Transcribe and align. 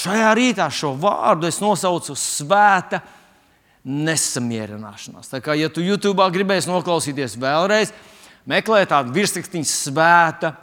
Šajā 0.00 0.30
rītā 0.36 0.68
šo 0.72 0.94
vārdu 0.96 1.48
es 1.50 1.58
nosaucu 1.60 2.14
svēta 2.16 3.02
nesamierināšanās. 3.84 5.28
Tā 5.32 5.40
kā, 5.44 5.56
ja 5.58 5.68
tu 5.72 5.84
YouTube 5.84 6.24
gribēsi 6.32 6.70
noklausīties 6.70 7.36
vēlreiz, 7.40 7.92
meklē 8.48 8.84
tādu 8.88 9.12
virsrakstu 9.16 9.60
svēta 9.68 10.54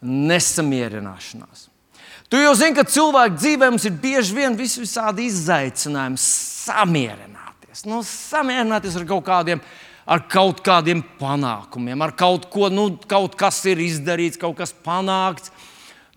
nesamierināšanās. 0.00 1.66
Tu 2.28 2.40
jau 2.42 2.52
zini, 2.56 2.76
ka 2.76 2.84
cilvēku 2.84 3.38
dzīvē 3.40 3.70
mums 3.72 3.86
ir 3.88 3.94
bieži 3.96 4.36
vien 4.36 4.56
vis 4.56 4.76
visādi 4.76 5.30
izaicinājumi 5.30 6.20
samierināties. 6.20 7.86
Nu, 7.88 8.02
samierināties 8.04 8.98
ar 9.00 9.06
kaut 9.08 9.24
kādiem, 9.24 9.62
ar 10.04 10.24
kaut 10.28 10.60
kādiem 10.64 11.00
panākumiem, 11.20 12.04
ar 12.04 12.12
kaut 12.16 12.50
ko, 12.52 12.68
nu, 12.72 12.90
kaut 13.08 13.36
kas 13.40 13.62
ir 13.68 13.80
izdarīts, 13.80 14.40
kaut 14.40 14.58
kas 14.60 14.74
panākts. 14.84 15.52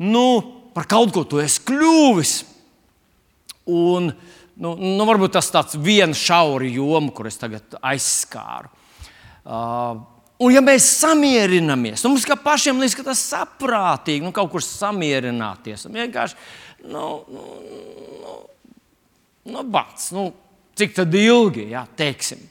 Nu, 0.03 0.43
par 0.75 0.87
kaut 0.91 1.15
ko 1.15 1.23
tu 1.23 1.39
esi 1.39 1.63
kļuvis. 1.67 2.35
Un, 3.69 4.09
nu, 4.57 4.73
nu, 4.79 5.05
varbūt 5.05 5.35
tas 5.37 5.51
tāds 5.53 5.77
viens 5.77 6.17
šauri 6.17 6.71
joma, 6.73 7.11
kur 7.13 7.29
es 7.29 7.37
tagad 7.41 7.77
aizskāru. 7.81 8.71
Uh, 9.41 10.01
Un, 10.41 10.49
ja 10.49 10.61
mēs 10.65 10.87
samierinamies, 10.97 12.01
nu, 12.01 12.15
mums 12.15 12.23
kā 12.25 12.33
pašiem 12.39 12.79
liekas, 12.81 12.95
ka 12.97 13.03
tas 13.05 13.19
ir 13.19 13.35
saprātīgi, 13.35 14.23
nu, 14.25 14.31
kaut 14.33 14.49
kur 14.49 14.63
samierināties. 14.65 15.83
Un 15.85 15.99
vienkārši, 15.99 16.37
nu, 16.89 17.03
nu, 17.29 17.43
nu, 18.23 18.37
nu, 19.53 19.63
bats, 19.69 20.09
nu 20.17 20.31
cik 20.81 20.95
tad 20.97 21.13
ilgi, 21.17 21.67
jā, 21.75 21.83
teiksim. 21.99 22.41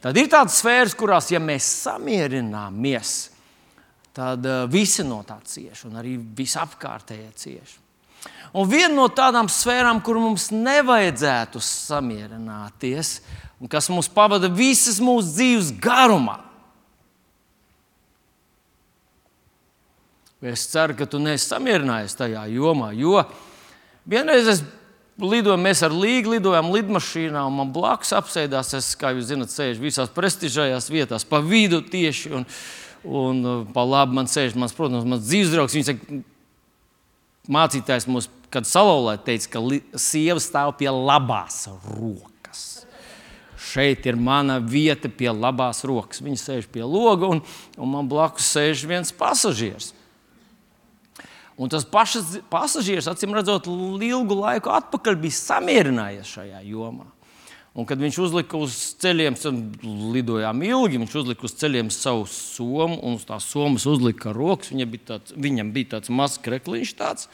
Tad 0.00 0.16
ir 0.16 0.30
tādas 0.32 0.62
sfēras, 0.62 0.94
kurās, 0.96 1.28
ja 1.34 1.42
mēs 1.42 1.66
samierināmies, 1.82 3.12
tad 4.16 4.48
uh, 4.48 4.64
visi 4.70 5.04
no 5.04 5.20
tā 5.28 5.36
cieš, 5.44 5.84
un 5.90 6.00
arī 6.00 6.16
visapkārtējie 6.16 7.30
cieš. 7.36 7.76
Un 8.56 8.68
viena 8.70 8.94
no 8.96 9.06
tādām 9.12 9.50
sfērām, 9.52 10.00
kur 10.02 10.16
mums 10.20 10.48
nevajadzētu 10.54 11.60
samierināties, 11.62 13.18
un 13.60 13.70
kas 13.70 13.90
mums 13.92 14.08
pavada 14.08 14.48
visas 14.48 15.02
mūsu 15.04 15.34
dzīves 15.36 15.72
garumā, 15.82 16.38
Es 20.38 20.68
ceru, 20.70 20.94
ka 20.94 21.06
tu 21.10 21.18
neesi 21.18 21.48
samierinājies 21.50 22.14
tajā 22.14 22.44
jomā, 22.52 22.92
jo 22.94 23.18
vienreiz 24.06 24.46
es 24.46 24.60
lidoju, 25.18 25.56
mēs 25.58 25.82
ar 25.82 25.90
Līgu 25.90 26.36
lidojām 26.36 26.70
lidmašīnā, 26.76 27.42
un 27.42 27.56
man 27.56 27.72
blakus 27.74 28.14
apsēdās, 28.14 28.70
es, 28.78 28.92
kā 28.98 29.10
jūs 29.16 29.32
zinat, 29.32 29.50
sēž 29.50 29.80
visās 29.82 30.12
prestižajās 30.14 30.86
vietās, 30.94 31.26
pa 31.26 31.40
vidu 31.42 31.80
tieši, 31.82 32.30
un, 32.38 32.46
un 33.02 33.42
pa 33.74 33.82
labi 33.82 34.14
man 34.20 34.30
sēž, 34.30 34.54
mans, 34.54 34.76
protams, 34.78 35.08
mans 35.10 35.26
dzīves 35.26 35.50
draugs. 35.56 35.74
Viņš 35.74 35.90
saka, 35.90 36.20
mācītājs 37.48 38.06
mums, 38.08 38.28
kad 38.52 38.68
salauzē, 38.68 39.18
teica, 39.24 39.56
ka 39.56 39.62
sieva 40.00 40.40
stāv 40.42 40.74
pie 40.78 40.90
labās 40.92 41.66
rokas. 41.96 42.64
Šeit 43.68 44.06
ir 44.08 44.16
mana 44.16 44.58
vieta 44.62 45.10
pie 45.12 45.28
labās 45.34 45.82
rokas. 45.88 46.22
Viņa 46.24 46.40
sēž 46.40 46.68
pie 46.72 46.84
loga, 46.86 47.28
un, 47.28 47.42
un 47.76 47.90
man 47.92 48.08
blakus 48.08 48.48
sēž 48.54 48.86
viens 48.88 49.12
pasažieris. 49.12 49.92
Un 51.58 51.70
tas 51.72 51.82
pašas, 51.82 52.36
pasažieris, 52.52 53.08
acīm 53.10 53.34
redzot, 53.34 53.66
ilgu 53.66 54.36
laiku 54.38 54.70
atpakaļ 54.70 55.16
bija 55.18 55.40
samierinājies 55.40 56.36
šajā 56.36 56.62
jomā. 56.70 57.08
Un, 57.78 57.86
kad 57.86 58.00
viņš 58.02 58.16
uzlika 58.24 58.58
uz 58.58 58.74
ceļiem, 58.98 59.36
lidojām 60.10 60.62
ilgi, 60.66 60.98
viņš 60.98 61.12
uzlika 61.20 61.44
uz 61.46 61.52
ceļiem 61.60 61.92
savu 61.94 62.24
somu, 62.26 62.96
un 63.06 63.14
uz 63.14 63.26
tās 63.28 63.44
somas 63.46 63.84
uzlika 63.86 64.32
rokas. 64.34 64.72
Viņam 64.72 64.90
bija 64.90 65.04
tāds, 65.12 65.34
viņam 65.38 65.70
bija 65.76 65.92
tāds 65.92 66.10
mazs 66.10 66.40
krekliņš, 66.42 66.94
tāds, 66.98 67.28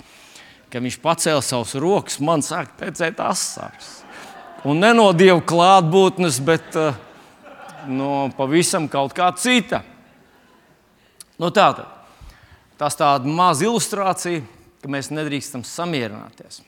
ka 0.69 0.83
viņš 0.85 0.99
pacēla 1.01 1.41
savus 1.41 1.73
rokas, 1.81 2.19
man 2.21 2.45
sāk 2.45 2.75
tecēt 2.77 3.23
asaras. 3.25 3.89
Un 4.69 4.85
ne 4.85 4.91
no 4.93 5.07
dieva 5.17 5.41
klātbūtnes, 5.41 6.43
bet 6.45 6.77
uh, 6.77 6.93
no 7.89 8.29
pavisam 8.37 8.91
kaut 8.93 9.17
kā 9.17 9.31
cita. 9.41 9.81
Nu, 11.41 11.49
tā 11.49 11.71
tad. 11.73 11.89
Tas 12.77 13.01
tāda 13.01 13.33
maza 13.33 13.65
ilustrācija, 13.65 14.45
ka 14.85 14.93
mēs 14.93 15.09
nedrīkstam 15.09 15.65
samierināties. 15.65 16.61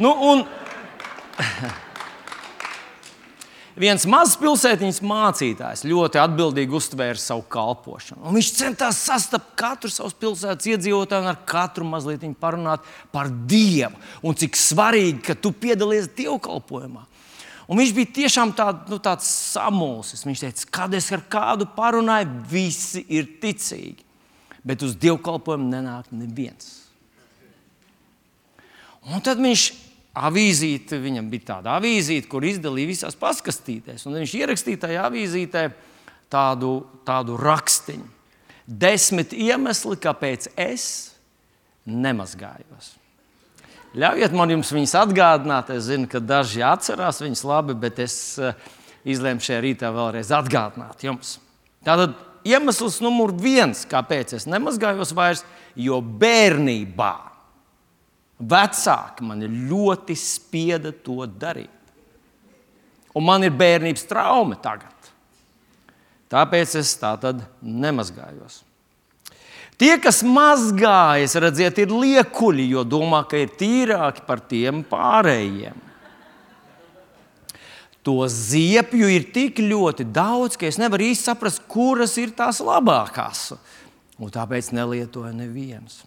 Nu, 0.00 0.16
un, 0.32 0.46
viens 3.78 4.06
mazs 4.10 4.38
pilsētiņas 4.40 5.02
mācītājs 5.06 5.84
ļoti 5.86 6.20
atbildīgi 6.22 6.76
uztvēra 6.78 7.20
savu 7.20 7.44
kalpošanu. 7.52 8.24
Un 8.26 8.38
viņš 8.38 8.50
centās 8.58 9.02
sastapt 9.06 9.54
katru 9.58 9.92
savas 9.92 10.16
pilsētas 10.18 10.72
iedzīvotāju 10.72 11.26
un 11.26 11.30
ar 11.32 11.38
katru 11.48 11.86
mazliet 11.86 12.26
parunāt 12.40 12.84
par 13.12 13.30
Dievu. 13.30 13.98
Un 14.22 14.34
cik 14.34 14.58
svarīgi, 14.58 15.20
ka 15.30 15.38
tu 15.38 15.52
piedalies 15.52 16.10
dievkalpojumā. 16.18 17.06
Un 17.70 17.78
viņš 17.78 17.90
bija 17.94 18.14
tiešām 18.24 18.56
tā, 18.58 18.72
nu, 18.90 18.98
tāds 18.98 19.28
samulsis. 19.30 20.26
Viņš 20.26 20.40
teica, 20.42 20.70
kad 20.80 20.94
es 20.98 21.06
ar 21.14 21.22
kādu 21.30 21.68
parunāju, 21.76 22.40
visi 22.50 23.04
ir 23.06 23.28
ticīgi 23.42 24.10
bet 24.64 24.82
uz 24.84 24.96
dievkalpojumu 25.00 25.70
nenāk 25.70 26.10
neviens. 26.12 26.76
Un 29.08 29.22
tad 29.24 29.40
viņš 29.40 29.70
avīzīte, 30.18 30.98
viņam 31.00 31.28
bija 31.30 31.46
tāda 31.54 31.76
avīzīte, 31.78 32.28
kur 32.30 32.44
izdalīja 32.46 32.90
visās 32.90 33.18
paskastītēs. 33.18 34.06
Un 34.08 34.18
viņš 34.18 34.34
ierakstīja 34.40 34.84
tajā 34.86 35.04
avīzītē 35.06 35.66
tādu, 36.32 36.72
tādu 37.06 37.38
rakstiņu. 37.40 38.08
Desmit 38.70 39.34
iemesli, 39.34 39.96
kāpēc 39.98 40.50
es 40.60 40.86
nemazgājos. 41.86 42.96
Ļaujiet 43.98 44.34
man 44.38 44.52
jums 44.54 44.70
viņus 44.70 44.94
atgādināt. 45.00 45.72
Es 45.74 45.88
zinu, 45.88 46.06
ka 46.10 46.20
daži 46.22 46.62
atcerās 46.62 47.18
viņus 47.22 47.42
labi, 47.46 47.74
bet 47.74 47.98
es 48.02 48.14
eh, 48.38 48.54
izlēmu 49.10 49.42
šajā 49.42 49.62
rītā 49.64 49.90
vēlreiz 49.94 50.30
atgādināt 50.34 51.02
jums. 51.02 51.38
Tātad 51.86 52.14
iemesls 52.46 53.00
numur 53.02 53.34
viens, 53.34 53.82
kāpēc 53.90 54.36
es 54.38 54.46
nemazgājos 54.46 55.14
vairs, 55.16 55.42
jo 55.74 55.98
bērnībā 55.98 57.29
vecāki 58.40 59.26
man 59.26 59.44
ļoti 59.70 60.16
spieda 60.16 60.92
to 61.04 61.24
darīt. 61.28 61.68
Un 63.14 63.26
man 63.26 63.44
ir 63.44 63.54
bērnības 63.54 64.06
trauma 64.08 64.56
tagad. 64.62 64.94
Tāpēc 66.30 66.76
es 66.78 66.92
tā 66.98 67.16
tad 67.18 67.42
nemazgājos. 67.60 68.62
Tie, 69.80 69.94
kas 69.98 70.20
mazgājas, 70.22 71.34
redziet, 71.40 71.78
ir 71.80 71.92
liekuļi, 71.94 72.66
jo 72.74 72.84
domā, 72.84 73.22
ka 73.26 73.38
ir 73.40 73.54
tīrāki 73.58 74.26
par 74.26 74.42
tiem 74.44 74.84
pārējiem. 74.86 75.86
To 78.04 78.22
ziepju 78.28 79.08
ir 79.12 79.26
tik 79.32 79.58
ļoti 79.64 80.06
daudz, 80.08 80.56
ka 80.60 80.68
es 80.68 80.78
nevaru 80.80 81.08
īsti 81.10 81.30
saprast, 81.30 81.64
kuras 81.68 82.14
ir 82.20 82.32
tās 82.36 82.60
labākās. 82.64 83.50
Un 84.20 84.32
tāpēc 84.32 84.70
nelietoju 84.76 85.32
nevienas. 85.36 86.02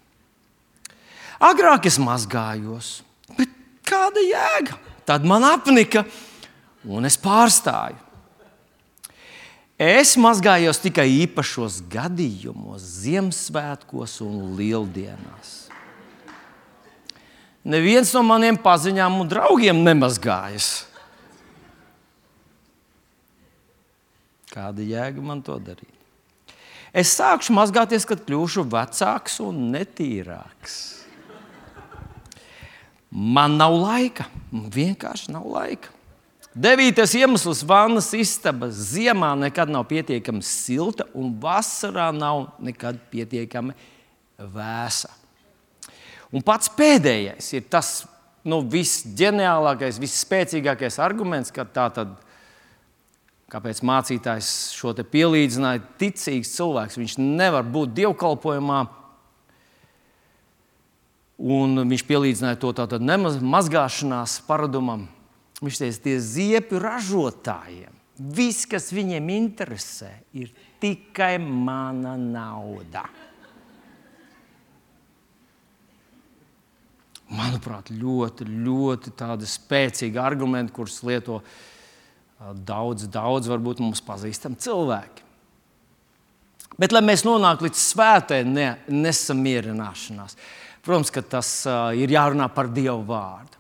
Agrāk 1.44 1.90
es 1.90 1.98
mazgājos, 2.00 3.02
bet 3.36 3.52
kāda 3.88 4.22
jēga? 4.24 4.78
Tad 5.04 5.26
man 5.28 5.44
apnika, 5.44 6.06
un 6.88 7.04
es 7.04 7.18
pārstāju. 7.20 8.00
Es 9.84 10.14
mazgājos 10.16 10.80
tikai 10.80 11.10
īpašos 11.26 11.82
gadījumos, 11.92 12.86
Ziemassvētkos 13.04 14.22
un 14.24 14.54
Lieldienās. 14.56 15.52
Neviens 17.68 18.14
no 18.16 18.24
maniem 18.28 18.56
paziņām 18.60 19.20
un 19.24 19.28
draugiem 19.32 19.84
nemazgājas. 19.84 20.86
Kāda 24.54 24.86
jēga 24.86 25.24
man 25.26 25.44
to 25.44 25.58
darīt? 25.60 25.92
Es 26.94 27.16
sākšu 27.18 27.56
mazgāties, 27.58 28.06
kad 28.06 28.22
kļūšu 28.24 28.68
vecāks 28.70 29.40
un 29.44 29.72
netīrāks. 29.74 31.03
Man 33.14 33.60
nav 33.60 33.76
laika, 33.78 34.26
vienkārši 34.52 35.34
nav 35.36 35.46
laika. 35.46 35.92
Devītais 36.54 37.14
iemesls- 37.18 37.64
vannas 37.70 38.12
istaba. 38.14 38.70
Ziemā 38.70 39.34
nekad 39.38 39.70
nav 39.70 39.86
pietiekami 39.86 40.42
silta, 40.42 41.06
un 41.14 41.34
vasarā 41.34 42.12
nav 42.14 42.54
nekad 42.60 43.00
pietiekami 43.12 43.74
vēsa. 44.40 45.10
Un 46.32 46.42
pats 46.42 46.70
pēdējais 46.70 47.54
ir 47.54 47.62
tas 47.70 48.08
nu, 48.44 48.62
visģeniālākais, 48.62 50.00
visspēcīgākais 50.02 50.98
arguments, 51.00 51.52
ka 51.52 51.66
tā 51.66 51.94
tad 51.94 52.16
kāpēc 53.54 53.82
mācītājs 53.86 54.74
šo 54.74 54.96
te 54.98 55.04
pielīdzināja. 55.04 55.84
Ticīgs 56.02 56.56
cilvēks, 56.58 56.98
viņš 56.98 57.18
nevar 57.22 57.64
būt 57.64 57.94
dievkalpojumā. 57.94 58.88
Un 61.44 61.84
viņš 61.90 62.06
pielīdzināja 62.08 62.60
to 62.62 62.72
tādam 62.78 63.10
mazgāšanās 63.52 64.38
paradumam. 64.48 65.10
Viņš 65.64 65.82
teica, 65.82 66.00
tie 66.06 66.16
ziepju 66.24 66.80
ražotājiem. 66.84 68.00
Viss, 68.14 68.68
kas 68.70 68.92
viņiem 68.94 69.28
interesē, 69.34 70.12
ir 70.38 70.54
tikai 70.80 71.36
mana 71.42 72.16
nauda. 72.20 73.08
manuprāt, 77.34 77.92
ļoti, 77.94 78.48
ļoti 78.48 79.14
spēcīgi 79.50 80.20
argumenti, 80.22 80.74
kurus 80.76 81.02
lieto 81.06 81.42
daudz, 82.54 83.08
daudz 83.12 83.50
varbūt 83.52 83.82
mums 83.84 84.04
pazīstami 84.06 84.60
cilvēki. 84.62 85.30
Bet, 86.80 86.94
lai 86.94 87.04
mēs 87.06 87.22
nonāktu 87.26 87.68
līdz 87.68 87.80
svētai 87.80 88.42
ne, 88.50 88.68
nesamierināšanās, 88.90 90.38
protams, 90.84 91.12
tas 91.32 91.52
uh, 91.68 91.92
ir 91.96 92.12
jārunā 92.14 92.50
par 92.54 92.70
Dievu 92.74 93.02
vārdu. 93.08 93.60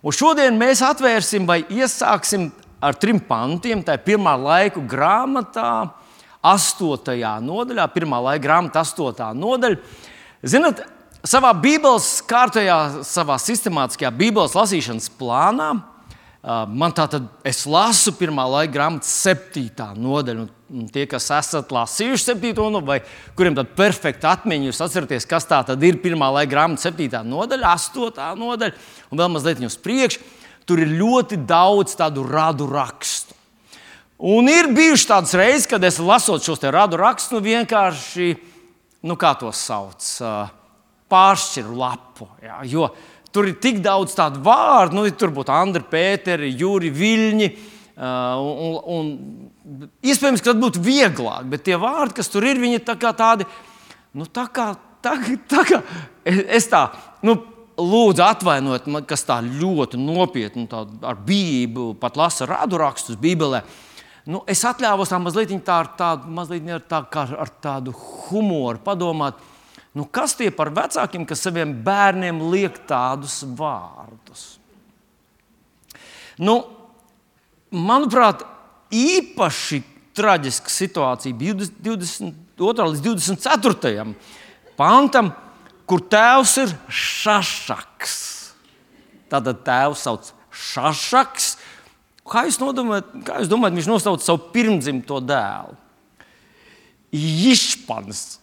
Un 0.00 0.16
šodien 0.16 0.56
mēs 0.56 0.80
atvērsim 0.86 1.48
vai 1.48 1.60
iesāksim 1.68 2.48
ar 2.80 2.96
trim 2.96 3.20
pantiem. 3.20 3.82
Tā 3.84 3.98
ir 3.98 4.06
pirmā 4.06 4.32
laika 4.40 4.80
grāmatā, 4.80 5.90
astotajā 6.40 7.34
nodaļā, 7.44 7.84
pirmā 7.92 8.22
laika 8.30 8.46
grāmatā, 8.46 8.86
astotā 8.86 9.28
nodaļa. 9.36 9.82
Ziniet, 10.40 10.80
savā 11.28 11.52
Bībeles 11.60 12.14
kārtajā, 12.30 12.78
savā 13.04 13.36
sistemātiskajā 13.42 14.14
Bībeles 14.16 14.56
lasīšanas 14.56 15.10
plānā 15.20 15.74
Man 16.42 16.94
tā 16.96 17.04
tad 17.10 17.26
es 17.44 17.66
lasu 17.68 18.14
pirmā 18.16 18.46
laika 18.48 18.72
grāmatas 18.72 19.10
septītā 19.26 19.90
nodaļa. 19.92 20.46
Un 20.70 20.86
tie, 20.86 21.02
kas 21.10 21.26
esat 21.34 21.72
lasījuši 21.74 22.28
septīto 22.28 22.68
nodaļu, 22.70 22.86
vai 22.86 23.00
kuriem 23.38 23.56
tāda 23.58 23.74
perfekta 23.74 24.36
atmiņa, 24.36 24.68
jūs 24.68 24.82
atceraties, 24.84 25.26
kas 25.26 25.48
tā 25.50 25.58
ir 25.82 25.98
pirmā 26.02 26.28
laika 26.36 26.52
grāmatas 26.52 26.86
septītā 26.86 27.24
nodaļa, 27.26 27.72
astotā 27.74 28.28
nodaļa 28.38 28.76
un 29.10 29.22
vēl 29.22 29.32
mazliet 29.34 29.64
uz 29.66 29.78
priekšu. 29.82 30.22
Tur 30.70 30.84
ir 30.84 30.92
ļoti 30.94 31.40
daudz 31.50 31.96
tādu 31.98 32.22
radu 32.28 32.68
rakstu. 32.70 33.34
Un 34.20 34.46
ir 34.52 34.68
bijušas 34.70 35.08
tādas 35.08 35.34
reizes, 35.34 35.66
kad 35.66 35.82
es 35.82 35.98
lasot 35.98 36.44
šos 36.44 36.62
radu 36.70 37.00
rakstus, 37.00 37.32
nu 37.34 37.40
vienkārši, 37.42 38.34
nu 39.02 39.16
kā 39.18 39.32
to 39.40 39.50
sauc, 39.50 40.06
pāršķiru 41.10 41.78
lapu. 41.80 42.28
Jā, 42.44 42.60
jo, 42.68 42.92
Tur 43.30 43.46
ir 43.46 43.60
tik 43.62 43.78
daudz 43.82 44.16
tādu 44.18 44.40
vārdu, 44.42 44.96
nu, 44.98 45.10
tur 45.14 45.30
būtu 45.34 45.52
Andri, 45.54 45.84
Pēteri, 45.86 46.50
Jūri, 46.58 46.90
Viļņi. 46.90 47.50
Uh, 48.00 48.40
un, 48.40 48.76
un, 48.90 49.10
iespējams, 50.02 50.42
ka 50.42 50.52
tas 50.52 50.60
būtu 50.62 50.82
vieglāk, 50.84 51.46
bet 51.50 51.64
tie 51.66 51.78
vārdi, 51.80 52.18
kas 52.20 52.30
tur 52.32 52.46
ir, 52.46 52.60
viņi 52.60 52.80
ir 52.80 52.84
tā 52.86 52.96
tādi, 53.16 53.46
nu, 54.16 54.26
tā 54.26 54.46
kā, 54.52 54.72
tā, 55.04 55.16
tā 55.50 55.64
kā 55.68 55.82
es 56.26 56.68
tā, 56.70 56.86
nu, 57.26 57.36
lūdzu, 57.80 58.24
atvainojiet, 58.26 58.88
man, 58.92 59.06
kas 59.08 59.24
tā 59.28 59.38
ļoti 59.44 60.00
nopietni, 60.00 60.66
tā, 60.70 60.84
ar 61.06 61.20
bību, 61.26 61.94
pat 62.00 62.18
lasa 62.20 62.48
radu 62.50 62.80
rakstus 62.80 63.18
Bībelē. 63.20 63.62
Nu, 64.30 64.42
es 64.50 64.60
atļāvos 64.68 65.10
tā 65.10 65.18
mazliet 65.18 65.54
tā, 65.64 65.78
tādu, 65.96 66.28
mazliet 66.36 66.90
tā, 66.90 67.00
ar 67.16 67.54
tādu 67.62 67.94
humoru 67.96 68.82
padomāt 68.84 69.40
Nu, 69.90 70.06
kas 70.06 70.36
tie 70.38 70.52
par 70.54 70.70
vecākiem, 70.74 71.24
kas 71.26 71.42
saviem 71.42 71.72
bērniem 71.84 72.38
liek 72.52 72.76
tādus 72.86 73.40
vārdus? 73.58 74.44
Nu, 76.38 76.60
manuprāt, 77.74 78.44
īpaši 78.90 79.82
traģiska 80.16 80.72
situācija 80.72 81.36
bija 81.36 81.56
22. 81.60 82.88
līdz 82.92 83.04
24. 83.06 84.04
pantam, 84.78 85.32
kur 85.88 86.02
tēvs 86.10 86.56
ir 86.64 86.74
šašaks. 86.86 88.16
Tātad 89.30 89.62
tēvs 89.66 90.06
sauc 90.06 90.32
šašaks. 90.50 91.52
Kā 92.30 92.44
jūs, 92.46 92.60
nodomājat, 92.62 93.14
kā 93.26 93.40
jūs 93.42 93.50
domājat, 93.50 93.78
viņš 93.78 93.88
nosauca 93.90 94.26
savu 94.26 94.50
pirmdzimto 94.54 95.18
dēlu? 95.24 95.78
Išpans. 97.10 98.38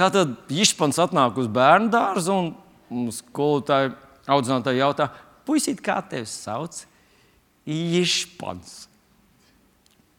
Tātad 0.00 0.32
Išpans 0.48 0.96
atnāk 1.02 1.36
uz 1.40 1.50
bērnu 1.52 1.90
dārzu 1.92 2.32
un 2.32 3.10
skolotāji, 3.12 3.92
audzinātāji 4.30 4.80
jautā, 4.80 5.10
puisīt, 5.44 5.82
kā 5.84 5.98
tevi 6.08 6.28
sauc? 6.30 6.86
Išpans. 7.68 8.89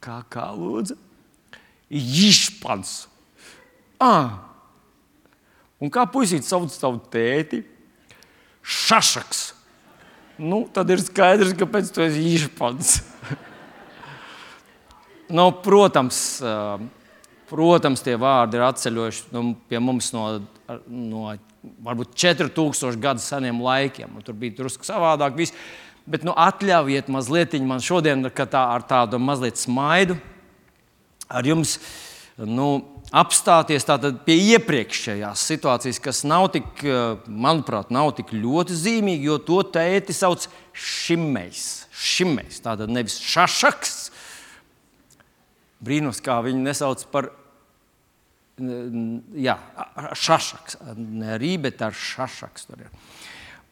Kā, 0.01 0.21
kā 0.33 0.47
lūdzu? 0.57 0.97
Išpans. 1.91 2.93
Ah. 4.01 4.39
Un 5.81 5.91
kā 5.93 6.07
puisīt 6.09 6.45
sauc 6.47 6.71
savu 6.73 7.01
tēti? 7.11 7.61
Šašaks. 8.61 9.43
Nu, 10.41 10.63
tad 10.73 10.89
ir 10.89 11.01
skaidrs, 11.03 11.53
kāpēc 11.57 11.91
tu 11.93 12.01
esi 12.05 12.23
Išpans. 12.33 12.95
nu, 15.37 15.51
protams, 15.61 16.23
Protams, 17.51 17.99
tie 17.99 18.13
vārdi 18.15 18.55
ir 18.55 18.63
atceļojuši 18.63 19.33
nu, 19.35 19.41
pie 19.67 19.79
mums 19.83 20.13
no, 20.15 20.23
no 20.87 21.33
varbūt 21.83 22.13
4000 22.15 22.99
gadu 23.01 23.23
seniem 23.23 23.59
laikiem. 23.65 24.21
Tur 24.23 24.37
bija 24.39 24.55
drusku 24.61 24.87
savādāk. 24.87 25.35
Viss. 25.35 25.55
Bet 26.09 26.23
nu, 26.25 26.33
atļaujiet 26.33 27.11
mazliet 27.13 27.53
man 27.61 27.83
šodien, 27.83 28.25
kad 28.33 28.53
tā 28.55 28.63
ar 28.73 28.85
tādu 28.87 29.19
mazliet 29.21 29.59
smaidu 29.61 30.17
ar 31.31 31.47
jums 31.47 31.77
nu, 32.37 32.67
apstāties 33.11 33.85
pie 34.25 34.37
iepriekšējās 34.55 35.43
situācijas, 35.51 35.99
kas 36.03 36.23
nav 36.27 36.49
tik, 36.55 36.83
manuprāt, 37.27 37.91
nav 37.91 38.13
tik 38.17 38.31
ļoti 38.33 38.77
zīmīga, 38.77 39.27
jo 39.29 39.37
to 39.45 39.59
tēti 39.77 40.15
sauc 40.15 40.47
šimejs. 40.73 41.87
šimejs 41.91 42.63
tātad 42.63 42.91
nevis 42.91 43.19
šašaks. 43.19 43.99
Brīnums, 45.81 46.21
kā 46.23 46.39
viņi 46.45 46.61
nesauc 46.61 47.03
par 47.11 47.31
jā, 49.41 49.55
šašaks, 50.13 50.77
ne 50.97 51.33
arī, 51.37 51.55
bet 51.61 51.81
ar 51.81 51.95
šašaks. 51.97 52.67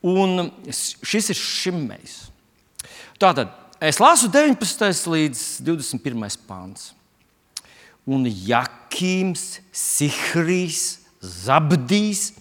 Un 0.05 0.51
šis 0.71 1.31
ir 1.33 1.39
šimmējs. 1.39 2.19
Tātad 3.19 3.51
es 3.83 3.99
lasu 3.99 4.29
19. 4.31 5.11
līdz 5.11 5.41
21. 5.67 6.39
pāns. 6.47 6.93
Un 8.09 8.23
Jakīms, 8.25 9.59
Sihrijs, 9.75 11.01
Zabdijs, 11.19 12.31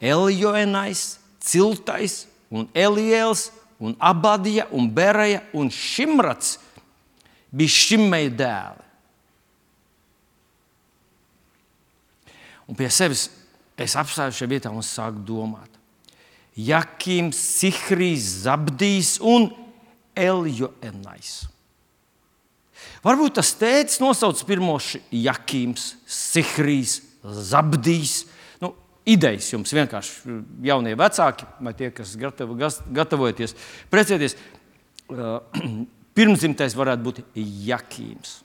Eljoenais, 0.00 1.18
Ciltais 1.42 2.22
un 2.50 2.68
Eliels 2.72 3.50
un 3.82 3.96
Abadija 3.98 4.68
un 4.70 4.86
Bereja 4.86 5.42
un 5.52 5.70
Šimrats 5.74 6.54
bija 7.50 7.74
Šimmēja 7.74 8.32
dēli. 8.38 8.88
Un 12.70 12.78
pie 12.78 12.88
sevis 12.94 13.26
es 13.76 13.98
apstājos 13.98 14.38
šajā 14.38 14.52
vietā 14.54 14.70
un 14.70 14.86
sāku 14.86 15.20
domāt. 15.26 15.71
Jakims, 16.56 17.38
Sihrijs, 17.58 18.44
Zabdijs 18.44 19.16
un 19.24 19.48
Eljoenais. 20.16 21.32
Varbūt 23.02 23.38
tas 23.40 23.54
tēvs 23.58 23.98
nosauc 24.02 24.42
pirmo 24.46 24.76
Jakims, 25.10 25.94
Sihrijs, 26.06 27.00
Zabdijs. 27.22 28.26
Nu, 28.62 28.74
idejas 29.08 29.48
jums 29.54 29.72
vienkārši 29.74 30.38
jaunie 30.68 30.94
vecāki, 30.98 31.48
vai 31.62 31.72
tie, 31.78 31.90
kas 31.94 32.14
gatavo, 32.20 32.58
gatavojaties 32.94 33.56
precēties. 33.90 34.36
Pirmzimtais 36.16 36.76
varētu 36.76 37.06
būt 37.06 37.22
Jakims. 37.64 38.42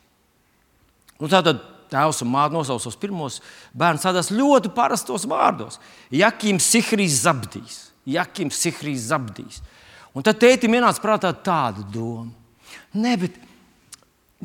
Nu, 1.20 1.28
tātad 1.28 1.60
tēvs 1.92 2.24
un 2.24 2.32
māte 2.32 2.56
nosauc 2.56 2.84
tos 2.84 2.98
pirmos 3.00 3.42
bērnus 3.78 4.06
tādās 4.06 4.32
ļoti 4.34 4.72
parastos 4.76 5.28
vārdos. 5.30 5.82
Jakims 6.14 6.68
Sihrijs 6.72 7.22
Zabdijs. 7.26 7.78
Jakims 8.08 8.60
Sihrijs 8.64 9.10
Zabdijs. 9.12 9.62
Un 10.16 10.26
tad 10.26 10.40
tētim 10.42 10.74
ienāca 10.78 11.04
prātā 11.04 11.34
tāda 11.34 11.84
doma. 11.94 12.32
Nē, 12.98 13.14
bet 13.22 13.38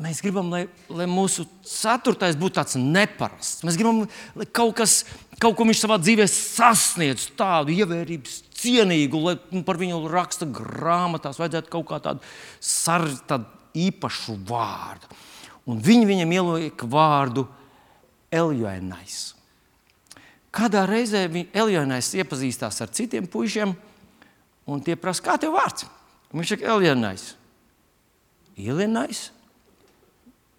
mēs 0.03 0.21
gribam, 0.25 0.51
lai, 0.53 0.65
lai 0.91 1.07
mūsu 1.09 1.47
ceturtais 1.67 2.37
būtu 2.39 2.59
tāds 2.59 2.77
neparasts. 2.77 3.63
Mēs 3.65 3.79
gribam, 3.79 4.03
lai 4.37 4.47
kaut, 4.51 4.75
kas, 4.81 5.01
kaut 5.41 5.57
ko 5.57 5.67
viņš 5.69 5.83
savā 5.85 5.97
dzīvē 6.01 6.27
sasniedz, 6.29 7.29
tādu 7.39 7.73
ievērības 7.73 8.39
cienīgu, 8.59 9.23
lai 9.23 9.63
par 9.65 9.81
viņu 9.81 10.03
raksta 10.11 10.47
grāmatās, 10.49 11.41
vajadzētu 11.41 11.73
kaut 11.73 11.89
kā 11.89 12.01
tādu, 12.05 12.33
sar, 12.61 13.07
tādu 13.29 13.49
īpašu 13.87 14.37
vārdu 14.47 15.09
un 15.69 15.79
viņi 15.83 16.07
viņam 16.09 16.35
ieliek 16.37 16.85
vārdu 16.89 17.45
Eljoenais. 18.33 19.33
Kādā 20.53 20.83
reizē 20.85 21.25
Eljoenais 21.49 22.11
iepazīstās 22.13 22.77
ar 22.85 22.91
citiem 22.93 23.25
puišiem, 23.25 23.73
un 24.69 24.83
tie 24.85 24.95
prasa, 24.99 25.23
kā 25.25 25.37
tev 25.41 25.55
vārds? 25.57 25.87
Un 26.29 26.41
viņš 26.41 26.49
saka, 26.53 26.69
Eljoenais. 26.75 27.23
Ilienais? 28.61 29.31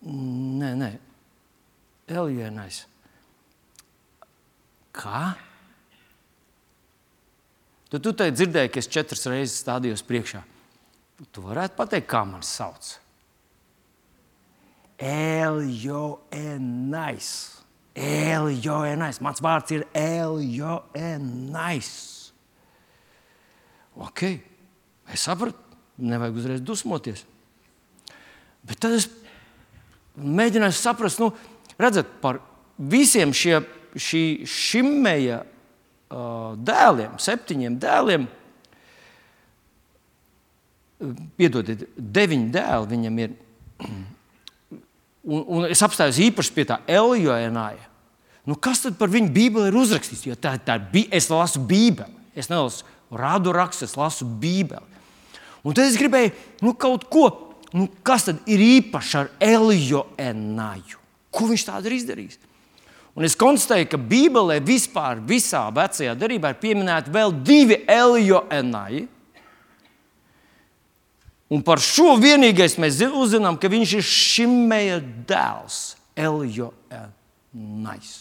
Nē, 0.02 0.74
nē, 0.80 0.90
Eljoenais. 2.10 2.84
Kā? 4.94 5.34
Tu, 7.90 7.98
tu 8.02 8.10
te 8.10 8.26
dzirdēji, 8.34 8.70
ka 8.74 8.82
es 8.82 8.90
četras 8.90 9.22
reizes 9.30 9.62
stādījos 9.62 10.02
priekšā. 10.06 10.42
Tu 11.30 11.38
varētu 11.42 11.78
pateikt, 11.78 12.10
kā 12.10 12.26
man 12.26 12.42
sauc. 12.42 12.98
Eljoenais. 14.98 16.24
Eljoenais. 17.94 19.20
Mans 19.22 19.40
vārds 19.42 19.70
ir 19.74 19.86
Eljoenais. 19.94 21.90
Ok, 23.94 24.22
es 25.14 25.22
sapratu, 25.22 25.58
nevajag 26.02 26.36
uzreiz 26.40 26.60
dusmoties. 26.66 27.22
Bet 28.66 28.80
tad 28.82 28.96
es 28.96 29.06
mēģināju 30.18 30.74
saprast, 30.74 31.20
nu, 31.22 31.30
redzat, 31.78 32.08
par 32.22 32.40
visiem 32.78 33.30
šie, 33.36 33.60
šī 33.94 34.46
šimmeja 34.50 35.44
uh, 35.44 36.54
dēliem, 36.58 37.14
septiņiem 37.22 37.78
dēliem. 37.82 38.26
Piedodiet, 41.38 41.86
deviņi 41.94 42.50
dēli 42.54 42.92
viņam 42.94 43.22
ir. 43.26 43.38
Un, 45.24 45.44
un 45.48 45.66
es 45.70 45.80
apstājos 45.84 46.20
īpaši 46.20 46.52
pie 46.52 46.66
tā 46.68 46.80
Elioenāja. 46.90 47.88
Nu, 48.44 48.58
kas 48.60 48.82
tad 48.84 48.98
par 49.00 49.08
viņu 49.12 49.32
Bībeli 49.32 49.70
ir 49.70 49.78
uzrakstīts? 49.80 50.26
Jo 50.28 50.36
tā, 50.36 50.58
tā 50.60 50.76
ir, 50.92 51.06
es 51.14 51.30
lasu 51.32 51.62
Bībeli. 51.64 52.12
Es 52.36 52.50
nelasu 52.50 52.84
rādu 53.14 53.54
rakstu, 53.54 53.86
es 53.88 53.96
lasu 53.96 54.26
Bībeli. 54.26 54.84
Un 55.64 55.76
tad 55.76 55.88
es 55.88 55.96
gribēju 55.96 56.34
nu, 56.64 56.74
kaut 56.76 57.06
ko, 57.08 57.28
nu, 57.72 57.88
kas 58.04 58.28
tad 58.28 58.42
ir 58.50 58.60
īpašs 58.60 59.14
ar 59.22 59.30
Elioenāju? 59.40 61.00
Ko 61.34 61.48
viņš 61.48 61.64
tādu 61.70 61.88
ir 61.88 61.96
izdarījis? 61.96 62.42
Un 63.14 63.24
es 63.26 63.36
konstatēju, 63.38 63.88
ka 63.92 63.98
Bībelē 64.10 64.58
vispār 64.66 65.20
visā 65.22 65.62
vecajā 65.72 66.16
darbā 66.18 66.50
ir 66.50 66.60
pieminēti 66.60 67.14
vēl 67.14 67.32
divi 67.46 67.78
Elioenai. 67.88 69.04
Un 71.52 71.60
par 71.64 71.82
šo 71.82 72.14
vienīgais 72.20 72.78
mēs 72.80 73.02
uzzinām, 73.04 73.58
ka 73.60 73.68
viņš 73.68 73.96
ir 73.98 74.06
Šimeja 74.08 75.00
dēls, 75.28 75.96
Elioenais. 76.16 78.12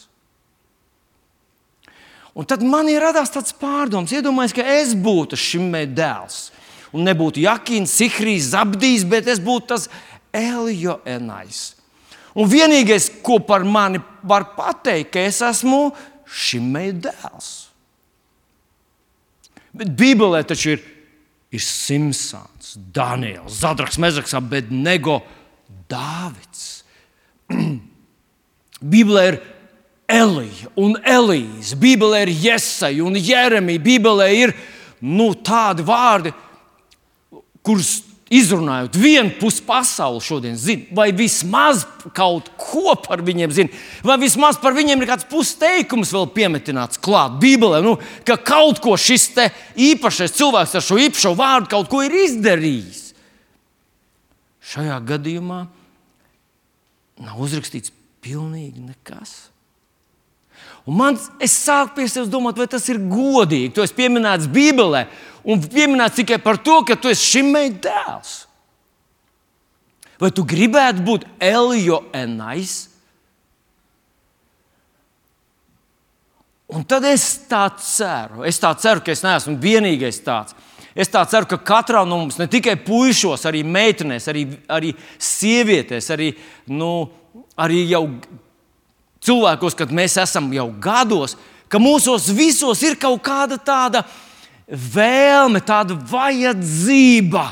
Un 2.34 2.48
tad 2.50 2.66
man 2.66 2.90
radās 3.00 3.32
tāds 3.32 3.54
pārdoms, 3.56 4.12
iedomājieties, 4.12 4.58
ka 4.58 4.66
es 4.82 4.96
būtu 4.98 5.38
Šimeja 5.40 5.92
dēls. 5.94 6.40
Un 6.94 7.08
nebūtu 7.08 7.42
Jakins, 7.42 7.94
Sihrijs, 7.96 8.52
Zabdijs, 8.54 9.06
bet 9.10 9.30
es 9.32 9.40
būtu 9.42 9.72
tas 9.72 9.88
Elioenais. 10.34 11.72
Un 12.34 12.50
vienīgais, 12.50 13.12
ko 13.22 13.38
par 13.40 13.64
mani 13.66 14.02
var 14.26 14.52
pateikt, 14.58 15.14
ka 15.14 15.22
es 15.22 15.40
esmu 15.46 15.92
šim 16.26 16.74
dēls. 16.74 17.52
Bet 19.74 19.90
Bībelē 19.98 20.44
taču 20.46 20.76
ir, 20.76 20.82
ir 21.54 21.62
Simpsons, 21.62 22.74
Daniels, 22.94 23.60
Zadraks, 23.62 24.00
Mezraks, 24.02 24.34
Abednego, 24.34 25.22
Dāvids. 25.90 26.84
Bībelē 28.94 29.26
ir 29.32 29.38
Elija 30.14 30.72
un 30.76 30.98
Elīze, 31.00 31.78
Bībelē 31.80 32.26
ir 32.26 32.34
Jesaja 32.44 33.06
un 33.06 33.16
Jeremija, 33.16 33.82
Bībelē 33.82 34.28
ir 34.36 34.56
nu, 35.00 35.30
tādi 35.46 35.86
vārdi, 35.86 36.34
kurus 37.64 38.02
izrunājot, 38.34 38.98
vienu 38.98 39.34
pusi 39.40 39.62
pasauli 39.66 40.22
šodien 40.24 40.58
zina, 40.60 40.88
vai 40.96 41.12
vismaz 41.16 41.84
kaut 42.16 42.50
ko 42.60 42.96
par 43.00 43.22
viņiem 43.26 43.54
zina, 43.54 43.82
vai 44.06 44.18
vismaz 44.22 44.58
par 44.62 44.76
viņiem 44.78 45.04
ir 45.04 45.12
kāds 45.12 45.28
pusteikums 45.30 46.14
vēl 46.16 46.30
piemetināts 46.36 47.02
klāt 47.04 47.38
Bībelē, 47.42 47.84
nu, 47.86 47.96
ka 48.28 48.40
kaut 48.42 48.82
ko 48.84 48.98
šis 49.00 49.30
īpašais 49.78 50.36
cilvēks 50.38 50.76
ar 50.80 50.86
šo 50.86 51.00
īpašo 51.06 51.34
vārdu 51.38 51.72
kaut 51.76 51.90
ko 51.92 52.04
ir 52.06 52.16
izdarījis. 52.26 53.02
Šajā 54.74 55.00
gadījumā 55.06 55.64
nav 57.24 57.42
uzrakstīts 57.44 57.94
pilnīgi 58.24 58.82
nekas. 58.82 59.54
Un 60.84 60.98
man, 61.00 61.18
es 61.44 61.54
sāku 61.64 61.96
pie 62.00 62.08
sevis 62.12 62.32
domāt, 62.32 62.58
vai 62.60 62.68
tas 62.68 62.84
ir 62.92 63.00
godīgi. 63.00 63.72
To 63.76 63.86
es 63.86 63.94
pieminēju 63.96 64.50
Bībelē, 64.52 65.06
un 65.44 65.62
pieminēts 65.62 66.22
tikai 66.22 66.40
par 66.44 66.60
to, 66.64 66.80
ka 66.88 66.98
tu 67.00 67.12
esi 67.12 67.38
šim 67.38 67.52
meita 67.54 67.90
dēls. 67.90 68.34
Vai 70.22 70.32
tu 70.32 70.46
gribētu 70.48 71.04
būt 71.04 71.26
Elio 71.44 72.04
Enais? 72.16 72.76
Un 76.74 76.86
tad 76.88 77.06
es 77.06 77.26
tā 77.50 77.66
ceru, 77.78 78.46
es 78.48 78.58
tā 78.62 78.72
ceru, 78.80 79.04
ka 79.04 79.14
es 79.14 79.22
neesmu 79.26 79.60
vienīgais 79.62 80.22
tāds. 80.26 80.56
Es 80.96 81.10
tā 81.10 81.22
ceru, 81.30 81.50
ka 81.50 81.58
katrā 81.58 82.04
no 82.06 82.20
mums, 82.22 82.38
ne 82.38 82.48
tikai 82.50 82.76
puišos, 82.86 83.46
arī 83.50 83.64
meitenēs, 83.66 84.30
arī, 84.30 84.46
arī 84.70 84.94
sievietēs, 85.22 86.10
arī, 86.14 86.32
nu, 86.70 87.10
arī 87.58 87.82
jau 87.90 88.06
cilvēkos, 89.26 89.78
kad 89.78 89.94
mēs 89.94 90.20
esam 90.22 90.52
jau 90.54 90.68
gados, 90.82 91.36
ka 91.70 91.82
mūsos 91.82 92.30
visos 92.34 92.82
ir 92.86 93.00
kaut 93.02 93.24
kāda 93.26 93.58
tāda 93.58 94.04
vēlme, 94.68 95.62
tāda 95.66 95.98
vajadzība 96.10 97.46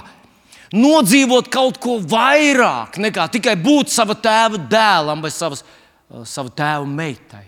nodzīvot 0.71 1.49
kaut 1.51 1.79
ko 1.83 1.97
vairāk 1.99 2.99
nekā 3.01 3.27
tikai 3.33 3.57
būt 3.59 3.91
sava 3.91 4.15
tēva 4.15 4.59
dēlam 4.71 5.23
vai 5.23 5.31
savas, 5.33 5.65
uh, 5.65 6.23
sava 6.27 6.53
tēva 6.55 6.87
meitai. 6.87 7.47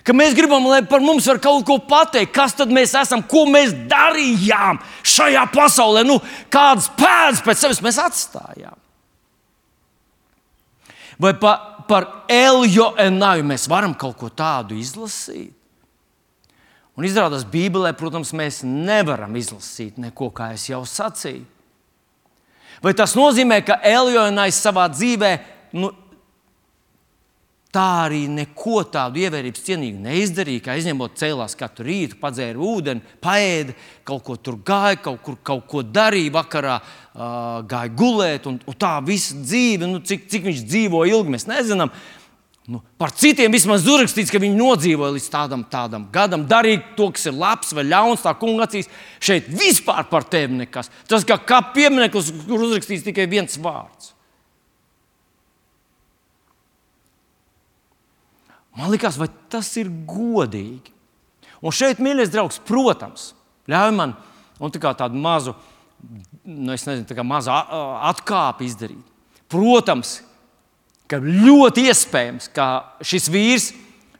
Ka 0.00 0.14
mēs 0.16 0.32
gribam, 0.34 0.64
lai 0.66 0.80
par 0.88 1.02
mums 1.04 1.26
var 1.28 1.38
kaut 1.42 1.62
ko 1.68 1.76
pateikt, 1.84 2.32
kas 2.32 2.56
mēs 2.66 2.94
esam, 2.96 3.20
ko 3.22 3.44
mēs 3.46 3.74
darījām 3.90 4.80
šajā 5.04 5.44
pasaulē, 5.52 6.06
nu, 6.08 6.16
kādas 6.50 6.88
pēdas 6.96 7.42
pēc 7.44 7.60
sevis 7.60 7.82
mēs 7.84 8.00
atstājām. 8.00 8.78
Vai 11.20 11.34
pa, 11.36 11.52
par 11.84 12.24
Elio 12.32 12.94
Enāju 12.98 13.44
mēs 13.44 13.68
varam 13.68 13.92
kaut 13.92 14.16
ko 14.16 14.32
tādu 14.32 14.78
izlasīt? 14.80 15.59
Un 16.98 17.06
izrādās, 17.06 17.46
Bībelē, 17.48 17.92
protams, 17.96 18.34
mēs 18.36 18.60
nevaram 18.66 19.36
izlasīt 19.38 20.00
neko, 20.02 20.30
kā 20.34 20.50
jau 20.58 20.82
sacīju. 20.88 21.46
Vai 22.80 22.94
tas 22.96 23.14
nozīmē, 23.16 23.60
ka 23.64 23.76
Elionais 23.84 24.56
savā 24.56 24.86
dzīvē 24.88 25.30
nu, 25.76 25.90
tā 27.70 27.86
arī 28.06 28.24
neko 28.30 28.82
tādu 28.90 29.20
ievērības 29.22 29.62
cienīgu 29.66 30.00
neizdarīja, 30.02 30.62
kā 30.64 30.76
izņemot 30.80 31.18
cēlās 31.20 31.54
katru 31.58 31.86
rītu, 31.86 32.18
padzēra 32.22 32.58
ūdeni, 32.58 33.04
paēda, 33.22 33.76
kaut 34.06 34.24
ko 34.26 34.36
tur 34.36 34.58
gāja, 34.66 34.98
kaut, 35.04 35.20
kur, 35.26 35.36
kaut 35.46 35.68
ko 35.70 35.84
darīja, 35.86 36.34
vakarā 36.34 36.80
uh, 36.80 37.60
gāja 37.70 37.92
gulēt, 38.00 38.48
un, 38.50 38.58
un 38.66 38.78
tā 38.80 38.96
visa 39.06 39.38
dzīve, 39.38 39.86
nu, 39.86 40.02
cik, 40.02 40.26
cik 40.32 40.48
viņš 40.48 40.64
dzīvo 40.66 41.04
ilgi, 41.12 41.36
mēs 41.36 41.46
nezinām. 41.50 41.94
Nu, 42.70 42.78
par 43.00 43.10
citiem 43.18 43.50
vismaz 43.50 43.82
uzrakstīts, 43.82 44.30
ka 44.30 44.38
viņi 44.38 44.54
nodzīvoja 44.54 45.16
līdz 45.16 45.24
tādam, 45.32 45.64
tādam 45.66 46.04
gadam, 46.14 46.44
darīt 46.46 46.92
to, 46.94 47.08
kas 47.16 47.26
ir 47.26 47.34
labs 47.34 47.72
vai 47.74 47.82
ļauns. 47.88 48.22
Tā 48.22 48.30
kunga 48.38 48.68
acīs 48.68 48.86
šeit 49.18 49.48
vispār 49.50 50.06
par 50.06 50.28
tevi 50.30 50.60
nekas. 50.60 50.92
Tas 51.10 51.26
kā, 51.26 51.40
kā 51.42 51.58
piemineklis, 51.74 52.30
kur 52.46 52.62
uzrakstīts 52.68 53.02
tikai 53.08 53.26
viens 53.32 53.58
vārds. 53.58 54.12
Man 58.78 58.94
liekas, 58.94 59.18
vai 59.18 59.26
tas 59.50 59.72
ir 59.82 59.90
godīgi? 60.06 60.94
Un 61.60 61.74
šeit, 61.74 61.98
mīļais 61.98 62.30
draugs, 62.30 62.62
protams, 62.70 63.32
ļauj 63.68 63.92
man 63.98 64.14
tā 64.70 64.94
tādu 64.94 65.18
mazu, 65.18 65.58
nu, 66.46 66.70
nezinu, 66.70 67.02
tā 67.08 67.26
mazu 67.26 67.50
atkāpi 67.50 68.70
izdarīt. 68.70 69.06
Protams, 69.50 70.20
ka 71.10 71.18
ļoti 71.20 71.88
iespējams, 71.90 72.50
ka 72.54 72.66
šis 73.04 73.28
vīrs, 73.32 73.70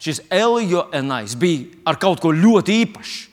šis 0.00 0.23
Elio 0.32 0.87
Enais, 0.97 1.37
bija 1.38 1.68
ar 1.87 1.99
kaut 2.00 2.23
ko 2.23 2.32
ļoti 2.35 2.80
īpašu. 2.85 3.28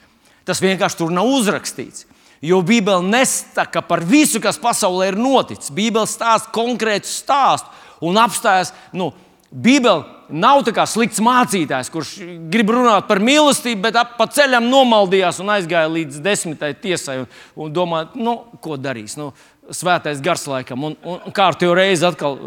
Tas 0.47 0.61
vienkārši 0.63 0.99
tur 1.01 1.11
nav 1.11 1.27
uzrakstīts. 1.27 2.05
Jo 2.41 2.61
Bībele 2.61 3.01
nesaka 3.01 3.81
par 3.81 4.03
visu, 4.05 4.39
kas 4.39 4.59
pasaulē 4.61 5.09
ir 5.11 5.17
noticis. 5.17 5.73
Bībele 5.73 6.07
stāsta 6.07 6.53
konkrētu 6.53 7.09
stāstu 7.09 8.05
un 8.05 8.19
apstājas. 8.21 8.71
Nu, 8.93 9.09
Bībele 9.49 10.05
nav 10.29 10.61
tā 10.67 10.73
kā 10.75 10.83
slikts 10.87 11.21
mācītājs, 11.23 11.89
kurš 11.91 12.13
grib 12.51 12.71
runāt 12.75 13.07
par 13.09 13.21
mīlestību, 13.23 13.81
bet 13.87 13.97
pa 14.19 14.27
ceļam 14.29 14.67
nomaldījās 14.69 15.39
un 15.41 15.53
aizgāja 15.55 15.89
līdz 15.91 16.19
desmitai 16.23 16.73
tiesai 16.77 17.21
un, 17.23 17.29
un 17.63 17.73
domā, 17.73 18.03
nu, 18.19 18.37
ko 18.61 18.77
darīs. 18.77 19.15
Nu, 19.19 19.31
svētais 19.75 20.21
gars 20.23 20.45
laikam, 20.47 20.89
un, 20.89 20.97
un 21.03 21.33
kārtīgi 21.35 21.75
reizi 21.77 22.05
atkal 22.07 22.37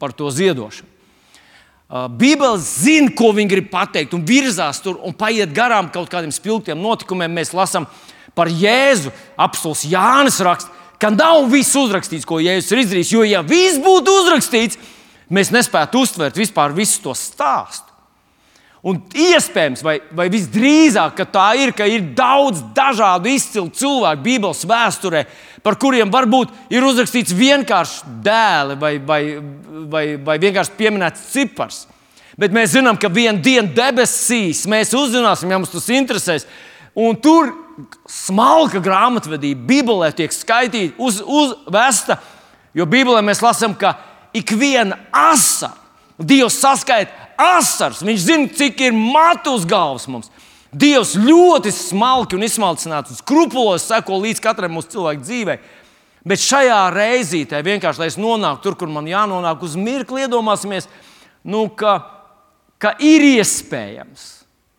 par 0.00 0.14
to 0.16 0.30
ziedošanu. 0.34 0.94
Bībele 1.88 2.58
zina, 2.60 3.08
ko 3.16 3.30
viņi 3.32 3.48
grib 3.48 3.70
pateikt, 3.72 4.12
un 4.12 4.26
virzās 4.28 4.82
tur 4.84 4.98
un 5.00 5.14
paiet 5.16 5.54
garām 5.56 5.88
kaut 5.92 6.10
kādiem 6.12 6.32
spilgtiem 6.34 6.76
notikumiem. 6.76 7.32
Mēs 7.32 7.54
lasām 7.56 7.86
par 8.36 8.50
Jēzu. 8.52 9.12
Apstults 9.40 9.86
Jānis 9.88 10.36
raksta, 10.44 10.68
ka 11.00 11.08
nav 11.14 11.48
viss 11.48 11.72
uzrakstīts, 11.78 12.28
ko 12.28 12.42
Jēzus 12.44 12.74
ir 12.74 12.82
izdarījis. 12.84 13.12
Jo, 13.16 13.24
ja 13.24 13.40
viss 13.40 13.80
būtu 13.80 14.18
uzrakstīts, 14.20 14.76
mēs 15.32 15.52
nespētu 15.54 16.04
uztvert 16.04 16.36
vispār 16.36 16.76
visu 16.76 17.00
to 17.06 17.16
stāstu. 17.16 17.88
Un 18.88 19.00
iespējams, 19.10 19.80
vai, 19.82 19.96
vai 20.14 20.28
visdrīzāk, 20.30 21.24
tā 21.32 21.48
ir, 21.58 21.72
ka 21.74 21.88
ir 21.90 22.12
daudz 22.14 22.60
dažādu 22.76 23.32
izcilu 23.32 23.72
cilvēku 23.74 24.22
Bībeles 24.22 24.60
vēsturē, 24.68 25.24
par 25.68 25.76
kuriem 25.76 26.08
varbūt 26.08 26.54
ir 26.72 26.84
uzrakstīts 26.88 27.34
vienkārši 27.36 28.14
dēli 28.24 28.76
vai, 28.80 28.94
vai, 29.04 29.20
vai, 29.92 30.04
vai 30.24 30.36
vienkārši 30.40 30.76
pieminēts 30.78 31.26
cipars. 31.34 31.82
Bet 32.40 32.54
mēs 32.56 32.72
zinām, 32.72 32.96
ka 32.96 33.10
vienā 33.12 33.42
dienā 33.44 33.68
debesīs 33.76 34.62
mēs 34.70 34.94
uzzināsim, 34.96 35.50
ja 35.52 35.58
mums 35.60 35.74
tas 35.74 35.90
interesēs. 35.92 36.46
Un 36.96 37.18
tur 37.20 37.50
smalka 38.08 38.80
grāmatvedība 38.80 39.66
Bībelē 39.68 40.08
tiek 40.16 40.32
skaitīta, 40.32 40.96
uz, 41.04 41.20
uzvesta, 41.20 42.16
jo 42.72 42.88
Bībelē 42.88 43.20
mēs 43.26 43.44
lasām, 43.44 43.76
ka 43.76 43.98
ik 44.32 44.54
viena 44.56 44.96
asa, 45.12 45.74
Dievs 46.18 46.56
saskaita 46.58 47.28
asars, 47.38 48.00
Viņš 48.02 48.24
zina, 48.24 48.48
cik 48.50 48.80
ir 48.88 48.96
matu 48.96 49.52
uz 49.54 49.68
galvas 49.68 50.08
mums. 50.10 50.32
Dievs 50.68 51.14
ļoti 51.16 51.72
smalki 51.72 52.36
un 52.36 52.44
izsmalcināts 52.44 53.14
un 53.14 53.18
skrupulos 53.22 53.86
seko 53.88 54.18
līdz 54.20 54.42
katram 54.44 54.74
mūsu 54.76 54.98
cilvēku 54.98 55.24
dzīvei. 55.24 55.56
Bet 56.28 56.42
šajā 56.44 56.80
reizītē 56.92 57.62
vienkārši, 57.64 58.02
lai 58.02 58.08
es 58.10 58.18
nonāktu 58.20 58.66
tur, 58.66 58.76
kur 58.76 58.90
man 58.92 59.08
jānonāk, 59.08 59.62
uz 59.64 59.78
mirkli 59.80 60.26
iedomāsimies, 60.26 60.90
nu, 61.48 61.64
ka, 61.72 61.94
ka 62.76 62.92
ir 63.00 63.24
iespējams, 63.30 64.26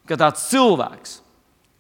ka 0.06 0.20
tāds 0.20 0.46
cilvēks 0.52 1.18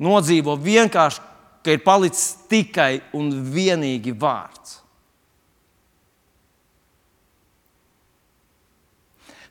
nodzīvo 0.02 0.58
vienkārši, 0.58 1.22
ka 1.62 1.76
ir 1.76 1.86
palicis 1.86 2.32
tikai 2.50 3.04
un 3.14 3.30
vienīgi 3.54 4.16
vārds. 4.18 4.80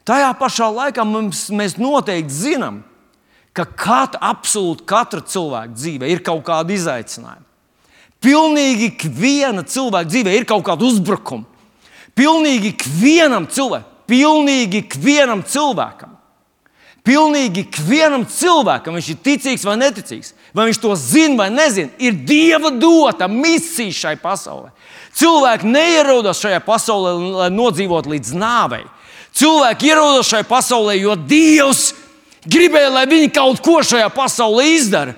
Tajā 0.09 0.33
pašā 0.41 0.71
laikā 0.73 1.05
mums, 1.05 1.51
mēs 1.53 1.77
noteikti 1.79 2.33
zinām, 2.33 2.81
ka 2.81 2.98
kat, 3.67 4.19
absolūti 4.21 4.87
katra 4.89 5.23
cilvēka 5.25 5.75
dzīve 5.75 6.11
ir 6.11 6.23
kaut 6.27 6.45
kāda 6.47 6.75
izaicinājuma. 6.75 7.47
Pilnīgi 8.23 8.93
ikviena 8.93 9.63
cilvēka 9.63 10.11
dzīvē 10.11 10.35
ir 10.35 10.47
kaut 10.49 10.65
kāda 10.67 10.87
uzbrukuma. 10.89 11.47
Pilnīgi 12.19 12.73
ikvienam 12.75 13.47
cilvēkam, 13.47 13.87
pilnīgi 14.11 14.81
ikvienam 14.83 15.45
cilvēkam, 15.47 16.17
pilnīgi 17.07 17.63
ikvienam 17.69 18.25
cilvēkam, 18.27 18.99
viņš 18.99 19.11
ir 19.13 19.21
ticīgs 19.23 19.67
vai 19.69 19.77
neticīgs, 19.79 20.33
vai 20.51 20.67
viņš 20.67 20.81
to 20.83 20.97
zina 20.99 21.39
vai 21.45 21.49
nezina, 21.55 21.93
ir 22.03 22.19
dieva 22.27 22.73
dota 22.75 23.29
misija 23.31 23.95
šai 23.95 24.17
pasaulē. 24.19 24.73
Cilvēki 25.15 25.71
neierodas 25.71 26.43
šajā 26.43 26.59
pasaulē, 26.67 27.15
lai 27.45 27.49
nodzīvotu 27.55 28.13
līdz 28.13 28.35
nāvei. 28.39 28.85
Cilvēki 29.39 29.93
ierodas 29.93 30.29
šajā 30.31 30.47
pasaulē, 30.49 30.99
jo 30.99 31.15
Dievs 31.15 31.93
gribēja, 32.51 32.93
lai 32.93 33.07
viņi 33.11 33.33
kaut 33.35 33.63
ko 33.65 33.79
šajā 33.85 34.09
pasaulē 34.15 34.67
izdara. 34.75 35.15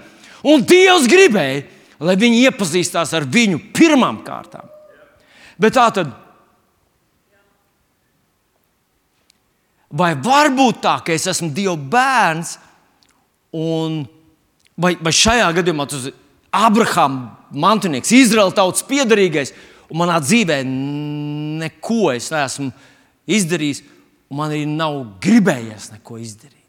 Un 0.47 0.65
Dievs 0.65 1.09
gribēja, 1.11 1.65
lai 2.01 2.17
viņi 2.19 2.45
iepazīstās 2.49 3.13
ar 3.17 3.27
viņu 3.29 3.61
pirmām 3.77 4.23
kārtām. 4.25 4.69
Bet 5.61 5.77
tā 5.77 5.87
tad, 5.93 6.13
vai 9.91 10.15
var 10.17 10.49
būt 10.57 10.81
tā, 10.85 10.97
ka 11.05 11.13
es 11.13 11.27
esmu 11.29 11.51
Dieva 11.55 11.77
bērns, 11.77 12.57
un 13.57 14.05
vai, 14.81 14.95
vai 14.97 15.13
šajā 15.13 15.51
gadījumā 15.59 15.87
tas 15.91 16.09
ir 16.09 16.17
Abrahama 16.51 17.37
mantinieks, 17.51 18.15
Izraēla 18.15 18.55
tautas 18.57 18.87
piedarīgais, 18.87 19.53
un 19.91 20.01
manā 20.01 20.17
dzīvē 20.23 20.63
neko 20.65 22.15
es 22.15 22.31
neesmu 22.33 22.71
izdarījis, 23.31 23.85
un 24.31 24.41
man 24.41 24.55
arī 24.55 24.65
nav 24.71 25.03
gribējies 25.23 25.91
neko 25.97 26.19
izdarīt. 26.23 26.60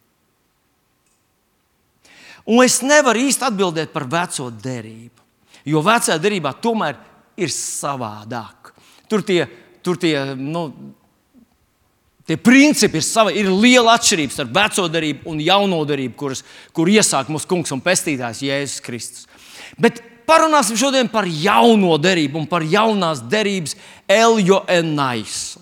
Un 2.50 2.64
es 2.66 2.80
nevaru 2.82 3.22
īsti 3.28 3.46
atbildēt 3.48 3.92
par 3.94 4.08
veco 4.10 4.50
derību. 4.50 5.22
Jo 5.68 5.84
vecā 5.86 6.18
derībā 6.18 6.56
tomēr 6.62 6.98
ir 7.38 7.52
savādāk. 7.54 8.72
Tur 9.10 9.22
tie, 9.26 9.44
tur 9.86 10.00
tie, 10.02 10.16
nu, 10.38 10.66
tie 12.26 12.38
principi 12.42 12.98
ir, 12.98 13.06
sava, 13.06 13.34
ir 13.36 13.50
liela 13.52 13.98
atšķirība 13.98 14.34
starp 14.34 14.54
veco 14.56 14.88
derību 14.90 15.30
un 15.30 15.42
jauno 15.44 15.82
derību, 15.86 16.16
kuras, 16.18 16.46
kur 16.74 16.90
iesāk 16.90 17.30
mūsu 17.30 17.50
kungs 17.50 17.74
un 17.76 17.84
pestītājs 17.84 18.44
Jēzus 18.48 18.86
Kristus. 18.86 19.28
Bet 19.82 20.02
parunāsim 20.30 20.80
šodien 20.80 21.12
par 21.12 21.28
jauno 21.28 21.98
derību 22.02 22.42
un 22.42 22.48
par 22.50 22.66
jaunās 22.66 23.24
derības 23.30 23.76
Eljo 24.10 24.64
Enaisu. 24.72 25.62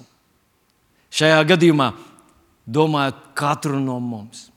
Šajā 1.10 1.42
gadījumā 1.50 1.90
domājot 2.70 3.24
katru 3.38 3.80
no 3.82 3.98
mums. 4.04 4.49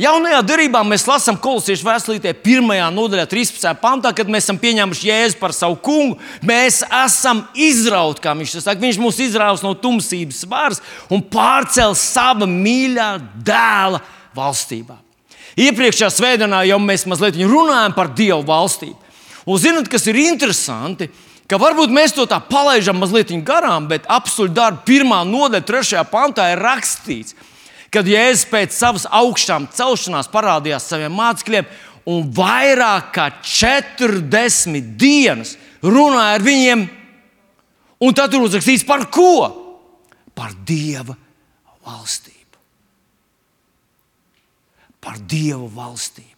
Jaunajā 0.00 0.40
darbā 0.42 0.80
mēs 0.82 1.04
lasām 1.06 1.36
kolosiešu 1.38 1.86
vēstulītē, 1.86 2.32
1. 2.34 2.66
nodaļā, 2.96 3.28
13. 3.30 3.68
pantā, 3.78 4.10
kad 4.16 4.30
mēs 4.30 4.48
esam 4.48 4.58
pieņēmuši 4.58 5.06
Jēzu 5.06 5.38
par 5.38 5.54
savu 5.54 5.78
kungu. 5.86 6.18
Mēs 6.42 6.80
esam 6.82 7.44
izrauti, 7.54 8.24
kā 8.24 8.34
viņš 8.34 8.56
saka. 8.58 8.82
Viņš 8.82 8.98
mūs 8.98 9.20
izraus 9.22 9.62
no 9.62 9.70
tumsības 9.78 10.42
varas 10.50 10.82
un 11.14 11.22
pārcēl 11.22 11.94
sava 11.98 12.48
mīļā 12.50 13.08
dēla 13.46 14.02
valstībā. 14.34 14.98
Iepriekšējā 15.62 16.10
svētdienā 16.10 16.64
jau 16.66 16.80
mēs 16.82 17.06
mazliet 17.06 17.38
runājam 17.38 17.94
par 17.94 18.10
Dievu 18.18 18.42
valstību. 18.50 18.98
Un 19.46 19.60
zinot, 19.62 19.86
kas 19.92 20.08
ir 20.10 20.18
interesanti, 20.18 21.06
ka 21.46 21.60
varbūt 21.60 21.92
mēs 21.94 22.16
to 22.16 22.26
tā 22.26 22.40
palaidām 22.42 22.98
mazliet 22.98 23.30
garām, 23.46 23.86
bet 23.86 24.10
apstuļu 24.10 24.50
darbu 24.56 24.82
pirmā 24.88 25.22
nodaļa, 25.28 25.66
trešajā 25.68 26.06
pantā 26.10 26.50
ir 26.50 26.62
rakstīts, 26.64 27.36
ka 27.36 27.53
kad 27.94 28.08
Jēzus 28.08 28.48
pēc 28.50 28.74
savas 28.74 29.06
augšām 29.06 29.68
celšanās 29.74 30.30
parādījās 30.32 30.88
saviem 30.90 31.14
mācekļiem 31.14 31.68
un 32.10 32.28
vairāk 32.34 33.12
kā 33.14 33.28
40 33.40 34.94
dienas 35.00 35.54
runāja 35.84 36.38
ar 36.38 36.44
viņiem. 36.44 36.84
Un 38.04 38.16
tad 38.16 38.32
tur 38.32 38.44
uzrakstīts 38.44 38.84
par 38.86 39.06
ko? 39.12 39.48
Par 40.34 40.52
Dieva 40.66 41.14
valstību. 41.86 42.60
Par 45.04 45.20
Dieva 45.20 45.68
valstību. 45.70 46.30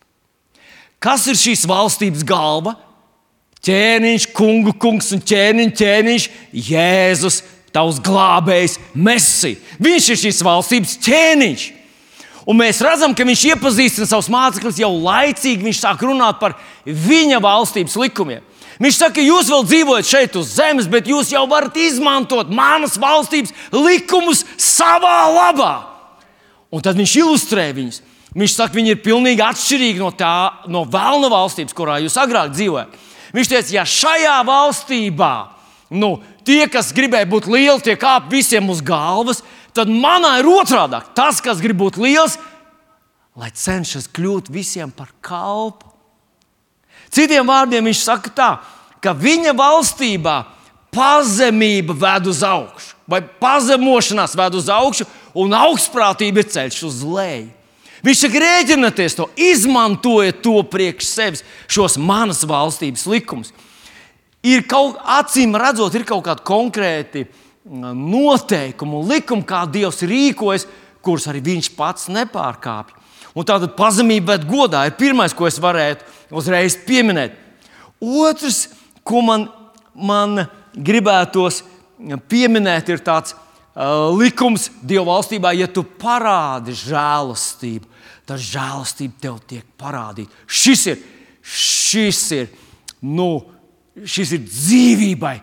Kas 1.03 1.27
ir 1.31 1.38
šīs 1.38 1.66
valstības 1.69 2.25
galva? 2.27 2.77
Ķēniņš, 3.66 4.29
kungu 4.37 4.77
kungs 4.79 5.11
un 5.16 5.23
ķēniņš, 5.27 5.73
ķēniņš 5.81 6.27
Jēzus 6.69 7.40
tavs 7.77 8.01
glābējs, 8.05 8.79
Messi. 8.97 9.57
Viņš 9.83 10.11
ir 10.12 10.23
šīs 10.25 10.45
valstības 10.47 10.97
ķēniņš. 11.05 11.67
Un 12.47 12.61
mēs 12.61 12.81
redzam, 12.85 13.15
ka 13.17 13.27
viņš 13.27 13.43
iepazīstina 13.53 14.07
savus 14.07 14.31
mācekļus 14.31 14.79
jau 14.79 14.93
laicīgi. 15.03 15.67
Viņš 15.67 15.81
sāk 15.83 16.05
runāt 16.07 16.39
par 16.39 16.55
viņa 16.87 17.41
valstības 17.43 17.97
likumiem. 17.99 18.45
Viņš 18.83 18.99
saka, 19.01 19.17
ka 19.17 19.25
jūs 19.25 19.49
vēl 19.51 19.65
dzīvojat 19.67 20.09
šeit 20.09 20.37
uz 20.37 20.53
zemes, 20.59 20.89
bet 20.93 21.09
jūs 21.09 21.33
jau 21.33 21.47
varat 21.49 21.77
izmantot 21.81 22.51
manas 22.53 22.99
valstības 23.01 23.55
likumus 23.73 24.45
savā 24.61 25.17
labā. 25.33 25.73
Un 26.71 26.85
tad 26.85 26.99
viņš 26.99 27.17
ilustrē 27.23 27.71
viņus. 27.77 28.03
Viņš 28.37 28.53
saka, 28.53 28.75
ka 28.75 28.79
viņi 28.79 28.93
ir 28.93 29.01
pilnīgi 29.01 29.43
atšķirīgi 29.43 30.03
no 30.03 30.11
tā, 30.12 30.35
no 30.69 30.85
vēlna 30.93 31.31
valstības, 31.33 31.75
kurā 31.77 31.97
jūs 32.05 32.19
agrāk 32.21 32.53
dzīvojat. 32.53 32.99
Viņš 33.33 33.53
teica, 33.53 33.75
ja 33.79 33.85
šajā 33.89 34.37
valstībā 34.47 35.33
nu, 35.90 36.16
tie, 36.46 36.64
kas 36.70 36.92
gribēja 36.94 37.29
būt 37.31 37.49
lieli, 37.51 37.83
tie 37.85 37.96
kāp 37.99 38.31
visiem 38.33 38.70
uz 38.72 38.83
galvas, 38.85 39.42
tad 39.77 39.90
manā 39.90 40.38
ir 40.40 40.49
otrādi. 40.51 41.01
Tas, 41.16 41.40
kas 41.44 41.62
grib 41.62 41.79
būt 41.83 41.99
liels, 42.01 42.38
lai 43.37 43.53
cenšas 43.55 44.09
kļūt 44.16 44.51
visiem 44.53 44.90
par 44.90 45.12
kalpu. 45.25 45.92
Citiem 47.12 47.46
vārdiem 47.46 47.87
viņš 47.87 48.03
saka 48.03 48.33
tā, 48.35 48.51
ka 49.01 49.14
viņa 49.14 49.55
valstībā 49.57 50.37
pazemība 50.96 51.94
ved 51.94 52.31
uz 52.33 52.40
augšu, 52.46 52.96
vai 53.07 53.20
pazemošanās 53.22 54.35
ved 54.38 54.57
uz 54.59 54.70
augšu, 54.72 55.07
un 55.37 55.55
augstprātība 55.55 56.42
ir 56.42 56.51
ceļš 56.51 56.81
uz 56.88 57.05
leju. 57.05 57.53
Viņš 58.07 58.22
saka, 58.22 58.40
rēķinieties 58.42 59.16
to, 59.18 59.27
izmantojiet 59.40 60.42
to 60.44 60.59
priekš 60.70 61.09
sevis, 61.09 61.44
šos 61.70 61.96
manas 61.99 62.42
valstības 62.46 63.07
likumus 63.11 63.55
ir 64.47 64.67
kaut 64.69 64.99
acīm 65.03 65.57
redzot, 65.59 65.95
ir 65.95 66.07
kaut 66.07 66.25
kādi 66.27 66.45
konkrēti 66.47 67.25
mm, 67.27 67.95
noteikumi 67.97 69.01
un 69.01 69.09
likumi, 69.11 69.47
kā 69.47 69.65
Dievs 69.71 70.05
rīkojas, 70.07 70.67
kurus 71.05 71.27
arī 71.31 71.43
viņš 71.45 71.73
pats 71.77 72.11
nepārkāpj. 72.13 72.95
Un 73.37 73.45
tātad 73.45 73.75
pazemība, 73.77 74.35
bet 74.35 74.47
godā 74.49 74.87
ir 74.89 74.95
pirmais, 74.97 75.35
ko 75.37 75.49
es 75.49 75.59
varētu 75.61 76.37
uzreiz 76.37 76.79
pieminēt. 76.87 77.35
Otrs, 78.01 78.67
ko 79.07 79.21
man, 79.25 79.49
man 79.93 80.47
gribētos 80.73 81.63
pieminēt, 82.31 82.89
ir 82.93 83.03
tāds 83.05 83.35
uh, 83.37 84.09
likums 84.17 84.71
Dieva 84.81 85.11
valstībā, 85.11 85.53
ja 85.57 85.69
tu 85.69 85.85
parādi 85.85 86.75
žēlastību, 86.81 87.93
tad 88.29 88.41
žēlastība 88.43 89.21
tev 89.27 89.37
tiek 89.49 89.69
parādīta. 89.79 90.33
Šis 90.49 90.87
ir, 90.95 91.05
šis 91.45 92.23
ir 92.37 92.51
nu, 93.05 93.56
šis 94.05 94.35
ir 94.37 94.45
dzīvībai, 94.45 95.37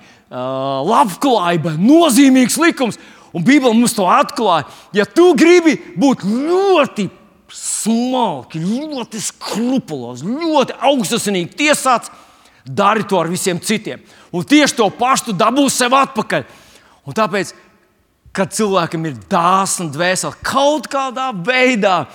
labklājībai 0.94 1.76
nozīmīgs 1.82 2.60
likums. 2.62 3.00
Un 3.34 3.42
Bībele 3.42 3.74
mums 3.74 3.96
to 3.98 4.06
atklāja. 4.06 4.68
Ja 4.94 5.08
tu 5.10 5.32
gribi 5.38 5.80
būt 5.98 6.22
ļoti 6.28 7.08
smalki, 7.54 8.62
ļoti 8.62 9.22
skrupulos, 9.22 10.22
ļoti 10.26 10.78
augstasinīgi 10.78 11.58
tiesāts, 11.58 12.12
dari 12.63 13.04
to 13.04 13.20
ar 13.20 13.28
visiem 13.28 13.60
citiem. 13.60 14.02
Un 14.32 14.46
tieši 14.48 14.78
to 14.78 14.88
pašu 14.96 15.36
dabūsi 15.36 15.84
sev 15.84 15.96
atpakaļ. 15.98 16.46
Un 17.04 17.18
tāpēc, 17.18 17.52
kad 18.34 18.54
cilvēkam 18.56 19.10
ir 19.10 19.18
dāsna 19.30 19.89
dvēsele, 19.92 20.39
kaut 20.46 20.88
kādā 20.92 21.32
veidā 21.36 22.06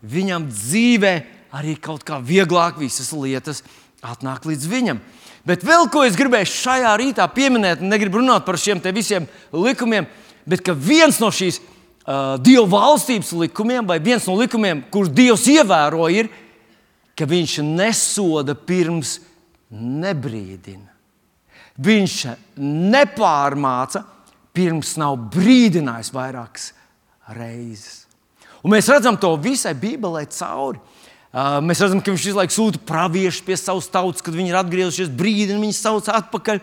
viņam 0.00 0.48
dzīvē 0.48 1.14
arī 1.54 1.76
kaut 1.82 2.06
kā 2.06 2.18
vieglāk 2.22 2.78
visas 2.80 3.12
lietas 3.12 3.62
atnāk 4.00 4.48
līdz 4.48 4.70
viņam. 4.70 5.02
Bet 5.46 5.64
vēl 5.64 5.88
ko 5.92 6.02
es 6.04 6.18
gribēju 6.18 6.48
šajā 6.52 6.92
rītā 7.00 7.26
pieminēt, 7.32 7.80
negribu 7.80 8.20
runāt 8.20 8.44
par 8.44 8.58
šiem 8.60 8.82
visiem 8.92 9.28
likumiem, 9.52 10.06
bet 10.44 10.68
viens 10.76 11.20
no 11.20 11.30
šīs 11.32 11.60
uh, 11.60 12.36
Dieva 12.42 12.66
valstības 12.68 13.32
likumiem, 13.32 13.86
vai 13.86 13.98
viens 13.98 14.26
no 14.28 14.36
likumiem, 14.36 14.84
kurus 14.92 15.12
Dievs 15.12 15.46
ievēro, 15.48 16.08
ir, 16.12 16.28
ka 17.16 17.24
viņš 17.28 17.60
nesoda 17.64 18.54
pirms 18.54 19.18
nebrīdina. 19.70 20.88
Viņš 21.80 22.16
nepārmāca, 22.60 24.04
pirms 24.52 24.96
nav 25.00 25.16
brīdinājis 25.32 26.12
vairākas 26.12 26.70
reizes. 27.32 28.04
Un 28.60 28.74
mēs 28.74 28.90
redzam 28.92 29.16
to 29.16 29.30
visai 29.40 29.72
Bībelē 29.78 30.26
cauri. 30.28 30.80
Mēs 31.30 31.78
redzam, 31.78 32.00
ka 32.02 32.10
viņš 32.10 32.24
visu 32.26 32.38
laiku 32.38 32.54
sūta 32.56 32.80
praviešus 32.82 33.44
pie 33.46 33.54
savas 33.58 33.86
tautas, 33.92 34.22
kad 34.26 34.34
viņi 34.34 34.50
ir 34.50 34.58
atgriezušies, 34.58 35.12
brīdina 35.14 35.60
viņus 35.62 35.82
sauc 35.84 36.08
atpakaļ. 36.10 36.58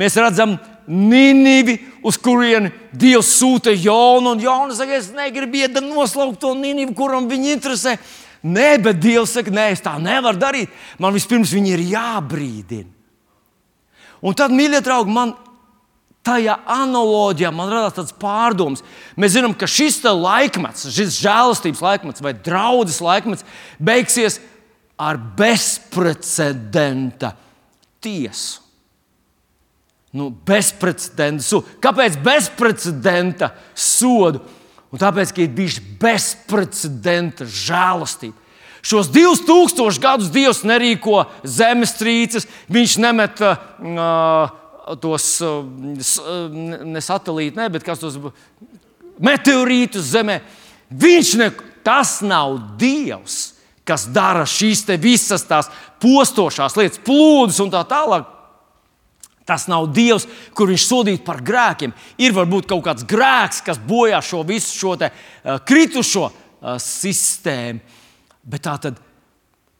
Mēs 0.00 0.16
redzam 0.20 0.58
Nīnivi, 0.90 1.78
uz 2.06 2.18
kurieni 2.20 2.70
Dievs 2.92 3.30
sūta 3.38 3.72
Jonu, 3.72 4.34
un 4.34 4.42
Jona 4.42 4.76
saka, 4.76 4.98
es 4.98 5.08
negribu 5.16 5.62
iet 5.62 5.80
noslaukt 5.80 6.40
to 6.42 6.52
Nīnivi, 6.58 6.92
kuram 6.96 7.30
viņa 7.30 7.54
interesē. 7.56 7.96
Nē, 8.44 8.74
bet 8.84 9.00
Dievs 9.00 9.32
saka, 9.36 9.52
nē, 9.52 9.70
es 9.72 9.84
tā 9.84 9.96
nevaru 10.00 10.40
darīt. 10.40 10.72
Man 11.00 11.16
vispirms 11.16 11.52
viņi 11.56 11.74
ir 11.76 11.86
jābrīdina. 11.94 12.88
Un 14.20 14.36
tad, 14.36 14.52
mīļie 14.52 14.82
draugi, 14.84 15.16
man 15.16 15.32
tajā 16.30 16.56
analoģijā 16.70 17.50
man 17.54 17.70
radās 17.72 17.96
tāds 17.98 18.14
pārdoms. 18.20 18.84
Mēs 19.20 19.34
zinām, 19.36 19.54
ka 19.58 19.68
šis 19.70 20.00
laikmets, 20.06 20.88
šis 20.94 21.18
žēlastības 21.20 21.82
laikmets 21.84 22.24
vai 22.24 22.34
draudzes 22.36 23.02
laikmets 23.04 23.46
beigsies 23.82 24.40
ar 25.00 25.18
bezprecedenta 25.36 27.34
tiesu. 28.04 28.60
Nu, 30.10 30.30
bezprecedenta 30.30 31.44
sodu. 31.46 31.78
Kāpēc 31.82 32.18
bezprecedenta 32.24 33.52
sodu? 33.78 34.42
Un 34.90 34.98
tāpēc, 34.98 35.30
ka 35.30 35.44
ir 35.44 35.52
bijusi 35.54 35.84
bezprecedenta 36.02 37.46
žēlastība. 37.46 38.34
Šos 38.82 39.10
2000 39.12 40.00
gadus 40.02 40.32
Dievs 40.32 40.64
nerīko 40.66 41.26
zemestrīces, 41.44 42.48
Viņš 42.72 42.96
nemet 43.04 43.42
uh, 43.44 43.60
tos 45.00 45.26
uh, 45.44 45.60
uh, 45.62 46.58
ne 46.86 47.02
satelītus, 47.04 47.58
ne, 47.58 47.68
bet 47.72 47.84
kas 47.86 48.02
tos 48.02 48.18
meteorītus 49.20 50.10
zemē. 50.14 50.40
Viņš 50.90 51.32
ne, 51.40 51.50
tas 51.86 52.18
nav 52.26 52.58
Dievs, 52.80 53.54
kas 53.86 54.08
dara 54.10 54.46
šīs 54.48 54.84
visas 55.00 55.44
tās 55.46 55.70
postošās 56.02 56.76
lietas, 56.78 57.02
plūdus 57.04 57.60
un 57.62 57.72
tā 57.72 57.84
tālāk. 57.88 58.28
Tas 59.46 59.66
nav 59.70 59.88
Dievs, 59.90 60.28
kur 60.54 60.70
viņš 60.70 60.86
sodītu 60.86 61.24
par 61.26 61.40
grēkiem. 61.42 61.94
Ir 62.22 62.34
varbūt 62.36 62.68
kaut 62.70 62.84
kāds 62.86 63.06
grēks, 63.08 63.62
kas 63.66 63.80
bojā 63.82 64.20
šo 64.22 64.44
visu 64.46 64.76
šo 64.76 64.96
te, 65.00 65.10
uh, 65.10 65.58
kritušo 65.66 66.28
uh, 66.28 66.76
sistēmu. 66.78 67.98
Bet 68.50 68.64
tā 68.64 68.76
tad 68.80 68.98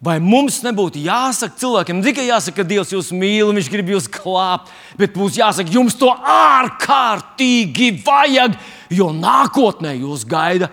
Vai 0.01 0.17
mums 0.17 0.63
nebūtu 0.65 1.03
jāsaka 1.05 1.59
cilvēkiem, 1.61 1.99
ne 2.01 2.07
tikai 2.07 2.25
jāsaka, 2.31 2.63
ka 2.63 2.69
Dievs 2.69 2.95
jūs 2.95 3.11
mīl, 3.13 3.51
Viņš 3.53 3.67
grib 3.69 3.91
jūs 3.93 4.07
glābt, 4.09 4.71
bet 4.97 5.19
mums 5.21 5.37
jāsaka, 5.37 5.69
jums 5.69 5.99
to 6.01 6.09
ārkārtīgi 6.09 7.91
vajag, 8.07 8.57
jo 8.97 9.11
nākotnē 9.13 9.93
jūs 9.99 10.25
gaida. 10.25 10.71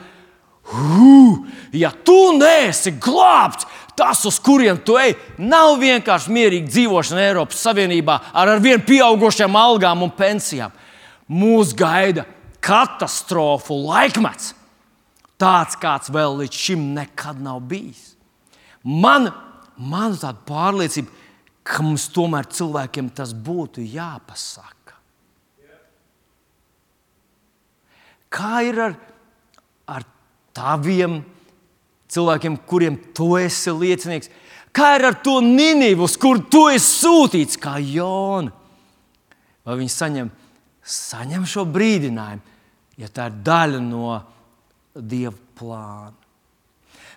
Hū, 0.72 1.44
ja 1.76 1.92
tu 1.92 2.38
neesi 2.40 2.96
glābts, 3.04 3.68
tas, 4.00 4.24
uz 4.28 4.40
kuriem 4.40 4.80
tu 4.80 4.96
ej, 5.00 5.18
nav 5.40 5.76
vienkārši 5.82 6.32
mierīga 6.32 6.72
dzīvošana 6.72 7.28
Eiropas 7.28 7.62
Savienībā 7.68 8.20
ar 8.32 8.56
arvien 8.56 8.80
pieaugušām 8.84 9.56
algām 9.60 10.08
un 10.08 10.12
pensijām. 10.16 10.72
Mūs 11.28 11.76
gaida 11.76 12.24
katastrofu 12.64 13.76
laikmets, 13.90 14.54
tāds 15.36 15.76
kāds 15.80 16.12
vēl 16.16 16.46
līdz 16.46 16.68
šim 16.68 16.94
nekad 16.96 17.44
nav 17.44 17.60
bijis. 17.68 18.17
Man, 18.88 19.28
man 19.76 20.14
ir 20.14 20.22
tāda 20.22 20.40
pārliecība, 20.48 21.12
ka 21.68 21.84
mums 21.84 22.08
tomēr 22.16 22.48
cilvēkiem 22.48 23.10
tas 23.16 23.34
būtu 23.36 23.84
jāpasaka. 23.84 24.96
Kā 28.32 28.62
ir 28.68 28.80
ar, 28.86 28.96
ar 29.88 30.06
taviem 30.56 31.20
cilvēkiem, 32.12 32.58
kuriem 32.68 32.98
tu 33.16 33.34
esi 33.40 33.74
liecinieks? 33.76 34.32
Kā 34.76 34.94
ir 34.98 35.08
ar 35.10 35.20
to 35.24 35.40
Nīnivu, 35.44 36.06
uz 36.06 36.16
kuru 36.20 36.44
tu 36.52 36.68
esi 36.72 37.02
sūtīts, 37.02 37.60
kā 37.60 37.78
Jona? 37.82 38.54
Vai 39.68 39.80
viņi 39.80 39.92
saņem, 39.92 40.32
saņem 40.88 41.48
šo 41.50 41.66
brīdinājumu, 41.68 42.58
ja 43.02 43.10
tā 43.12 43.28
ir 43.32 43.40
daļa 43.48 43.82
no 43.84 44.20
Dieva 44.96 45.36
plāna? 45.60 46.14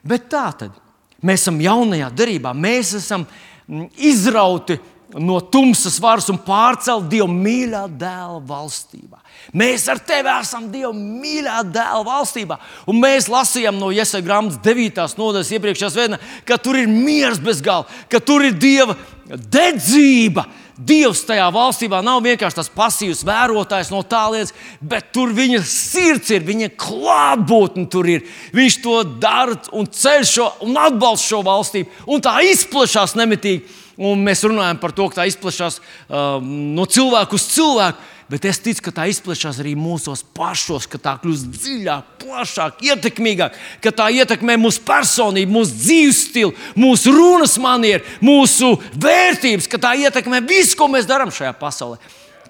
Bet 0.02 0.30
tā 0.32 0.46
tad 0.58 0.78
Mēs 1.20 1.44
esam 1.44 1.60
jaunajā 1.60 2.08
darbā, 2.16 2.54
mēs 2.56 2.94
esam 2.96 3.26
mm, 3.68 3.90
izrauti 4.10 4.78
no 5.18 5.40
tumsas 5.40 5.98
varas 6.00 6.28
un 6.30 6.38
pārcelti 6.38 7.16
Dieva 7.16 7.28
mīļā 7.30 7.82
dēla 7.98 8.38
valstībā. 8.46 9.18
Mēs 9.58 9.88
ar 9.90 9.98
tevi 10.06 10.30
esam 10.32 10.68
Dieva 10.70 10.92
mīļā 10.94 11.60
dēla 11.74 12.04
valstībā. 12.06 12.58
Un 12.90 13.00
mēs 13.02 13.28
lasījām 13.30 13.78
no 13.80 13.90
Iesai 13.94 14.22
grāmatas 14.24 14.60
9. 14.64 15.02
nodaļas 15.18 15.52
iepriekšējā 15.56 15.92
svētdienā, 15.94 16.20
ka 16.46 16.60
tur 16.62 16.78
ir 16.78 16.90
miers 16.90 17.42
bez 17.42 17.62
gala, 17.64 17.88
ka 18.10 18.22
tur 18.22 18.46
ir 18.46 18.54
Dieva 18.54 18.96
dedzība, 19.30 20.46
Dievs 20.80 21.26
tajā 21.28 21.44
valstībā 21.52 21.98
nav 22.04 22.22
vienkārši 22.24 22.56
tas 22.56 22.70
pasīvs 22.72 23.20
vērotājs 23.28 23.90
no 23.92 24.00
tālienes, 24.06 24.54
bet 24.80 25.10
tur 25.12 25.34
viņa 25.36 25.60
sirds 25.68 26.30
ir, 26.32 26.46
viņa 26.46 26.70
klātbūtne 26.80 27.84
tur 27.92 28.08
ir. 28.08 28.24
Viņš 28.56 28.78
to 28.84 28.94
dara 29.20 29.58
un 29.76 29.90
ceļ 29.92 30.24
šo 30.30 30.46
un 30.64 30.78
atbalsta 30.80 31.34
šo 31.34 31.42
valstību, 31.44 32.06
un 32.08 32.24
tā 32.24 32.38
izplatās 32.48 33.16
nemitīgi. 33.18 33.76
Un 34.00 34.22
mēs 34.24 34.40
runājam 34.46 34.78
par 34.80 34.94
to, 34.96 35.10
ka 35.10 35.20
tā 35.20 35.26
izplatās 35.28 35.76
uh, 35.82 36.38
no 36.40 36.86
cilvēka 36.88 37.36
uz 37.36 37.44
cilvēku 37.52 38.09
bet 38.30 38.46
es 38.46 38.60
ticu, 38.62 38.84
ka 38.86 38.94
tā 39.00 39.06
izplatās 39.10 39.58
arī 39.60 39.74
mūsos 39.78 40.22
pašos, 40.36 40.86
ka 40.90 41.00
tā 41.02 41.16
kļūst 41.22 41.50
dziļāk, 41.56 42.16
plašāk, 42.22 42.82
ietekmīgāk, 42.86 43.56
ka 43.82 43.92
tā 43.94 44.08
ietekmē 44.14 44.56
mūsu 44.60 44.84
personību, 44.86 45.54
mūsu 45.58 45.78
dzīves 45.82 46.24
stilu, 46.28 46.54
mūsu 46.78 47.14
runas 47.14 47.58
manieru, 47.60 48.06
mūsu 48.24 48.76
vērtības, 48.94 49.70
ka 49.70 49.82
tā 49.82 49.96
ietekmē 50.06 50.42
visu, 50.46 50.78
ko 50.78 50.90
mēs 50.92 51.10
darām 51.10 51.34
šajā 51.34 51.56
pasaulē. 51.58 51.98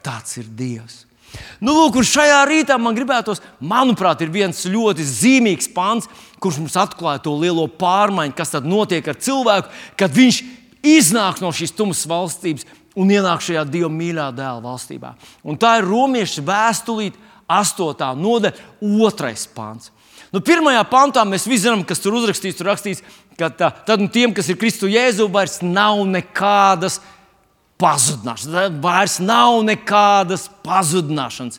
Tāds 0.04 0.36
ir 0.40 0.48
Dievs. 0.56 1.06
Nu, 1.60 1.74
lūk, 1.76 2.00
šajā 2.04 2.40
rītā 2.48 2.76
man 2.80 2.96
gribētos, 2.96 3.42
manuprāt, 3.60 4.22
ir 4.24 4.32
viens 4.34 4.64
ļoti 4.66 5.04
zīmīgs 5.06 5.70
pāns, 5.74 6.08
kurš 6.42 6.58
mums 6.62 6.78
atklāja 6.80 7.22
to 7.24 7.34
lielo 7.38 7.66
pārmaiņu, 7.68 8.34
kas 8.36 8.54
tad 8.56 8.66
notiek 8.68 9.06
ar 9.06 9.18
cilvēku, 9.20 9.70
kad 10.00 10.16
viņš 10.16 10.40
iznāk 10.86 11.42
no 11.44 11.52
šīs 11.54 11.74
tumsas 11.76 12.08
valstības 12.08 12.66
un 12.98 13.10
ienāk 13.12 13.42
šajā 13.44 13.64
Dieva 13.68 13.90
mīļā 13.92 14.30
dēla 14.34 14.62
valstībā. 14.64 15.14
Un 15.46 15.58
tā 15.60 15.76
ir 15.80 15.88
romiešu 15.88 16.44
vēstulīte, 16.46 17.18
8. 17.50 18.12
nodaļa, 18.14 18.68
2. 18.80 19.32
pāns. 19.56 19.90
Nu, 20.30 20.38
pirmajā 20.46 20.84
pantā 20.86 21.24
mēs 21.26 21.48
visi 21.50 21.64
zinām, 21.64 21.82
kas 21.86 21.98
tur 22.02 22.14
uzrakstīts. 22.20 22.58
Tur 22.60 22.68
rakstīts, 22.70 23.02
ka 23.38 23.48
tā, 23.50 23.72
tad 23.86 24.02
nu, 24.02 24.06
tiem, 24.12 24.34
kas 24.34 24.46
ir 24.52 24.58
Kristu 24.60 24.90
Jēzu, 24.90 25.26
vairs 25.32 25.58
nav 25.64 26.04
nekādas 26.06 27.00
pazudināšanas. 27.80 28.78
Vairs 28.84 29.18
nav 29.24 29.58
nekādas 29.66 30.46
pazudināšanas. 30.62 31.58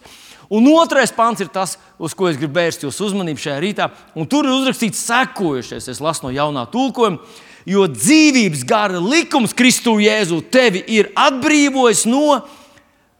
Un 0.51 0.67
otrais 0.71 1.11
pants 1.15 1.43
ir 1.43 1.51
tas, 1.51 1.77
uz 1.99 2.15
ko 2.15 2.27
es 2.27 2.39
gribu 2.39 2.59
vērst 2.59 2.83
jūsu 2.83 3.09
uzmanību 3.09 3.39
šajā 3.39 3.59
rītā. 3.63 3.87
Un 4.19 4.27
tur 4.31 4.47
ir 4.47 4.55
uzrakstīts 4.55 5.03
sekojošais, 5.07 5.87
es 5.91 6.01
lasu 6.03 6.27
no 6.27 6.33
jaunā 6.35 6.65
tulkojuma 6.71 7.19
jo 7.65 7.85
dzīvības 7.89 8.63
gara 8.67 9.01
likums 9.01 9.55
Kristu 9.57 9.97
Jēzu 10.01 10.41
tevi 10.53 10.83
ir 10.95 11.11
atbrīvojis 11.17 12.05
no 12.09 12.41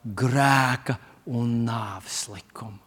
grēka 0.04 0.97
un 1.30 1.62
nāves 1.67 2.25
likuma. 2.32 2.80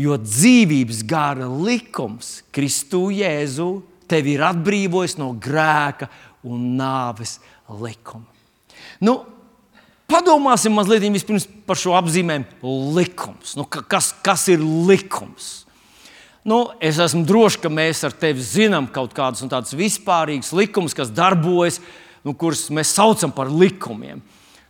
Jo 0.00 0.16
dzīvības 0.20 1.02
gara 1.08 1.48
likums 1.50 2.40
Kristu 2.54 3.08
Jēzu 3.12 3.70
tevi 4.10 4.36
ir 4.36 4.44
atbrīvojis 4.46 5.18
no 5.20 5.32
grēka 5.36 6.08
un 6.46 6.72
nāves 6.78 7.38
likuma. 7.68 8.26
Nu, 9.00 9.20
padomāsim 10.10 10.74
mazliet 10.74 11.04
par 11.68 11.78
šo 11.78 11.94
apzīmējumu 11.98 12.94
likums. 12.96 13.56
Nu, 13.58 13.66
kas, 13.66 14.12
kas 14.24 14.48
ir 14.52 14.62
likums? 14.62 15.69
Nu, 16.44 16.70
es 16.80 16.98
esmu 17.02 17.26
drošs, 17.28 17.60
ka 17.60 17.68
mēs 17.72 18.00
ar 18.08 18.14
tevi 18.16 18.40
zinām 18.44 18.88
kaut 18.92 19.12
kādus 19.16 19.44
tādus 19.50 19.76
vispārīgus 19.76 20.54
likumus, 20.56 20.96
kas 20.96 21.12
darbojas, 21.12 21.80
nu, 22.24 22.32
kurus 22.32 22.68
mēs 22.72 22.94
saucam 22.96 23.32
par 23.34 23.52
likumiem. 23.52 24.22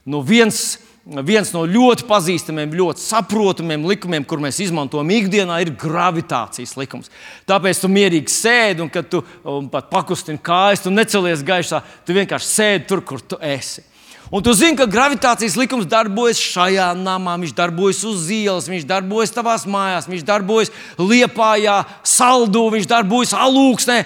Nu, 0.08 0.24
viens 0.26 0.78
viens 1.26 1.50
no 1.54 1.64
ļoti 1.66 2.04
pazīstamiem, 2.08 2.74
ļoti 2.76 3.02
saprotamiem 3.02 3.86
likumiem, 3.88 4.24
kur 4.28 4.40
mēs 4.42 4.60
izmantojam 4.62 5.10
ikdienā, 5.14 5.60
ir 5.62 5.72
gravitācijas 5.80 6.76
likums. 6.78 7.10
Tāpēc 7.48 7.80
tu 7.82 7.90
mierīgi 7.90 8.30
sēdi 8.30 8.84
un, 8.84 8.90
kad 8.92 9.08
tu 9.10 9.22
un 9.48 9.68
pat 9.72 9.90
pakustini 9.90 10.40
kājas, 10.42 10.84
tu 10.84 10.92
necelies 10.92 11.44
gaisā, 11.46 11.82
tu 12.06 12.16
vienkārši 12.16 12.50
sēdi 12.50 12.86
tur, 12.90 13.04
kur 13.06 13.22
tu 13.24 13.40
esi. 13.40 13.82
Un 14.30 14.44
tu 14.46 14.52
zini, 14.54 14.76
ka 14.78 14.86
gravitācijas 14.86 15.56
likums 15.58 15.88
darbojas 15.90 16.38
šajā 16.38 16.92
namā, 16.94 17.34
viņš 17.42 17.54
darbojas 17.58 18.04
uz 18.06 18.28
ielas, 18.30 18.68
viņš 18.70 18.84
darbojas 18.86 19.32
tavās 19.34 19.64
mājās, 19.66 20.06
viņš 20.06 20.22
darbojas 20.28 20.70
liepājā, 21.02 21.80
saldū, 22.06 22.68
viņš 22.76 22.86
darbojas 22.92 23.34
alūksnē, 23.34 23.96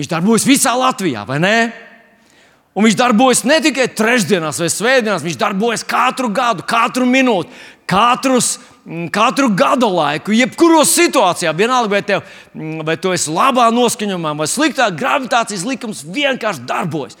viņš 0.00 0.08
darbojas 0.08 0.46
visā 0.48 0.72
Latvijā, 0.80 1.26
vai 1.28 1.36
ne? 1.44 1.56
Un 2.72 2.86
viņš 2.86 2.96
darbojas 2.96 3.42
ne 3.44 3.58
tikai 3.60 3.90
trešdienās 3.92 4.62
vai 4.62 4.70
svētdienās, 4.72 5.26
viņš 5.26 5.36
darbojas 5.36 5.84
katru 5.84 6.30
gadu, 6.32 6.64
katru 6.64 7.04
minūti, 7.04 7.52
katrus, 7.90 8.54
katru 9.12 9.50
gadu 9.52 9.90
laiku, 9.92 10.32
jebkuros 10.38 10.94
situācijā. 10.94 11.52
Vienalga, 11.58 11.98
vai, 11.98 12.00
tev, 12.06 12.24
vai 12.86 12.96
tu 12.96 13.12
esi 13.12 13.28
labā 13.34 13.68
noskaņojumā 13.74 14.32
vai 14.38 14.48
sliktā, 14.48 14.88
gravitācijas 14.94 15.66
likums 15.68 16.00
vienkārši 16.08 16.64
darbojas. 16.70 17.20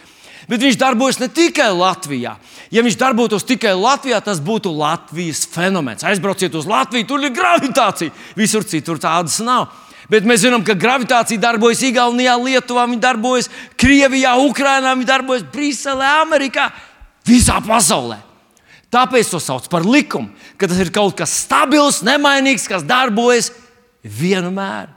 Bet 0.50 0.64
viņš 0.64 0.80
darbojas 0.80 1.20
ne 1.20 1.28
tikai 1.30 1.68
Latvijā. 1.70 2.32
Ja 2.74 2.82
viņš 2.82 2.96
darbotos 2.98 3.46
tikai 3.46 3.76
Latvijā, 3.78 4.18
tas 4.24 4.40
būtu 4.42 4.72
Latvijas 4.74 5.44
fenomens. 5.46 6.02
Aizbrauciet 6.06 6.56
uz 6.58 6.66
Latviju, 6.66 7.06
tur 7.06 7.22
ir 7.22 7.30
gravitācija. 7.34 8.10
Visur 8.38 8.66
citur 8.66 8.98
tādas 8.98 9.38
nav. 9.46 9.68
Bet 10.10 10.26
mēs 10.26 10.42
zinām, 10.42 10.64
ka 10.66 10.74
gravitācija 10.74 11.38
darbojas 11.38 11.84
Igaunijā, 11.86 12.34
Lietuvā, 12.42 12.88
viņa 12.90 13.02
darbojas 13.04 13.46
Krievijā, 13.78 14.32
Ukrajinā, 14.42 14.96
viņa 14.98 15.06
darbojas 15.12 15.46
Briselē, 15.52 16.08
Amerikā, 16.24 16.66
visā 17.30 17.60
pasaulē. 17.62 18.18
Tāpēc 18.90 19.30
to 19.30 19.38
sauc 19.38 19.68
par 19.70 19.86
likumu, 19.86 20.32
ka 20.58 20.66
tas 20.66 20.82
ir 20.82 20.90
kaut 20.90 21.14
kas 21.14 21.36
stabils, 21.44 22.00
nemainīgs, 22.02 22.66
kas 22.66 22.82
darbojas 22.82 23.52
vienmēr. 24.02 24.90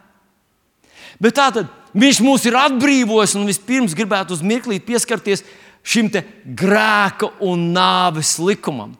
Bet 1.21 1.37
tā 1.37 1.51
tad 1.53 1.69
viņš 1.93 2.21
mūs 2.25 2.45
ir 2.49 2.57
atbrīvojis 2.57 3.35
un 3.39 3.47
vispirms 3.49 3.95
gribētu 3.97 4.37
uz 4.37 4.43
mirklī 4.45 4.79
pieskarties 4.83 5.45
šim 5.83 6.09
grēka 6.45 7.29
un 7.43 7.71
nāves 7.75 8.37
likumam. 8.39 8.95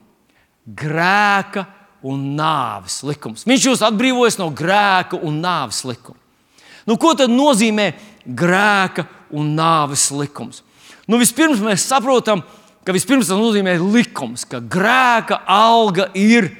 Grēka 0.64 1.66
un 2.04 2.34
nāves 2.38 3.02
likums. 3.08 3.46
Viņš 3.48 3.70
jūs 3.70 3.84
atbrīvojas 3.88 4.38
no 4.40 4.50
grēka 4.52 5.20
un 5.24 5.40
nāves 5.44 5.84
likuma. 5.88 6.20
Nu, 6.84 6.98
ko 7.00 7.14
tad 7.16 7.32
nozīmē 7.32 7.94
grēka 8.28 9.08
un 9.32 9.54
nāves 9.56 10.10
likums? 10.12 10.62
Nu, 11.08 11.20
vispirms 11.20 11.64
mēs 11.64 11.88
saprotam, 11.88 12.44
ka 12.84 12.96
vispirms 12.96 13.30
tas 13.30 13.40
nozīmē 13.40 13.78
likums, 13.80 14.44
ka 14.48 14.60
grēka 14.60 15.40
alga 15.48 16.10
ir 16.16 16.52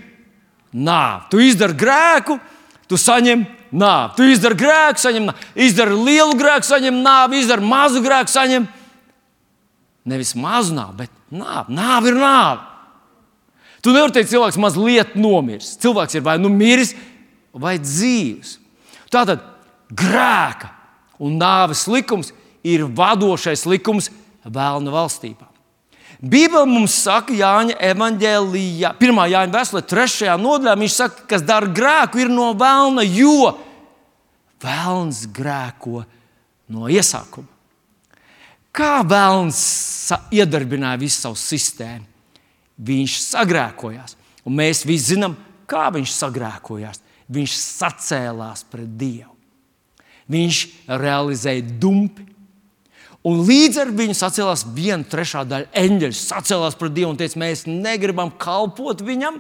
nāve. 0.72 1.28
Tu 1.32 1.44
izdari 1.50 1.76
grēku, 1.80 2.40
tu 2.88 3.00
saņem 3.00 3.44
nāvi. 3.74 4.14
Tu 4.18 4.28
izdari 4.34 4.58
grēku, 4.60 5.02
saņem 5.02 5.30
nāvi. 5.30 5.48
Izdari 5.66 5.98
lielu 5.98 6.38
grēku, 6.40 6.68
saņem 6.68 7.02
nāvi. 7.04 7.42
Izdari 7.44 7.66
mazu 7.68 8.04
grēku, 8.06 8.32
saņem 8.34 8.68
nevis 10.10 10.34
mazu 10.40 10.76
nāvi, 10.78 11.04
bet 11.04 11.14
nāvi. 11.34 11.76
Nāve 11.78 12.12
ir 12.12 12.20
nāve. 12.20 12.70
Tu 13.84 13.92
nevari 13.92 14.16
teikt, 14.16 14.32
cilvēks 14.32 14.60
mazliet 14.64 15.16
nomiris. 15.20 15.74
Cilvēks 15.84 16.16
ir 16.16 16.24
vai 16.24 16.38
nu 16.40 16.52
miris, 16.52 16.94
vai 17.52 17.76
dzīves. 17.82 18.58
Tātad 19.12 19.44
grēka 19.94 20.72
un 21.22 21.36
nāves 21.42 21.86
likums 21.92 22.32
ir 22.64 22.86
vadošais 22.88 23.66
likums 23.70 24.10
vēlnu 24.44 24.94
valstībā. 24.94 25.53
Bībele 26.24 26.64
mums 26.70 26.96
saka, 27.04 27.36
Jāņa 27.36 27.76
evanģēlijā, 27.84 28.94
1. 28.96 29.22
Jāņa 29.34 29.54
vēstulē, 29.58 29.84
3. 29.92 30.30
nodaļā, 30.40 30.78
viņš 30.80 30.96
saka, 30.96 31.26
kas 31.34 31.44
dara 31.44 31.68
grēku, 31.68 32.22
ir 32.24 32.32
no 32.32 32.54
vēlna, 32.56 33.04
jo 33.04 33.52
vēlns 34.64 35.26
grēko 35.36 36.06
no 36.72 36.88
iesākuma. 36.88 37.50
Kā 38.74 39.04
vēlns 39.06 39.60
iedarbināja 40.34 41.04
visu 41.04 41.26
savu 41.28 41.38
sistēmu? 41.38 42.08
viņš 42.78 43.18
sagrēkojās. 43.22 44.18
Un 44.44 44.58
mēs 44.60 44.84
visi 44.88 45.14
zinām, 45.14 45.36
kā 45.70 45.88
viņš 45.94 46.16
sagrēkojās. 46.18 47.02
Viņš 47.34 47.56
sacēlās 47.58 48.66
pret 48.70 48.98
Dievu. 49.00 49.32
Viņš 50.32 50.60
realizēja 50.88 51.64
dumpi. 51.80 52.28
Un 53.24 53.40
līdz 53.48 53.80
ar 53.80 53.92
viņu 53.96 54.18
sacēlās 54.20 54.66
viena 54.76 55.06
trešā 55.08 55.46
daļa 55.48 55.70
eņģeļu, 55.80 56.16
sacēlās 56.20 56.76
pret 56.76 56.92
Dievu 56.92 57.14
un 57.14 57.20
teica, 57.20 57.40
mēs 57.40 57.64
negribam 57.70 58.34
kalpot 58.36 59.00
viņam, 59.00 59.38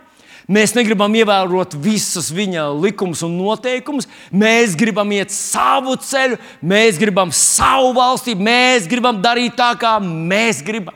mēs 0.47 0.71
negribam 0.77 1.11
ievērot 1.19 1.75
visas 1.83 2.29
viņa 2.31 2.69
likumus 2.77 3.25
un 3.27 3.35
noteikumus, 3.41 4.07
mēs 4.31 4.77
gribam 4.79 5.11
iet 5.11 5.35
savu 5.35 5.97
ceļu, 5.99 6.39
mēs 6.63 6.99
gribam 7.01 7.35
savu 7.35 7.91
valstību, 7.99 8.47
mēs 8.47 8.87
gribam 8.87 9.19
darīt 9.23 9.59
tā, 9.59 9.73
kā 9.79 9.97
mēs 9.99 10.63
gribam. 10.63 10.95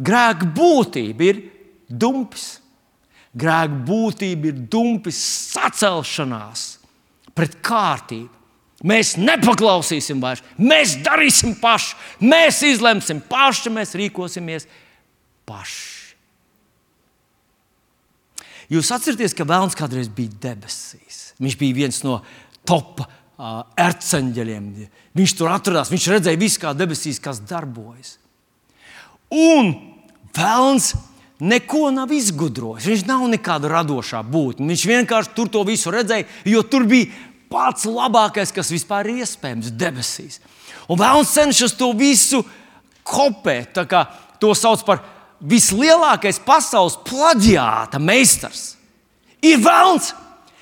Grēka 0.00 0.48
būtība 0.56 1.28
ir 1.28 1.44
dumpis. 1.92 2.54
Grēka 3.36 3.84
būtība 3.84 4.48
ir 4.48 4.66
dumpis 4.72 5.20
sacelšanās 5.52 6.70
pret 7.36 7.60
kārtību. 7.60 8.39
Mēs 8.80 9.14
nepaklausīsim 9.20 10.22
vairs, 10.22 10.40
mēs 10.56 10.94
darīsim 11.04 11.52
paši, 11.60 11.96
mēs 12.24 12.62
izlemsim 12.64 13.20
paši, 13.28 13.72
mēs 13.74 13.92
rīkosimies 13.98 14.64
paši. 15.48 15.98
Jūs 18.70 18.92
atcerieties, 18.94 19.34
ka 19.34 19.44
Vēlns 19.48 19.76
kādreiz 19.76 20.08
bija 20.14 20.32
debesīs. 20.46 21.34
Viņš 21.42 21.58
bija 21.60 21.76
viens 21.76 22.00
no 22.06 22.20
top 22.68 23.02
uh, 23.02 23.66
erceņģeļiem. 23.74 24.72
Viņš 25.18 25.36
tur 25.36 25.50
atradās, 25.50 25.90
viņš 25.90 26.08
redzēja 26.14 26.40
visu, 26.40 26.60
kā 26.62 26.72
debesīs, 26.78 27.20
kas 27.22 27.42
darbojas. 27.50 28.16
Un 29.34 29.74
Vēlns 30.30 30.92
neko 31.42 31.88
nav 31.90 32.12
izgudrojis. 32.14 32.86
Viņš 32.86 33.02
nav 33.08 33.24
nekāda 33.32 33.70
radošā 33.72 34.20
būtne. 34.22 34.68
Viņš 34.70 34.84
vienkārši 34.86 35.34
tur 35.34 35.50
to 35.50 35.64
visu 35.66 35.90
redzēja, 35.90 36.28
jo 36.46 36.62
tur 36.62 36.86
bija 36.88 37.10
pats 37.50 37.86
labākais, 37.88 38.52
kas 38.54 38.70
vispār 38.72 39.10
ir 39.10 39.24
iespējams 39.24 39.72
debesīs. 39.74 40.38
Un 40.90 41.00
Vēlns 41.00 41.34
cenšas 41.34 41.74
to 41.78 41.90
visu 41.98 42.42
kopēt. 43.06 43.78
To 44.40 44.54
sauc 44.56 44.82
par 44.86 45.02
vislielākais 45.40 46.40
pasaules 46.44 46.98
plaģiāta 47.06 48.00
meistars. 48.02 48.74
Ir 49.44 49.62
Vēlns! 49.64 50.14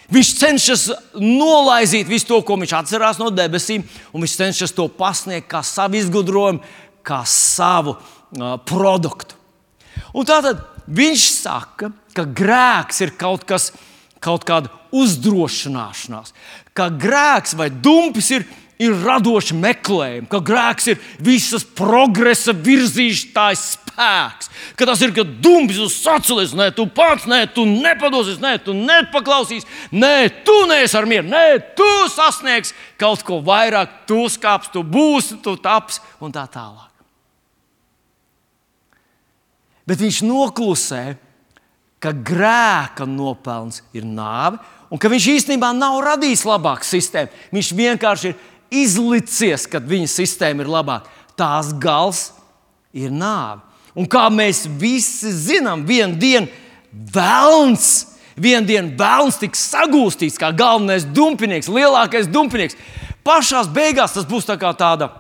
Viņš 0.09 0.29
cenšas 0.41 0.83
nolaizīt 1.21 2.09
visu 2.09 2.31
to, 2.31 2.39
ko 2.41 2.57
viņš 2.57 2.73
atcerās 2.79 3.19
no 3.21 3.29
debesīm, 3.29 3.83
un 4.17 4.23
viņš 4.25 4.37
cenšas 4.39 4.73
to 4.73 4.87
pasniegt 4.89 5.51
kā 5.51 5.61
savu 5.61 5.99
izgudrojumu, 6.01 6.63
kā 7.05 7.19
savu 7.29 7.93
uh, 7.93 8.55
produktu. 8.65 9.37
Un 10.17 10.25
tātad 10.29 10.63
viņš 10.89 11.27
saka, 11.35 11.91
ka 12.17 12.25
grēks 12.25 13.03
ir 13.05 13.13
kaut 13.21 13.45
kas, 13.49 13.69
kaut 14.25 14.47
kāda 14.49 14.73
uzdrošināšanās, 14.95 16.33
ka 16.77 16.89
grēks 16.91 17.55
vai 17.59 17.69
dumpis 17.71 18.31
ir, 18.35 18.47
ir 18.79 18.95
radoši 19.05 19.57
meklējumi, 19.59 20.29
ka 20.31 20.41
grēks 20.45 20.89
ir 20.93 21.03
visas 21.25 21.67
progresa 21.67 22.55
virzīšanās 22.55 23.65
spēks, 23.75 24.51
ka 24.79 24.87
tas 24.87 25.03
ir 25.03 25.15
ka 25.17 25.27
dumpis 25.27 25.81
uz 25.83 25.97
sacēlis, 25.99 26.55
nē, 26.59 26.71
tu 26.77 26.87
pats, 26.95 27.27
nē, 27.31 27.45
tu 27.55 27.67
nepadosies, 27.69 28.39
nē, 28.43 28.57
tu 28.63 28.75
nepaklausīsi, 28.79 29.67
nē, 29.93 30.45
tu 30.47 30.57
neesi 30.71 30.99
ar 30.99 31.09
mieru, 31.11 31.29
nē, 31.31 31.47
tu 31.79 31.89
sasniegsi 32.15 32.77
kaut 33.01 33.25
ko 33.27 33.43
vairāk, 33.45 34.05
tu 34.09 34.27
skāps, 34.31 34.71
tu 34.75 34.85
būsi, 34.87 35.41
tu 35.43 35.57
taps 35.59 36.01
un 36.23 36.35
tā 36.35 36.47
tālāk. 36.47 36.87
Bet 39.89 40.03
viņš 40.03 40.21
noklusē, 40.29 41.17
ka 42.03 42.13
grēka 42.13 43.07
nopelns 43.09 43.83
ir 43.97 44.07
nāve, 44.07 44.61
un 44.89 45.01
ka 45.01 45.11
viņš 45.11 45.29
īstenībā 45.35 45.73
nav 45.77 45.99
radījis 46.05 46.47
labāku 46.49 46.87
sistēmu. 46.87 47.33
Viņš 47.55 47.73
vienkārši 47.79 48.31
ir 48.31 48.85
izlicies, 48.85 49.67
ka 49.71 49.81
viņa 49.83 50.11
sistēma 50.13 50.65
ir 50.65 50.71
labāka. 50.73 51.11
Tās 51.39 51.73
gals 51.81 52.29
ir 52.97 53.13
nāve. 53.15 53.63
Un 53.99 54.07
kā 54.11 54.29
mēs 54.31 54.67
visi 54.79 55.33
zinām, 55.35 55.83
vienā 55.89 56.15
dienā 56.21 56.47
vēlns, 57.15 57.89
vienā 58.39 58.67
dienā 58.69 58.95
vēlns 58.99 59.41
tiks 59.41 59.65
sagūstīts 59.73 60.39
kā 60.41 60.53
galvenais 60.57 61.07
dumpinieks, 61.07 61.71
lielākais 61.73 62.31
dumpinieks. 62.31 62.79
Pašā 63.27 63.65
beigās 63.75 64.15
tas 64.15 64.29
būs 64.29 64.47
tā 64.49 64.57
kā 64.61 64.71
tāda, 64.79 65.11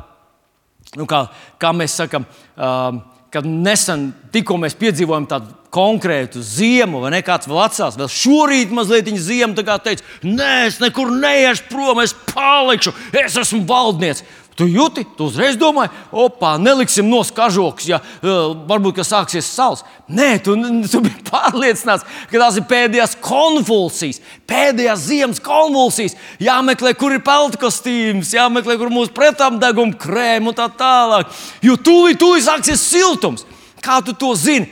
nu, 0.96 1.08
kā, 1.10 1.26
kā 1.60 1.72
mēs 1.76 1.98
sakām, 1.98 2.24
um, 2.54 3.02
kad 3.32 3.46
nesen 3.46 4.10
tikko 4.32 4.56
mēs 4.60 4.76
piedzīvojam 4.78 5.26
tādu 5.28 5.52
konkrētu 5.74 6.40
ziemu, 6.44 7.02
vai 7.02 7.12
ne? 7.12 7.20
Kāds 7.24 7.48
vēl 7.48 7.60
atcās, 7.60 7.98
vēl 8.00 8.08
šorīt 8.12 8.72
mazliet 8.72 9.08
viņa 9.08 9.20
ziema 9.20 9.78
teica, 9.84 10.04
nē, 10.24 10.52
es 10.70 10.78
nekur 10.80 11.12
neiešu 11.12 11.66
prom, 11.68 12.00
es 12.00 12.14
palikšu, 12.32 12.94
es 13.12 13.36
esmu 13.36 13.66
valdnieks. 13.68 14.24
Tu 14.58 14.66
jūti, 14.66 15.04
tu 15.14 15.28
uzreiz 15.28 15.54
domāji, 15.54 15.92
opā, 16.10 16.56
neliksim 16.58 17.06
no 17.06 17.20
skažoks, 17.22 17.84
ja 17.86 18.00
uh, 18.02 18.56
varbūt 18.66 18.96
sāksies 19.06 19.46
sals. 19.46 19.84
Nē, 20.10 20.32
tu, 20.42 20.56
tu 20.90 21.02
biji 21.04 21.20
pārliecināts, 21.30 22.06
ka 22.26 22.40
tās 22.42 22.58
ir 22.58 22.64
pēdējās 22.66 23.14
konvulsijas, 23.22 24.18
pēdējās 24.50 25.04
ziemas 25.04 25.38
konvulsijas. 25.44 26.16
Jāmeklē, 26.42 26.90
kur 26.98 27.14
ir 27.14 27.22
peltu 27.22 27.60
kostīms, 27.62 28.32
jāmeklē, 28.34 28.74
kur 28.80 28.90
mūsu 28.90 29.14
pretamdeguma 29.14 29.94
krēma 30.02 30.50
un 30.50 30.58
tā 30.58 30.66
tālāk. 30.80 31.30
Jo 31.62 31.78
tūlīt, 31.78 32.18
tūlīt 32.18 32.48
sāksies 32.48 32.82
siltums. 32.82 33.46
Kā 33.84 34.00
tu 34.02 34.16
to 34.18 34.32
zini? 34.34 34.66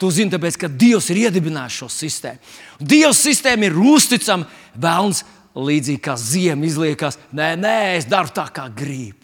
Tu 0.00 0.08
zini, 0.16 0.32
tāpēc, 0.32 0.60
ka 0.60 0.68
Dievs 0.68 1.08
ir 1.12 1.22
iedibinājis 1.26 1.80
šo 1.80 1.88
sistēmu. 1.92 2.52
Dieva 2.80 3.12
sistēma 3.16 3.68
ir 3.68 3.80
uzticama, 3.94 4.48
vēlams, 4.76 5.24
līdzīgi 5.56 6.04
kā 6.04 6.14
ziema 6.20 6.68
izliekas. 6.68 7.18
Nē, 7.36 7.54
nē, 7.60 7.76
es 7.96 8.08
daru 8.08 8.32
tā, 8.36 8.46
kā 8.52 8.68
gribu. 8.72 9.19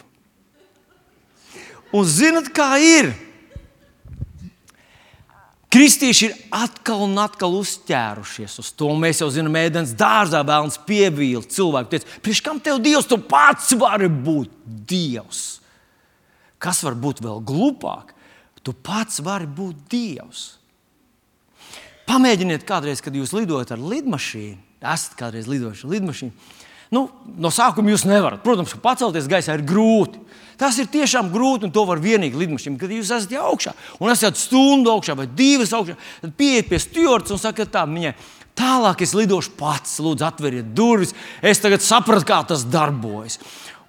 Un 1.97 2.05
zinat, 2.05 2.51
kā 2.53 2.75
ir? 2.81 3.13
Kristieši 5.73 6.29
ir 6.29 6.35
atkal 6.55 7.01
un 7.03 7.17
atkal 7.19 7.57
uzķērušies 7.57 8.55
uz 8.61 8.69
to. 8.77 8.87
Mēs 8.95 9.19
jau 9.19 9.27
zinām, 9.33 9.57
ēdienas 9.59 9.91
dārzā 9.99 10.39
vēlams 10.47 10.79
pievilkt 10.87 11.51
cilvēku. 11.53 11.91
Teic, 11.91 12.05
Priekš 12.23 12.43
kam 12.45 12.61
tev 12.63 12.79
Dievs, 12.83 13.09
tu 13.09 13.17
pats 13.19 13.73
vari 13.77 14.07
būt 14.07 14.53
Dievs? 14.87 15.41
Kas 16.57 16.79
var 16.85 16.95
būt 16.97 17.19
vēl 17.25 17.43
glupāk? 17.45 18.13
Tu 18.63 18.73
pats 18.73 19.19
vari 19.23 19.47
būt 19.47 19.83
Dievs. 19.91 20.45
Pamēģiniet 22.07 22.63
kādreiz, 22.67 23.03
kad 23.03 23.15
jūs 23.15 23.35
lidojat 23.35 23.73
ar 23.75 23.83
lidmašīnu, 23.83 24.57
esat 24.79 25.17
kādreiz 25.19 25.49
lidojuši 25.51 25.83
ar 25.83 25.93
lidmašīnu. 25.97 26.55
Nu, 26.93 27.07
no 27.37 27.51
sākuma 27.51 27.91
jūs 27.91 28.05
nevarat. 28.07 28.43
Protams, 28.45 28.73
ka 28.75 28.79
pacelties 28.83 29.27
gaisā 29.29 29.57
ir 29.57 29.65
grūti. 29.67 30.21
Tas 30.57 30.77
ir 30.81 30.87
tiešām 30.89 31.29
grūti, 31.29 31.67
un 31.67 31.73
to 31.73 31.83
var 31.85 32.01
vienīgi 32.01 32.39
lidmašīnā. 32.39 32.79
Kad 32.81 32.93
jūs 32.95 33.11
esat 33.13 33.35
augšā, 33.37 33.75
un 34.01 34.09
esat 34.09 34.39
stundu 34.39 34.89
augšā 34.95 35.13
vai 35.19 35.27
divas 35.29 35.73
augšā, 35.77 35.97
tad 36.23 36.33
pieiet 36.39 36.69
pie 36.71 36.79
stūra 36.81 37.21
un 37.21 37.41
sakat, 37.41 37.69
tā 37.75 37.83
viņai. 37.85 38.15
Tālāk 38.57 39.03
es 39.05 39.13
lidošu 39.13 39.53
pats, 39.59 39.99
lūdzu, 40.01 40.25
atveriet 40.25 40.71
durvis. 40.73 41.13
Es 41.45 41.61
tagad 41.61 41.83
sapratu, 41.85 42.25
kā 42.25 42.39
tas 42.49 42.63
darbojas. 42.65 43.37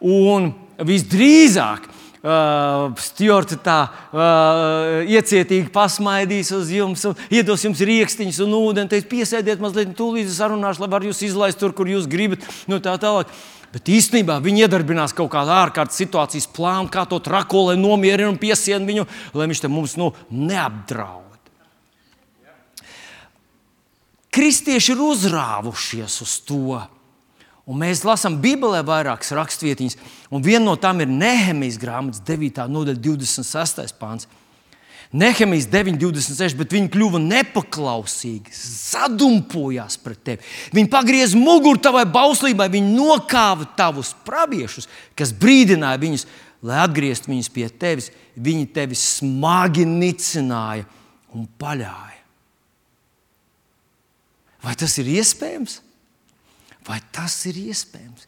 Un 0.04 0.50
visdrīzāk, 0.84 1.88
Uh, 2.18 2.88
Stjorta 2.98 3.54
tā 3.62 3.76
uh, 3.86 5.04
iecietīgi 5.06 5.68
pasmaidīs 5.70 6.48
uz 6.56 6.72
jums, 6.74 7.04
iedos 7.30 7.62
jums 7.62 7.78
rīkstiņus 7.78 8.40
un 8.42 8.56
ūdeni. 8.58 8.90
Teiks, 8.90 9.06
piesēdiet 9.06 9.62
mazliet, 9.62 9.92
tūlīt 9.94 10.26
sarunāšu, 10.34 10.82
lai 10.82 10.90
var 10.96 11.06
jūs 11.06 11.22
izlaist 11.28 11.62
tur, 11.62 11.76
kur 11.78 11.86
jūs 11.86 12.10
gribat. 12.10 12.42
Nu, 12.66 12.80
tā 12.82 12.96
tālāk. 12.98 13.30
Bet 13.70 13.86
īstenībā 13.92 14.40
viņi 14.42 14.64
iedarbinās 14.64 15.14
kaut 15.14 15.30
kādu 15.30 15.54
ārkārtas 15.54 16.00
situācijas 16.00 16.48
plānu, 16.56 16.90
kā 16.90 17.04
to 17.06 17.20
trako, 17.22 17.68
lai 17.68 17.78
nomierinātu 17.78 18.34
un 18.34 18.42
piesienu 18.42 18.88
viņu, 18.88 19.06
lai 19.38 19.48
viņš 19.52 19.62
te 19.62 19.70
mums 19.70 19.94
nu, 20.00 20.10
neapdraud. 20.34 21.26
Kristieši 24.34 24.96
ir 24.96 25.02
uzrāvušies 25.06 26.22
uz 26.24 26.38
to. 26.48 26.80
Un 27.68 27.76
mēs 27.82 28.00
lasām 28.06 28.38
Bībelē 28.40 28.80
vairākas 28.86 29.34
raksturvietiņas, 29.36 29.98
un 30.32 30.44
viena 30.44 30.64
no 30.70 30.76
tām 30.80 31.02
ir 31.04 31.10
Nehemijas 31.12 31.76
grāmatas 31.80 32.22
9. 32.24 32.64
nodaļa, 32.72 33.00
26. 33.04 33.92
pāns. 34.00 34.24
Nehemijas 35.12 35.66
9,26, 35.72 36.56
bet 36.56 36.72
viņi 36.76 36.90
kļuva 36.92 37.20
nepaklausīgi, 37.22 38.52
sadumpojās 38.52 39.96
pret 40.04 40.20
tevi. 40.24 40.50
Viņi 40.76 40.90
pagrieza 40.92 41.40
muguru 41.40 41.80
tavai 41.80 42.04
bauslībai, 42.08 42.68
viņi 42.72 42.92
nokāva 42.92 43.68
tavus 43.76 44.14
praviešus, 44.26 44.88
kas 45.16 45.32
brīdināja 45.32 46.00
viņus, 46.02 46.26
lai 46.64 46.82
atgrieztu 46.84 47.32
viņus 47.32 47.50
pie 47.52 47.68
tevis. 47.72 48.10
Viņi 48.36 48.68
tevi 48.76 48.96
smagi 49.00 49.88
nicināja 49.88 50.84
un 51.36 51.48
paļāja. 51.60 52.16
Vai 54.64 54.76
tas 54.76 54.96
ir 55.00 55.08
iespējams? 55.16 55.78
Vai 56.88 57.02
tas 57.12 57.34
ir 57.50 57.58
iespējams, 57.68 58.24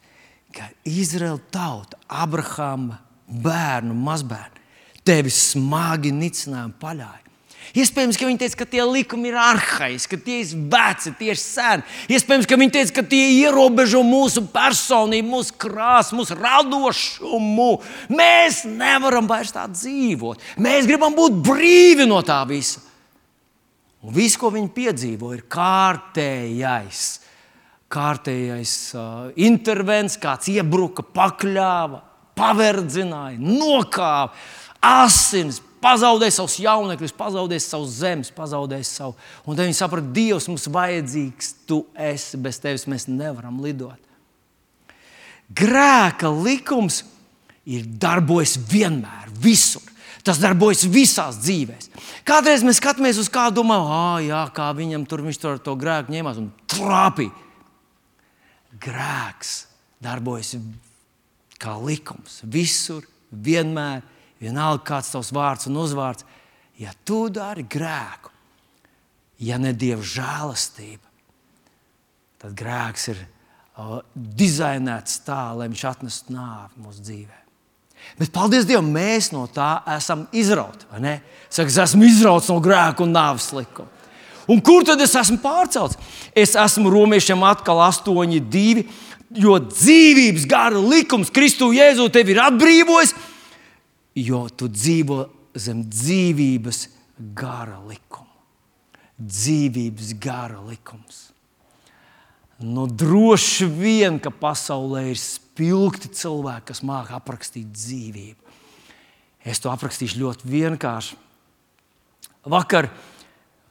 ka 0.53 0.67
Izraēla 0.85 1.41
tauta, 1.53 1.97
Abrahama 2.07 2.99
bērnu, 3.25 3.95
mazbērnu, 3.97 4.61
tevi 5.07 5.31
smagi 5.33 6.13
nicināja 6.13 6.67
un 6.69 6.77
paļāja. 6.77 7.21
Iespējams, 7.77 8.17
ka 8.19 8.27
viņi 8.27 8.39
teica, 8.41 8.57
ka 8.59 8.65
tie 8.67 8.83
likumi 8.83 9.29
ir 9.29 9.37
arhaiski, 9.39 10.17
ka 10.17 10.25
tie 10.25 10.41
ir 10.41 10.49
veci, 10.73 11.13
tie 11.15 11.29
ir 11.31 11.39
seni. 11.39 11.85
Iespējams, 12.11 12.47
ka 12.49 12.57
viņi 12.59 12.73
teica, 12.75 12.95
ka 12.97 13.03
tie 13.13 13.21
ierobežo 13.37 14.01
mūsu 14.03 14.43
personību, 14.51 15.29
mūsu 15.29 15.55
krāsu, 15.61 16.17
mūsu 16.19 16.35
radošumu. 16.35 17.69
Mēs 18.11 18.65
nevaram 18.67 19.29
vairs 19.29 19.55
tā 19.55 19.69
dzīvot. 19.71 20.43
Mēs 20.59 20.89
gribam 20.89 21.15
būt 21.15 21.39
brīvi 21.47 22.09
no 22.09 22.19
tā 22.27 22.41
visa. 22.49 22.83
Un 24.01 24.17
viss, 24.17 24.39
ko 24.41 24.51
viņi 24.51 24.73
piedzīvo, 24.75 25.31
ir 25.37 25.45
kārtējais. 25.47 27.20
Kārtējais 27.91 28.75
uh, 28.95 29.27
intervents, 29.35 30.15
kāds 30.21 30.47
iebruka, 30.53 31.03
pakļāva, 31.03 31.99
paverdzināja, 32.39 33.39
nokāva 33.41 34.31
asins, 34.81 35.59
pazaudēja 35.81 36.37
savus 36.37 36.57
jaunekļus, 36.61 37.13
pazaudēja 37.17 37.63
savus 37.63 37.97
zemes, 38.01 38.31
pazaudēja 38.33 38.87
savu. 38.87 39.15
Un 39.45 39.57
tad 39.57 39.67
viņi 39.67 39.77
saprata, 39.77 40.13
Dievs 40.15 40.47
mums 40.49 40.69
vajadzīgs, 40.71 41.53
tu 41.69 41.83
esi, 41.97 42.39
bez 42.41 42.61
tevis 42.61 42.87
mēs 42.89 43.07
nevaram 43.11 43.59
lidot. 43.63 43.99
Grēka 45.51 46.31
likums 46.31 47.01
ir 47.67 47.85
darbojas 47.85 48.55
vienmēr, 48.71 49.29
visur. 49.43 49.83
Tas 50.21 50.37
darbojas 50.37 50.83
visās 50.85 51.39
dzīvēs. 51.41 51.89
Kādreiz 52.27 52.61
mēs 52.65 52.77
skatāmies 52.77 53.17
uz 53.21 53.29
kādu, 53.33 53.61
domājam, 53.61 53.87
ah, 53.89 54.19
jā, 54.21 54.41
kā 54.53 54.67
viņam 54.77 55.07
tur 55.09 55.23
viņš 55.25 55.39
tur 55.41 55.55
ar 55.55 55.63
to 55.65 55.73
grēku 55.81 56.13
ņēmās 56.13 56.41
un 56.41 56.51
trāpīja. 56.69 57.33
Grēks 58.81 59.53
darbojas 60.01 60.55
kā 61.61 61.75
likums 61.81 62.41
visur, 62.49 63.05
vienmēr 63.31 64.01
vienalga 64.41 64.83
kāds 64.95 65.11
tavs 65.13 65.31
vārds 65.35 65.69
un 65.69 65.77
uzvārds, 65.83 66.25
ja 66.81 66.93
tu 67.05 67.27
dari 67.29 67.63
grēku, 67.69 68.31
ja 69.41 69.59
ne 69.61 69.73
dieva 69.73 70.01
žēlastība, 70.05 71.05
tad 72.41 72.57
grēks 72.57 73.11
ir 73.13 73.21
uh, 73.21 73.99
dizainēts 74.15 75.21
tā, 75.27 75.43
lai 75.57 75.69
viņš 75.69 75.85
atnestu 75.91 76.33
nāvi 76.33 76.81
mūsu 76.81 77.05
dzīvē. 77.05 77.37
Bet, 78.17 78.31
paldies 78.33 78.65
Dievam, 78.65 78.89
mēs 78.89 79.29
no 79.29 79.43
tā 79.53 79.83
esam 79.93 80.25
izrauti. 80.33 80.87
Es 81.51 81.59
esmu 81.61 82.07
izrauts 82.07 82.49
no 82.49 82.57
grēka 82.63 83.05
un 83.05 83.13
nāves 83.13 83.51
likuma. 83.53 84.00
Un 84.51 84.59
kur 84.59 84.83
tad 84.87 84.99
es 85.03 85.15
esmu 85.15 85.39
pārcelts? 85.43 85.99
Es 86.35 86.57
esmu 86.59 86.91
romiešiem 86.91 87.43
atkal 87.47 87.79
8, 87.87 88.41
2, 88.51 88.85
jo 89.39 89.57
dzīvības 89.63 90.47
gara 90.49 90.79
likums 90.79 91.31
Kristu 91.31 91.71
Jēzu 91.75 92.09
tevi 92.11 92.35
ir 92.35 92.41
atbrīvojis 92.43 93.15
jo 94.17 94.45
tu 94.55 94.67
dzīvo 94.71 95.23
zem 95.55 95.83
dzīvības 95.87 96.85
gara 97.37 97.79
likuma. 97.87 98.27
Dzīvības 99.21 100.15
gara 100.21 100.61
likums. 100.65 101.29
Nu, 102.61 102.85
droši 102.85 103.65
vien, 103.65 104.19
ka 104.21 104.29
pasaulē 104.29 105.07
ir 105.11 105.17
spilgti 105.17 106.11
cilvēki, 106.13 106.67
kas 106.69 106.83
māca 106.85 107.17
aprakstīt 107.17 107.71
dzīvību. 107.73 108.37
Es 109.41 109.61
to 109.61 109.71
aprakstīšu 109.73 110.19
ļoti 110.21 110.49
vienkārši. 110.49 111.17
Vakar 112.51 112.89
uh, 112.89 113.10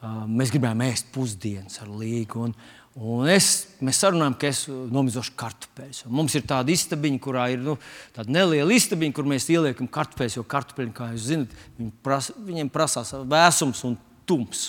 mēs 0.02 0.52
gribējām 0.54 0.84
ēst 0.88 1.10
pusdienas 1.14 1.80
ar 1.82 1.90
līgu. 1.92 2.46
Un, 2.48 2.54
Un 2.98 3.28
es, 3.30 3.68
mēs 3.78 4.00
sarunājam, 4.02 4.34
ka 4.34 4.48
es 4.48 4.64
nomizošu 4.66 5.36
kartupeļus. 5.38 6.02
Mums 6.10 6.34
ir 6.34 6.42
tāda 6.50 6.72
istabiņa, 6.74 7.20
kurā 7.22 7.44
ir 7.54 7.62
nu, 7.62 7.76
tāda 8.16 8.34
neliela 8.34 8.74
istabiņa, 8.74 9.14
kur 9.14 9.28
mēs 9.30 9.46
ieliekam 9.54 9.86
kartupeļus. 9.94 10.40
Jo 10.40 10.44
kartupeļi, 10.50 10.90
kā 10.96 11.12
jūs 11.14 11.28
zinat, 11.28 11.54
viņi 11.78 11.92
pras, 12.02 12.32
viņiem 12.34 12.72
prasās 12.74 13.14
vēsums 13.30 13.84
un 13.86 13.94
tums. 14.26 14.64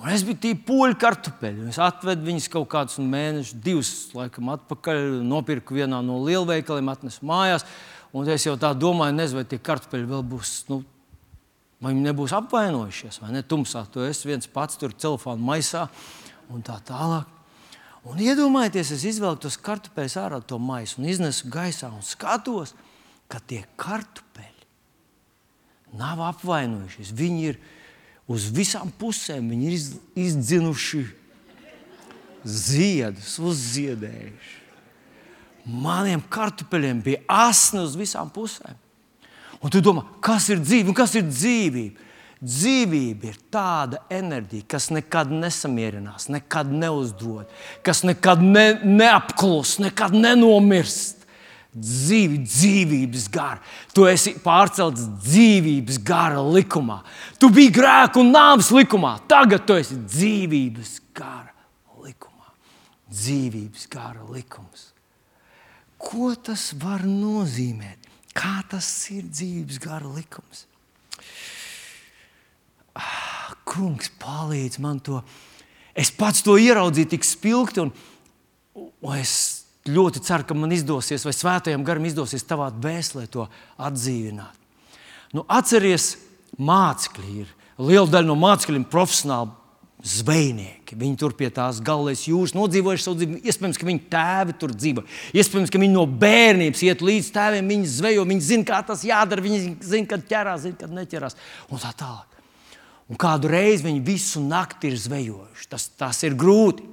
Un 0.00 0.08
es 0.08 0.24
biju 0.24 0.40
tīri 0.40 0.58
poļu 0.66 0.96
kartupeļi. 1.04 1.68
Es 1.68 1.78
atvedu 1.84 2.26
viņus 2.26 2.48
kaut 2.50 2.70
kādus 2.72 2.96
mēnešus, 2.98 3.60
divus 3.62 3.92
laikam 4.16 4.48
atpakaļ, 4.56 5.20
nopirku 5.28 5.76
vienā 5.76 6.00
no 6.02 6.16
lielveikaliem, 6.24 6.90
atnesu 6.90 7.28
mājās. 7.28 7.68
Un 8.16 8.26
es 8.32 8.48
jau 8.48 8.56
tā 8.60 8.72
domāju, 8.72 9.18
nezinu, 9.20 9.42
vai 9.42 9.50
tie 9.52 9.60
kartupeļi 9.60 10.08
vēl 10.16 10.24
būs. 10.32 10.56
Nu, 10.72 10.80
Vai 11.82 11.90
viņi 11.90 12.06
nebūs 12.06 12.32
apvainojušies, 12.36 13.18
vai 13.22 13.32
ne? 13.34 13.42
Tumsā 13.42 13.82
tu 13.90 14.04
esi 14.06 14.28
viens 14.30 14.46
pats 14.46 14.78
tur 14.78 14.94
telefona 14.94 15.42
maisā 15.42 15.88
un 16.52 16.62
tā 16.62 16.76
tālāk. 16.86 17.26
Un 18.06 18.18
iedomājieties, 18.22 18.92
es 18.96 19.04
izvelku 19.06 19.44
tos 19.44 19.58
kartupeļus 19.62 20.16
ārā 20.18 20.40
no 20.42 20.58
maisa 20.62 20.98
un 20.98 21.06
iznesu 21.10 21.50
gaisā 21.50 21.90
un 21.90 22.02
skatos, 22.06 22.74
ka 23.30 23.38
tie 23.38 23.62
kartupeļi 23.78 24.66
nav 25.98 26.22
apvainojušies. 26.32 27.12
Viņi 27.14 27.44
ir 27.50 27.60
uz 28.30 28.48
visām 28.54 28.90
pusēm, 28.98 29.50
viņi 29.52 29.68
ir 29.68 29.74
izdzinuši 30.26 31.02
ziedus, 32.42 33.38
uzziedējuši. 33.38 34.58
maniem 35.64 36.22
kartupeļiem 36.26 37.02
bija 37.02 37.20
asni 37.28 37.78
uz 37.84 37.94
visām 37.94 38.30
pusēm. 38.34 38.74
Un 39.62 39.70
tu 39.70 39.82
domā, 39.84 40.02
kas 40.22 40.48
ir 40.50 40.62
dzīve 40.62 40.90
un 40.90 40.96
kas 40.96 41.14
ir 41.18 41.28
dzīvība? 41.28 42.10
Dzīvība 42.42 43.28
ir 43.30 43.36
tāda 43.54 44.00
enerģija, 44.10 44.66
kas 44.74 44.88
nekad 44.90 45.30
nesamierinās, 45.30 46.26
nekad 46.34 46.72
neuzdod, 46.74 47.46
kas 47.86 48.02
nekad 48.02 48.42
ne, 48.42 48.72
neapklus, 48.82 49.76
nekad 49.82 50.16
nenomirst. 50.18 51.20
Dzīvi, 51.72 52.42
dzīvības 52.44 53.30
gara. 53.32 53.62
Tu 53.96 54.04
esi 54.10 54.34
pārcelts 54.44 55.06
dzīvības 55.24 56.02
gara 56.04 56.42
likumā. 56.44 56.98
Tu 57.40 57.48
biji 57.48 57.70
grēka 57.78 58.20
un 58.20 58.28
nāves 58.34 58.68
likumā. 58.76 59.14
Tagad 59.30 59.64
tu 59.64 59.78
esi 59.80 59.96
dzīvības 59.96 60.90
gara 61.16 61.54
likumā. 62.02 62.52
Dzīvības 63.08 63.88
gara 63.94 64.26
likums. 64.34 64.90
Ko 65.96 66.34
tas 66.36 66.74
var 66.82 67.06
nozīmēt? 67.08 68.01
Kā 68.36 68.62
tas 68.70 68.86
ir 69.12 69.26
dzīvības 69.28 69.80
gara 69.82 70.08
likums? 70.08 70.66
Ah, 72.96 73.52
kungs, 73.68 74.10
palīdz 74.20 74.80
man 74.82 75.00
to. 75.04 75.20
Es 75.96 76.10
pats 76.12 76.44
to 76.44 76.56
ieraudzīju 76.60 77.12
tik 77.12 77.26
spilgti, 77.28 77.84
un, 77.84 77.92
un 78.76 79.16
es 79.18 79.34
ļoti 79.88 80.22
ceru, 80.24 80.46
ka 80.48 80.56
man 80.56 80.72
izdosies, 80.72 81.24
vai 81.26 81.34
svētajam 81.36 81.84
garam 81.84 82.04
izdosies 82.08 82.46
tavā 82.48 82.70
dvēselē 82.72 83.26
to 83.32 83.48
atdzīvināt. 83.80 84.60
Nu, 85.32 85.44
atceries, 85.48 86.14
mācekļi 86.60 87.34
ir. 87.42 87.52
Liela 87.80 88.08
daļa 88.12 88.28
no 88.28 88.36
mācekļiem 88.38 88.84
profesionāli 88.92 89.61
zvejnieki. 90.02 90.96
Viņi 90.98 91.18
tur 91.20 91.34
pie 91.38 91.48
tās 91.54 91.78
galvenās 91.84 92.24
jūras 92.26 92.56
nodzīvojuši 92.56 93.04
savu 93.04 93.20
dzīvi. 93.20 93.40
Iespējams, 93.46 93.78
ka 93.78 93.86
viņu 93.86 94.02
tēvi 94.10 94.56
tur 94.58 94.74
dzīvo. 94.74 95.04
Iespējams, 95.38 95.70
ka 95.70 95.80
viņi 95.82 95.94
no 95.94 96.04
bērnības 96.06 96.82
iet 96.88 97.04
līdz 97.06 97.30
tēviem, 97.36 97.70
viņi 97.70 97.90
zvejo, 97.92 98.26
viņi 98.28 98.46
zina, 98.48 98.66
kā 98.66 98.80
tas 98.88 99.04
jādara, 99.06 99.44
viņi 99.44 99.76
zina, 99.86 100.10
kad 100.10 100.26
ķerās, 100.26 100.64
zina, 100.66 100.80
kad 100.80 100.96
neķerās. 100.98 101.38
Un 101.70 101.82
tā 101.82 101.92
tālāk. 102.02 102.42
Un 103.12 103.20
kādu 103.20 103.50
reizi 103.52 103.86
viņi 103.86 104.02
visu 104.06 104.42
nakti 104.42 104.90
ir 104.90 104.98
zvejojuši. 104.98 105.70
Tas, 105.70 105.86
tas 106.00 106.22
ir 106.26 106.34
grūti. 106.38 106.86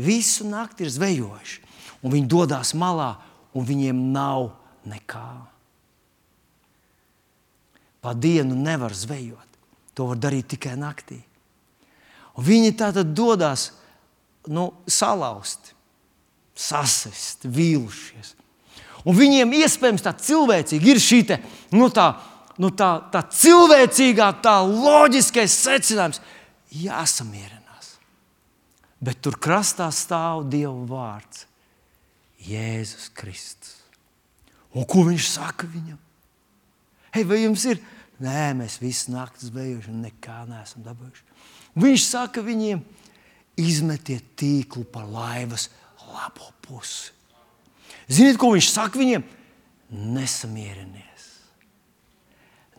Visu 0.00 0.48
nakti 0.48 0.86
ir 0.86 0.92
zvejojuši. 0.96 1.62
Un 2.04 2.12
viņi 2.12 2.30
dodas 2.30 2.72
malā, 2.78 3.16
un 3.56 3.68
viņiem 3.68 4.00
nav 4.14 4.50
nekā. 4.88 5.28
Pa 8.00 8.12
dienu 8.14 8.56
nevar 8.56 8.94
zvejot. 8.94 9.42
To 9.96 10.12
var 10.12 10.20
darīt 10.20 10.52
tikai 10.54 10.76
naktī. 10.78 11.18
Un 12.36 12.44
viņi 12.44 12.74
tā 12.76 12.90
tad 12.92 13.14
dodas 13.16 13.70
nu, 14.52 14.68
salauzt, 14.86 15.72
sasist, 16.56 17.46
vīlušies. 17.48 18.34
Un 19.06 19.14
viņiem 19.16 19.52
iespējams 19.60 20.04
tā 20.04 20.12
cilvēcīgi 20.18 20.90
ir 20.90 21.00
šī 21.02 21.20
te, 21.28 21.38
nu, 21.76 21.88
tā, 21.94 22.08
nu, 22.62 22.72
tā, 22.74 22.90
tā 23.12 23.22
cilvēcīgā, 23.30 24.32
tā 24.42 24.56
loģiskais 24.66 25.54
secinājums, 25.66 26.20
jāsamierinās. 26.74 27.92
Bet 29.00 29.20
tur 29.22 29.38
krastā 29.38 29.88
stāv 29.94 30.48
Dieva 30.50 30.82
vārds- 30.90 31.46
Jēzus 32.50 33.08
Kristus. 33.14 33.76
Un 34.74 34.84
ko 34.84 35.06
viņš 35.06 35.28
saka 35.38 35.68
viņam? 35.70 35.98
Hei, 37.14 37.24
vai 37.24 37.44
jums 37.44 37.64
ir? 37.64 37.80
Nē, 38.20 38.52
mēs 38.56 38.80
visu 38.80 39.12
nakti 39.12 39.48
zvejojuši 39.48 39.92
un 39.92 40.02
nekā 40.04 40.42
neesam 40.48 40.84
dabūjuši. 40.84 41.25
Viņš 41.76 42.04
saka 42.08 42.42
viņiem, 42.44 42.80
izmetiet 43.60 44.34
tīklu 44.38 44.84
par 44.88 45.08
laivas 45.08 45.68
labo 46.08 46.48
pusi. 46.64 47.12
Ziniet, 48.06 48.38
ko 48.38 48.52
viņš 48.54 48.70
saka 48.70 49.00
viņiem? 49.00 49.24
Nesamierinies, 49.90 51.26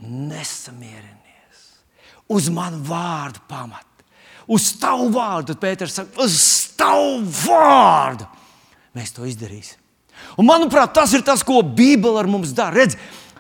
nesamierinies. 0.02 1.62
Uz 2.32 2.50
manu 2.52 2.80
vārdu 2.88 3.44
pamat. 3.48 3.86
Uz 4.48 4.70
tavu 4.80 5.10
vārdu, 5.12 5.58
Pēters 5.60 5.98
saka, 6.00 6.24
uz 6.24 6.38
tavu 6.80 7.20
vārdu. 7.44 8.28
Mēs 8.96 9.12
to 9.16 9.28
izdarīsim. 9.28 9.80
Un, 10.40 10.48
manuprāt, 10.48 10.94
tas 10.96 11.12
ir 11.14 11.24
tas, 11.26 11.44
ko 11.46 11.60
Bībele 11.62 12.24
ar 12.24 12.30
mums 12.32 12.54
dara. 12.56 12.80
Redz, 12.80 12.98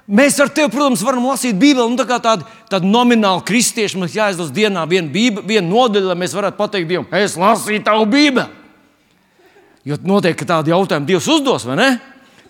Mēs 0.08 0.38
ar 0.40 0.48
tevi, 0.56 0.72
protams, 0.72 1.02
varam 1.04 1.26
lasīt 1.28 1.58
Bībeli. 1.60 1.90
Nu, 1.92 2.00
tā 2.00 2.06
kā 2.08 2.16
tādi, 2.24 2.46
tādi 2.72 2.88
nomināli 2.88 3.44
kristieši 3.48 4.00
mums 4.00 4.16
jāizlasa 4.16 4.56
dienā 4.56 4.86
viena, 4.88 5.12
bībe, 5.12 5.44
viena 5.44 5.68
nodaļa, 5.68 6.14
lai 6.14 6.20
mēs 6.22 6.36
varētu 6.38 6.60
pateikt 6.60 6.88
Dievam, 6.88 7.10
es 7.20 7.36
lasīju 7.40 7.84
tavu 7.84 8.08
Bībeli. 8.14 8.48
Jo 9.88 10.00
noteikti 10.08 10.48
tādu 10.48 10.72
jautājumu 10.72 11.08
Dievs 11.08 11.28
uzdos, 11.32 11.68
vai 11.68 11.76
ne? 11.80 11.90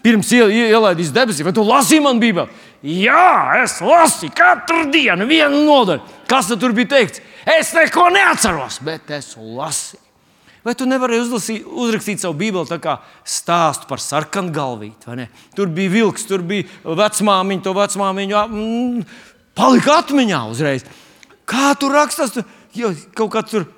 Pirms 0.06 0.30
ielaidīs 0.38 1.10
debesīs, 1.14 1.46
vai 1.46 1.54
tu 1.54 1.66
lasīji 1.66 2.06
man 2.06 2.22
Bībeli? 2.22 2.66
Jā, 2.86 3.58
es 3.64 3.80
lasīju 3.82 4.36
katru 4.38 4.86
dienu 4.94 5.26
vienu 5.30 5.66
nodaļu. 5.66 6.06
Kas 6.30 6.54
tur 6.54 6.78
bija 6.78 6.94
teikts? 6.94 7.24
Es 7.58 7.74
neko 7.74 8.12
neatceros, 8.14 8.84
bet 8.86 9.10
es 9.18 9.34
lasīju. 9.34 10.07
Vai 10.66 10.74
tu 10.76 10.88
nevari 10.90 11.20
uzlasīt, 11.22 11.66
uzrakstīt 11.68 12.22
savu 12.22 12.36
bībeli 12.40 12.68
tā 12.70 12.80
kā 12.84 12.98
stāstu 13.28 13.88
par 13.90 14.02
sarkanu 14.04 14.52
galvīti? 14.56 15.28
Tur 15.56 15.72
bija 15.72 15.94
vilks, 15.94 16.28
tur 16.28 16.44
bija 16.46 16.68
vecmāmiņa, 16.84 17.64
to 17.64 17.76
vecmāmiņu 17.78 18.42
mm, 18.52 19.04
palika 19.58 20.00
atmiņā 20.02 20.42
uzreiz. 20.52 20.86
Kā 21.48 21.72
tur 21.80 21.96
rakstās? 21.96 22.34
Tu, 22.36 22.44
jo, 22.76 22.92
kaut 23.16 23.32
kā 23.36 23.46
tur 23.48 23.70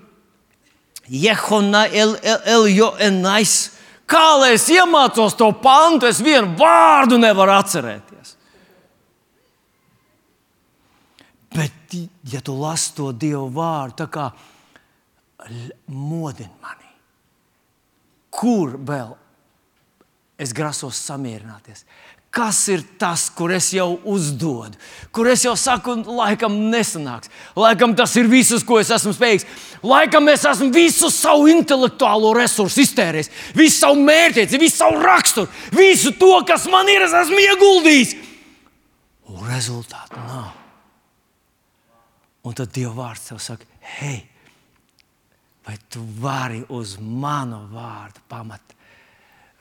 Jehona 1.10 1.86
el, 1.88 2.16
el, 2.24 2.70
el. 2.70 3.50
Kā 4.10 4.26
lai 4.42 4.56
es 4.56 4.66
iemācos 4.74 5.36
to 5.38 5.52
pantu, 5.62 6.08
es 6.10 6.22
vienu 6.26 6.56
vārdu 6.58 7.20
nevaru 7.22 7.54
atcerēties. 7.60 8.32
Bet, 11.54 11.94
ja 12.30 12.42
tu 12.46 12.56
lasi 12.58 12.96
to 12.98 13.12
Dievu 13.14 13.48
vārdu, 13.54 14.00
tā 14.02 14.08
kā 14.10 14.30
modini 15.88 16.52
mani. 16.62 16.88
Kur 18.30 18.78
vēl 18.86 19.16
es 20.40 20.54
grasos 20.56 21.00
samierināties? 21.10 21.86
Kas 22.30 22.60
ir 22.70 22.84
tas, 23.02 23.24
kur 23.34 23.50
es 23.50 23.72
jau 23.74 23.96
uzdodu, 24.06 24.78
kur 25.12 25.26
es 25.32 25.42
jau 25.48 25.56
saku, 25.58 25.96
laikam 26.14 26.54
nesanāks. 26.70 27.32
Laikam 27.58 27.96
tas 27.98 28.14
ir 28.22 28.30
viss, 28.30 28.54
ko 28.62 28.78
es 28.78 28.92
esmu 28.94 29.16
spējīgs. 29.18 29.48
Laikam 29.82 30.30
es 30.30 30.46
esmu 30.46 30.70
visu 30.76 31.10
savu 31.10 31.48
intelektuālo 31.50 32.36
resursu 32.38 32.84
iztērējis, 32.86 33.32
visu 33.58 33.80
savu 33.80 34.06
mērķieci, 34.06 34.62
visu 34.62 34.78
savu 34.78 35.02
raksturu, 35.02 35.50
visu 35.74 36.14
to, 36.22 36.36
kas 36.46 36.70
man 36.70 36.92
ir, 36.94 37.08
es 37.08 37.18
esmu 37.18 37.42
ieguldījis. 37.48 38.16
Un 39.34 39.50
rezultātu 39.50 40.22
nav. 40.22 40.54
Un 42.46 42.62
tad 42.62 42.70
Dieva 42.78 42.94
vārds 42.94 43.26
tev 43.26 43.42
saka, 43.42 43.66
hei, 43.98 44.22
vai 45.70 45.78
tu 45.90 46.02
vari 46.22 46.64
uz 46.74 46.96
manu 46.98 47.60
vārdu 47.70 48.24
pamatu 48.26 48.74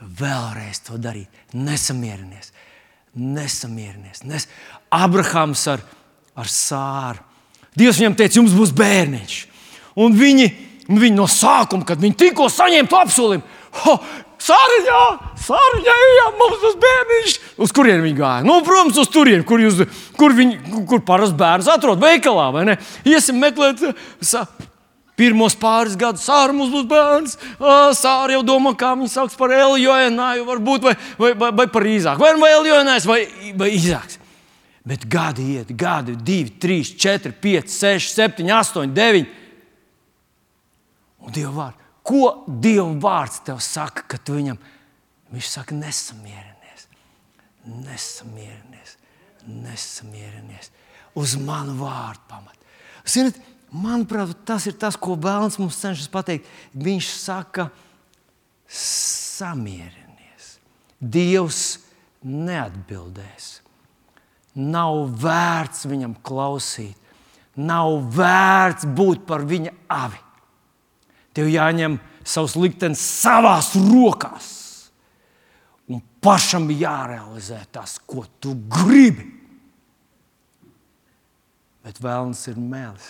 vēlreiz 0.00 0.80
to 0.86 0.96
darīt. 0.96 1.28
Nesamierinies, 1.52 2.54
nesamierinies. 3.12 4.22
Nes... 4.24 4.46
Abrahams 4.88 5.66
ar, 5.68 5.82
ar 6.32 6.48
sāru. 6.48 7.20
Dievs 7.76 8.00
viņam 8.00 8.16
teica, 8.16 8.38
jums 8.40 8.54
būs 8.56 8.72
bērniņš. 8.78 9.36
Un 10.00 10.16
viņi, 10.16 10.46
viņi 10.88 11.12
no 11.18 11.26
sākuma, 11.28 11.84
kad 11.84 12.00
viņi 12.00 12.16
tikko 12.24 12.48
saņēma 12.56 12.88
to 12.88 13.02
apsolījumu, 13.02 13.58
Sāriņā, 14.38 14.98
sāriņā, 15.42 15.94
jā, 16.14 16.26
mums 16.38 16.60
būs 16.62 16.76
bērniņš. 16.78 17.32
Uz 17.58 17.72
kurien 17.74 18.04
viņi 18.04 18.18
gāja? 18.20 18.44
Nu, 18.46 18.60
protams, 18.62 19.00
uz 19.02 19.10
turieni, 19.10 19.42
kur, 19.46 19.58
jūs, 19.58 19.80
kur, 20.14 20.30
viņi, 20.36 20.84
kur 20.86 21.02
parasti 21.06 21.34
bērns 21.40 21.66
atrod 21.72 21.98
veikalā. 21.98 22.76
Iesim 23.02 23.42
meklēt, 23.42 23.82
sa, 24.22 24.44
Pirmos 25.18 25.56
pāris 25.58 25.96
gadus 25.98 26.28
sāra 26.28 26.54
mums 26.54 26.70
būs 26.70 26.86
bērns. 26.88 27.34
Sāra 27.98 28.36
jau 28.36 28.44
domā, 28.46 28.74
kā 28.78 28.92
viņu 28.94 29.10
sauc 29.10 29.34
par 29.38 29.54
Eljoenāju, 29.56 30.46
varbūt 30.46 30.86
vai, 30.86 30.94
vai, 31.18 31.32
vai, 31.40 31.50
vai 31.58 31.66
par 31.74 31.86
Īzāku. 31.90 32.22
Vai, 32.22 32.32
vai 32.38 32.52
Eljoenājs 32.54 33.08
vai, 33.08 33.18
vai 33.58 33.72
Īzāks. 33.74 34.20
Bet 34.88 35.04
gadi 35.10 35.50
iet, 35.56 35.74
gadi, 35.76 36.14
2, 36.16 36.54
3, 36.62 36.94
4, 37.02 37.34
5, 37.42 37.74
6, 37.74 38.14
7, 38.14 38.46
8, 38.46 38.86
9. 38.94 39.26
Un 41.26 41.34
Dieva 41.34 41.52
vārds. 41.58 41.84
Ko 42.08 42.22
Dieva 42.48 42.88
vārds 43.02 43.42
tev 43.44 43.58
saka, 43.60 44.06
kad 44.08 44.22
tu 44.24 44.38
viņam 44.38 44.56
viņš 45.34 45.50
saka, 45.50 45.76
nesamierinies, 45.76 46.86
nesamierinies, 47.68 48.94
nesamierinies 49.44 50.72
uz 51.18 51.34
manu 51.42 51.74
vārdu 51.82 52.24
pamatu. 52.30 52.64
Ziniet, 53.08 53.36
Manuprāt, 53.74 54.32
tas 54.48 54.64
ir 54.68 54.76
tas, 54.80 54.96
ko 54.96 55.16
Bēlns 55.20 55.58
mums 55.60 55.78
cenšas 55.80 56.08
pateikt. 56.12 56.48
Viņš 56.72 57.08
saka, 57.20 57.68
samierinies. 58.68 60.54
Dievs 60.98 61.62
neatbildēs. 62.24 63.58
Nav 64.58 65.04
vērts 65.22 65.84
viņam 65.86 66.16
klausīt, 66.26 66.96
nav 67.54 68.00
vērts 68.16 68.88
būt 68.98 69.26
par 69.28 69.44
viņa 69.46 69.74
avi. 69.92 70.18
Tev 71.36 71.52
jāņem 71.52 72.00
savs 72.26 72.56
liktenis 72.58 73.04
savās 73.20 73.70
rokās 73.78 74.56
Un 75.88 76.02
pašam 76.20 76.68
jārealizē 76.68 77.62
tas, 77.72 77.96
ko 78.04 78.26
tu 78.40 78.52
gribi. 78.68 79.24
Bet 81.84 82.00
vēlams 82.04 82.42
ir 82.50 82.60
mēlis. 82.60 83.08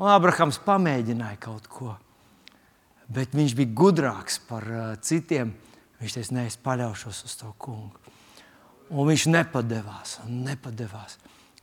Un 0.00 0.08
Abrahams 0.08 0.56
pamēģināja 0.64 1.36
kaut 1.44 1.66
ko, 1.68 1.94
bet 3.12 3.34
viņš 3.36 3.56
bija 3.58 3.74
gudrāks 3.76 4.38
par 4.48 4.64
uh, 4.64 4.86
citiem. 5.04 5.52
Viņš 6.00 6.14
teica, 6.16 6.36
nē, 6.38 6.46
es 6.48 6.56
paļaušos 6.64 7.18
uz 7.26 7.34
to 7.36 7.50
kungu. 7.60 8.00
Un 8.90 9.10
viņš 9.10 9.26
nepadevās, 9.28 10.16
un 10.24 10.40
nepadevās, 10.46 11.18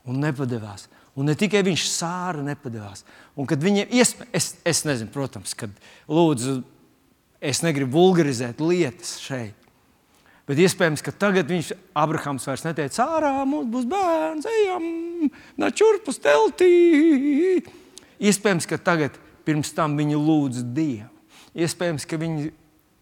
un 0.06 0.20
nepadevās. 0.22 0.86
Un 1.18 1.26
ne 1.26 1.34
tikai 1.34 1.64
viņš 1.66 1.88
sāra 1.90 2.44
nepadevās. 2.46 3.02
Un 3.34 3.48
kad 3.50 3.58
viņiem 3.62 3.90
iespēja, 3.98 4.30
es, 4.38 4.52
es 4.62 4.84
nezinu, 4.86 5.10
protams, 5.10 5.56
kad 5.58 5.72
lūdzu, 6.06 6.60
es 7.42 7.64
negribu 7.66 7.98
vulgarizēt 7.98 8.62
lietas 8.62 9.16
šeit. 9.24 9.66
Bet 10.48 10.62
iespējams, 10.62 11.02
ka 11.04 11.12
tagad 11.12 11.50
viņš, 11.50 11.72
Abrahams, 11.98 12.46
vairs 12.48 12.62
neteica, 12.64 13.08
ārā 13.18 13.34
mums 13.42 13.66
būs 13.74 13.90
bērns, 13.90 14.46
ejam, 14.48 14.86
načurpus 15.60 16.22
teltī. 16.22 16.70
Iespējams, 18.18 18.66
ka 18.68 18.78
tagad 18.82 19.16
pirms 19.46 19.70
tam 19.76 19.96
viņi 19.98 20.18
lūdza 20.18 20.64
Dievu. 20.74 21.10
Iespējams, 21.58 22.06
ka 22.08 22.18
viņi 22.20 22.50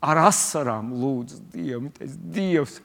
ar 0.04 0.20
asarām 0.28 0.92
lūdza 0.96 1.40
Dievu. 1.52 1.90
Teica, 1.96 2.16
Dievs, 2.36 2.80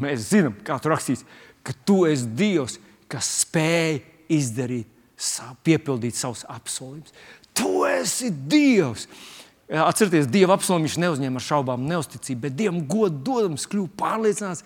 mēs 0.00 0.30
zinām, 0.32 0.56
kā 0.66 0.78
tur 0.82 0.94
rakstīts, 0.94 1.24
ka 1.66 1.74
tu 1.86 2.02
esi 2.08 2.28
Dievs, 2.36 2.78
kas 3.10 3.28
spēj 3.44 4.00
izdarīt, 4.30 4.88
piepildīt 5.66 6.18
savus 6.18 6.46
apsolījumus. 6.48 7.14
Tu 7.56 7.74
esi 7.90 8.30
Dievs! 8.30 9.08
Atcerieties, 9.70 10.26
Dieva 10.26 10.56
apsolījumu 10.56 10.88
viņš 10.88 10.96
neuzņēma 10.98 11.38
ar 11.38 11.44
šaubām, 11.46 11.84
neusticību, 11.86 12.40
bet 12.42 12.56
Dievam 12.58 12.80
godu 12.90 13.20
dodams, 13.28 13.68
kļuva 13.70 13.92
pārliecināts, 14.00 14.64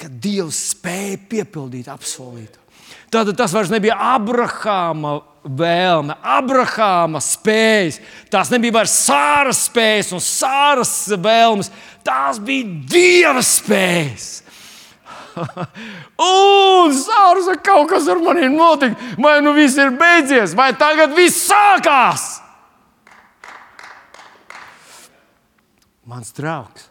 ka 0.00 0.08
Dievs 0.08 0.60
spēja 0.72 1.18
piepildīt 1.28 1.90
apsolīto. 1.92 2.62
Tātad 3.12 3.36
tas 3.36 3.52
vairs 3.54 3.72
nebija 3.72 3.96
Abrahāma 4.14 5.18
vēlme, 5.46 6.16
Abrahāma 6.22 7.20
spējas. 7.22 8.00
Tās 8.32 8.50
nebija 8.52 8.78
vairs 8.80 8.96
sāras 9.06 9.66
spējas 9.68 10.12
un 10.16 10.22
sāras 10.22 10.94
vēlmes. 11.12 11.70
Tās 12.06 12.40
bija 12.42 12.66
Dieva 12.90 13.44
spējas. 13.44 14.28
Un 16.16 16.94
sārs 16.96 17.50
ar 17.52 17.58
kaut 17.64 17.90
kas 17.90 18.06
ar 18.08 18.20
maniem 18.24 18.56
notika. 18.56 18.96
Vai 19.20 19.38
nu 19.44 19.52
viss 19.56 19.76
ir 19.80 19.92
beidzies, 19.98 20.54
vai 20.56 20.70
tagad 20.78 21.12
viss 21.16 21.44
sākās? 21.50 22.24
Mans 26.06 26.30
draugs, 26.30 26.86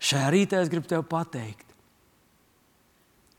šajā 0.00 0.30
rītā 0.32 0.62
es 0.64 0.70
gribu 0.72 0.88
tev 0.88 1.02
pateikt, 1.04 1.66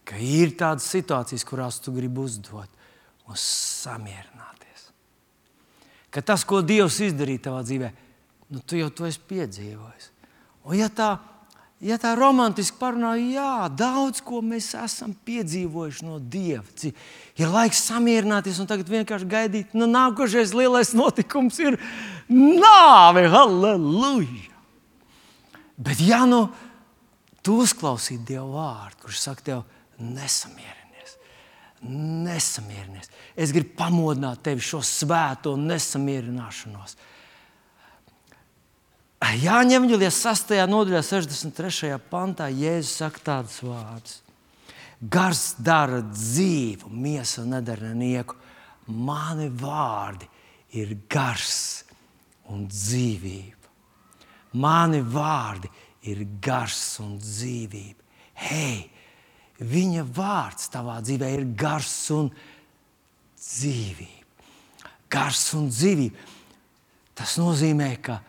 ka 0.05 0.21
ir 0.21 0.53
tādas 0.55 0.85
situācijas, 0.93 1.43
kurās 1.43 1.81
tu 1.81 1.91
gribi 1.95 2.21
uzdot 2.21 2.76
un 3.27 3.39
samierināties. 3.39 4.89
Ka 6.13 6.23
tas, 6.23 6.45
ko 6.47 6.63
Dievs 6.65 7.01
izdarīja 7.03 7.49
tavā 7.49 7.63
dzīvē, 7.67 7.91
nu, 8.53 8.61
tu 8.63 8.79
jau 8.79 8.89
to 8.93 9.07
esi 9.09 9.21
piedzīvojis. 9.29 10.11
Un, 10.67 10.77
ja 10.79 10.87
tā 10.91 11.15
ja 11.83 11.97
tā 12.01 12.13
romantiski 12.17 12.77
parunā, 12.79 13.13
jā, 13.19 13.67
daudz 13.77 14.21
ko 14.25 14.41
mēs 14.45 14.71
esam 14.79 15.13
piedzīvojuši 15.27 16.05
no 16.07 16.17
Dieva. 16.19 16.65
Ir 17.37 17.51
laiks 17.53 17.83
samierināties 17.89 18.59
un 18.61 18.69
tagad 18.69 18.89
vienkārši 18.91 19.29
gaidīt, 19.29 19.75
nu, 19.77 19.89
nākošais 19.89 20.55
lielais 20.57 20.93
notikums 20.97 21.59
ir 21.61 21.79
nāve. 22.29 23.27
Halleluja! 23.33 24.55
Bet, 25.77 26.01
ja 26.01 26.23
nu 26.25 26.47
tu 27.45 27.59
uzklausītu 27.61 28.25
Dieva 28.33 28.47
vārdu, 28.49 29.03
kurš 29.05 29.21
saka, 29.27 29.45
tev 29.45 29.63
nesamierinies, 30.01 30.86
nesamierinies, 31.85 33.11
es 33.37 33.53
gribu 33.53 33.75
pamodināt 33.77 34.41
tevi 34.45 34.63
šo 34.65 34.81
svēto 34.85 35.53
nesamierināšanos 35.59 36.97
Jāņem 39.17 39.81
Evangelijas 39.81 40.19
6. 40.21 40.51
nodaļā, 40.69 41.01
63. 41.01 41.95
pantā, 42.11 42.51
Jēzus 42.53 42.99
saka 43.01 43.21
tādus 43.25 43.57
vārdus. 43.65 44.19
Gars 45.01 45.55
dara 45.57 46.03
dzīvu, 46.05 46.89
miesa 46.93 47.41
nedara 47.45 47.95
nieku. 47.97 48.37
Mani 48.87 49.49
vārdi 49.49 50.29
ir 50.77 50.93
gars 51.09 51.83
un 52.53 52.67
dzīvība. 52.69 53.73
Mani 54.61 55.01
vārdi 55.01 55.69
ir 56.07 56.21
gars 56.41 56.99
un 57.01 57.17
dzīvība. 57.17 58.05
Hei, 58.37 58.85
viņa 59.59 60.05
vārds 60.13 60.69
tavā 60.73 60.99
dzīvē 61.01 61.31
ir 61.33 61.45
gars 61.57 61.95
un 62.15 62.29
dzīvība. 63.41 64.13
Gars 65.09 65.43
un 65.57 65.69
dzīvība. 65.71 66.33
Tas 67.17 67.37
nozīmē, 67.41 67.89
ka 68.03 68.19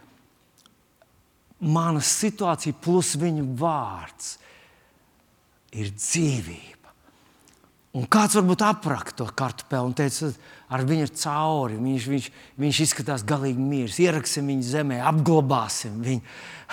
mana 1.61 2.01
situācija 2.05 2.77
plus 2.81 3.17
viņa 3.19 3.45
vārds 3.59 4.37
ir 5.77 5.91
dzīvība. 5.93 6.77
Un 7.99 8.05
kāds 8.07 8.37
varbūt 8.37 8.63
apraksta 8.63 9.25
to 9.25 9.27
kartupeli 9.35 9.89
un 9.89 9.95
teica, 9.97 10.29
ar 10.71 10.85
viņu 10.87 11.07
ir 11.07 11.13
cauri. 11.19 11.79
Viņš, 11.83 12.09
viņš, 12.13 12.27
viņš 12.61 12.81
izskatās 12.85 13.25
galīgi 13.27 13.65
mīļš. 13.65 14.01
Ieraksim 14.05 14.51
viņu 14.53 14.67
zemē, 14.69 15.01
apglabāsim 15.09 15.97
viņu. 16.05 16.23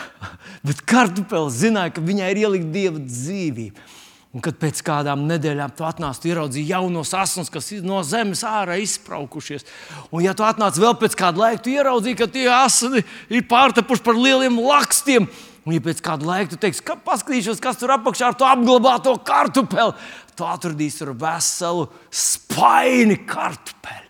Bet 0.67 0.83
kartupelis 0.85 1.61
zināja, 1.63 1.95
ka 1.95 2.03
viņai 2.05 2.31
ir 2.33 2.41
ielikt 2.43 2.69
dieva 2.75 3.01
dzīvība. 3.01 3.87
Un 4.35 4.43
kad 4.43 4.57
pēc 4.59 4.81
kādām 4.83 5.21
nedēļām 5.29 5.71
tu 5.77 5.85
atnāc, 5.87 6.17
tu 6.19 6.27
ieraudzīji 6.27 6.73
jaunos 6.73 7.13
asins, 7.15 7.47
kas 7.51 7.71
no 7.85 8.01
zemes 8.03 8.41
ārā 8.43 8.75
izspraukušies. 8.83 9.63
Un, 10.09 10.25
ja 10.25 10.33
tu 10.35 10.43
atnāc 10.43 10.75
vēl 10.81 10.97
pēc 10.99 11.15
kāda 11.21 11.39
laika, 11.39 11.61
tu 11.63 11.71
ieraudzīji, 11.71 12.17
ka 12.19 12.27
tie 12.33 12.49
asini 12.51 13.05
ir 13.31 13.45
pārtapuši 13.47 14.03
par 14.03 14.19
lieliem 14.19 14.59
lakstiem. 14.59 15.29
Un, 15.63 15.77
ja 15.77 15.85
pēc 15.87 16.03
kāda 16.03 16.27
laika 16.27 16.51
tu 16.51 16.59
teiksi, 16.59 16.83
ka 16.83 16.97
paskatīšos, 17.07 17.63
kas 17.63 17.79
tur 17.79 17.95
apakšā 17.95 18.33
ar 18.33 18.35
to 18.35 18.49
apglabāto 18.49 19.15
kartupeli, 19.23 19.95
tu 20.35 20.43
atradīsi 20.43 21.05
tur 21.05 21.15
veselu 21.23 21.87
spaini 22.11 23.21
kartupeli. 23.23 24.03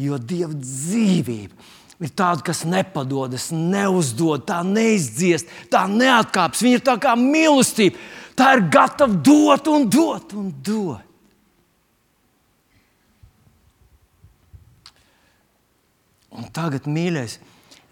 Jo 0.00 0.16
Dieva 0.16 0.56
dzīvība 0.56 1.72
ir 2.00 2.16
tāda, 2.16 2.42
kas 2.48 2.64
nepadodas, 2.64 3.50
neuzdod, 3.52 4.48
tā 4.48 4.64
neizdziest, 4.66 5.52
tā 5.70 5.84
neatkāpjas. 5.92 6.64
Viņa 6.64 6.80
ir 6.80 6.88
tā 6.88 6.96
kā 7.04 7.12
mīlestība 7.20 8.00
Tā 8.34 8.54
ir 8.56 8.64
gatava 8.72 9.14
dot 9.14 9.68
un 9.70 9.88
dot 9.90 10.32
un 10.34 10.50
dot. 10.64 11.10
Un 16.34 16.48
tagad, 16.50 16.88
mīļais, 16.90 17.38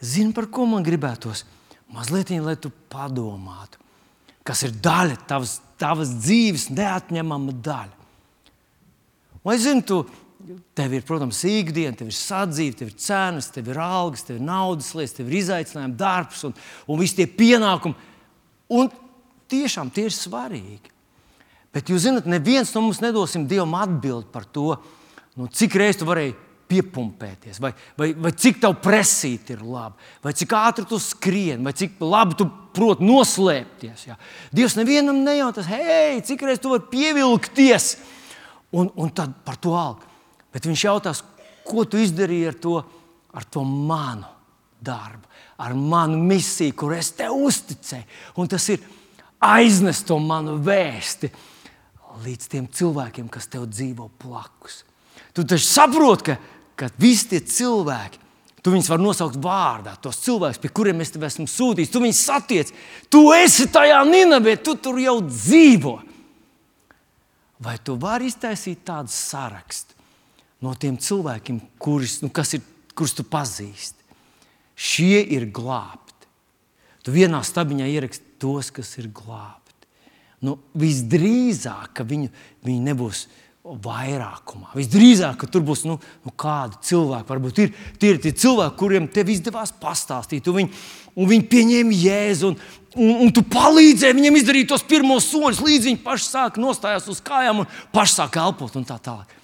zini, 0.03 0.35
par 0.35 0.49
ko 0.51 0.67
man 0.67 0.83
gribētos? 0.83 1.45
Mazliet, 1.93 2.33
lai 2.43 2.57
tu 2.59 2.73
padomātu, 2.91 3.79
kas 4.43 4.65
ir 4.67 4.73
daļa 4.83 5.21
tavas, 5.31 5.61
tavas 5.79 6.11
dzīves, 6.25 6.71
neatņemama 6.75 7.55
daļa. 7.63 8.01
Es 9.53 9.63
zinu, 9.63 9.85
tu, 9.87 10.01
tev 10.75 10.97
ir, 10.97 11.05
protams, 11.07 11.43
ikdiena, 11.47 11.95
tev 11.99 12.11
ir 12.11 12.17
sadzīve, 12.17 12.75
tev 12.79 12.91
ir 12.91 12.99
cenas, 12.99 13.51
tev 13.55 13.71
ir 13.71 13.79
algas, 13.83 14.25
tev 14.27 14.41
ir 14.41 14.47
naudas 14.47 14.91
lietas, 14.97 15.15
tev 15.19 15.31
ir 15.31 15.39
izaicinājumi, 15.43 15.99
darbs 16.01 16.43
un, 16.49 16.57
un 16.89 17.01
visi 17.01 17.21
tie 17.21 17.29
pienākumi. 17.31 18.11
Un 18.73 18.91
tiešām 19.53 19.93
tie 19.95 20.09
ir 20.09 20.17
svarīgi. 20.17 20.93
Bet 21.73 21.89
jūs 21.89 22.05
zināt, 22.05 22.29
neviens 22.29 22.73
no 22.75 22.83
mums 22.85 23.01
nedosim 23.01 23.47
Dievam 23.49 23.77
atbildi 23.81 24.29
par 24.33 24.45
to, 24.45 24.75
nu, 25.41 25.49
cik 25.49 25.79
reizes 25.81 26.03
tu 26.03 26.09
varēji 26.09 26.35
piepumpēties, 26.73 27.59
vai, 27.61 27.73
vai, 27.99 28.11
vai 28.17 28.33
cik 28.37 28.61
tev 28.63 28.79
presīt 28.85 29.51
ir 29.53 29.61
labi, 29.65 29.99
vai 30.25 30.33
cik 30.37 30.55
ātri 30.57 30.87
tu 30.89 30.99
skrien, 31.01 31.61
vai 31.65 31.75
cik 31.77 32.01
labi 32.01 32.37
tu 32.39 32.47
proti 32.73 33.05
noslēpties. 33.05 34.07
Jā. 34.09 34.17
Dievs 34.55 34.77
nevienam 34.79 35.21
nejautās, 35.25 35.69
hei, 35.69 36.23
cik 36.25 36.45
reizes 36.47 36.63
tu 36.65 36.73
vari 36.73 36.89
pievilkties, 36.93 37.91
un, 38.73 38.89
un 38.97 39.13
tad 39.13 39.35
par 39.45 39.61
to 39.61 39.75
algu. 39.77 40.09
Bet 40.53 40.69
viņš 40.69 40.87
jautās, 40.87 41.23
ko 41.65 41.85
tu 41.89 42.01
izdarīji 42.01 42.49
ar 42.53 42.57
to, 42.61 42.79
ar 43.33 43.49
to 43.49 43.65
manu 43.65 44.29
darbu, 44.83 45.29
ar 45.63 45.77
manu 45.77 46.19
misiju, 46.25 46.77
kur 46.77 46.97
es 46.97 47.13
tev 47.17 47.37
uzticēju. 47.37 48.09
Un 48.41 48.51
tas 48.51 48.65
ir 48.73 48.83
aiznest 49.43 50.07
to 50.09 50.19
manu 50.23 50.57
vēsti 50.63 51.31
līdz 52.23 52.49
tiem 52.53 52.67
cilvēkiem, 52.69 53.29
kas 53.33 53.49
tev 53.51 53.67
dzīvo 53.71 54.09
blakus. 54.23 54.83
Tu 55.33 55.45
taču 55.49 55.65
saproti, 55.67 56.29
ka, 56.29 56.37
ka 56.77 56.91
visi 57.01 57.33
tie 57.33 57.41
cilvēki, 57.41 58.21
tu 58.63 58.73
viņus 58.75 58.91
vari 58.93 59.03
nosaukt 59.03 59.39
vārdā, 59.43 59.97
tos 60.01 60.21
cilvēkus, 60.23 60.61
pie 60.63 60.71
kuriem 60.71 61.03
es 61.03 61.13
tevi 61.15 61.27
esmu 61.27 61.49
sūtījis, 61.51 61.91
tu 61.93 62.03
viņus 62.05 62.25
satiec, 62.29 62.73
tu 63.11 63.25
esi 63.35 63.67
tajā 63.73 64.03
Ninavē, 64.07 64.59
tu 64.63 64.77
tur 64.79 65.01
jau 65.03 65.19
dzīvo. 65.25 65.97
Vai 67.63 67.79
tu 67.83 67.97
vari 68.01 68.29
iztaisīt 68.31 68.85
tādu 68.87 69.11
sarakstu 69.15 69.99
no 70.63 70.75
tiem 70.79 70.99
cilvēkiem, 70.99 71.59
kurus, 71.83 72.21
nu, 72.23 72.31
ir, 72.31 72.63
kurus 72.95 73.17
tu 73.19 73.27
pazīsti? 73.27 73.99
Šie 74.79 75.21
ir 75.35 75.47
glābti. 75.55 76.29
Tu 77.03 77.15
vienā 77.15 77.43
stabiņā 77.47 77.87
ieraksti 77.91 78.32
tos, 78.43 78.73
kas 78.75 78.91
ir 79.01 79.09
glābti. 79.15 79.61
Nu, 80.43 80.57
visdrīzāk, 80.75 81.93
ka 81.99 82.07
viņu, 82.07 82.33
viņi 82.67 82.85
nebūs 82.91 83.27
vairākumā. 83.63 84.73
Visdrīzāk, 84.75 85.37
ka 85.39 85.47
tur 85.47 85.63
būs 85.67 85.85
nu, 85.87 85.95
nu, 86.27 86.33
kādi 86.35 86.81
cilvēki. 86.89 87.29
Varbūt 87.29 87.61
ir 87.63 87.75
tie, 88.03 88.11
ir 88.11 88.19
tie 88.25 88.33
cilvēki, 88.35 88.79
kuriem 88.81 89.07
tev 89.07 89.31
izdevās 89.31 89.71
pastāstīt. 89.83 90.51
Viņi, 90.51 90.73
un 91.15 91.31
viņi 91.31 91.47
pieņēma 91.53 92.01
jēzu, 92.01 92.51
un, 92.51 92.59
un, 92.97 93.13
un 93.27 93.31
tu 93.35 93.45
palīdzēji 93.55 94.19
viņiem 94.19 94.41
izdarīt 94.41 94.73
tos 94.73 94.83
pirmos 94.89 95.31
soļus, 95.31 95.63
līdz 95.63 95.93
viņi 95.93 96.03
paši 96.03 96.27
sāk 96.27 96.59
nostājās 96.63 97.07
uz 97.13 97.23
kājām 97.23 97.63
un 97.63 97.71
paši 97.95 98.19
sāk 98.19 98.41
elpot 98.43 98.81
un 98.81 98.89
tā 98.89 98.99
tālāk. 98.99 99.39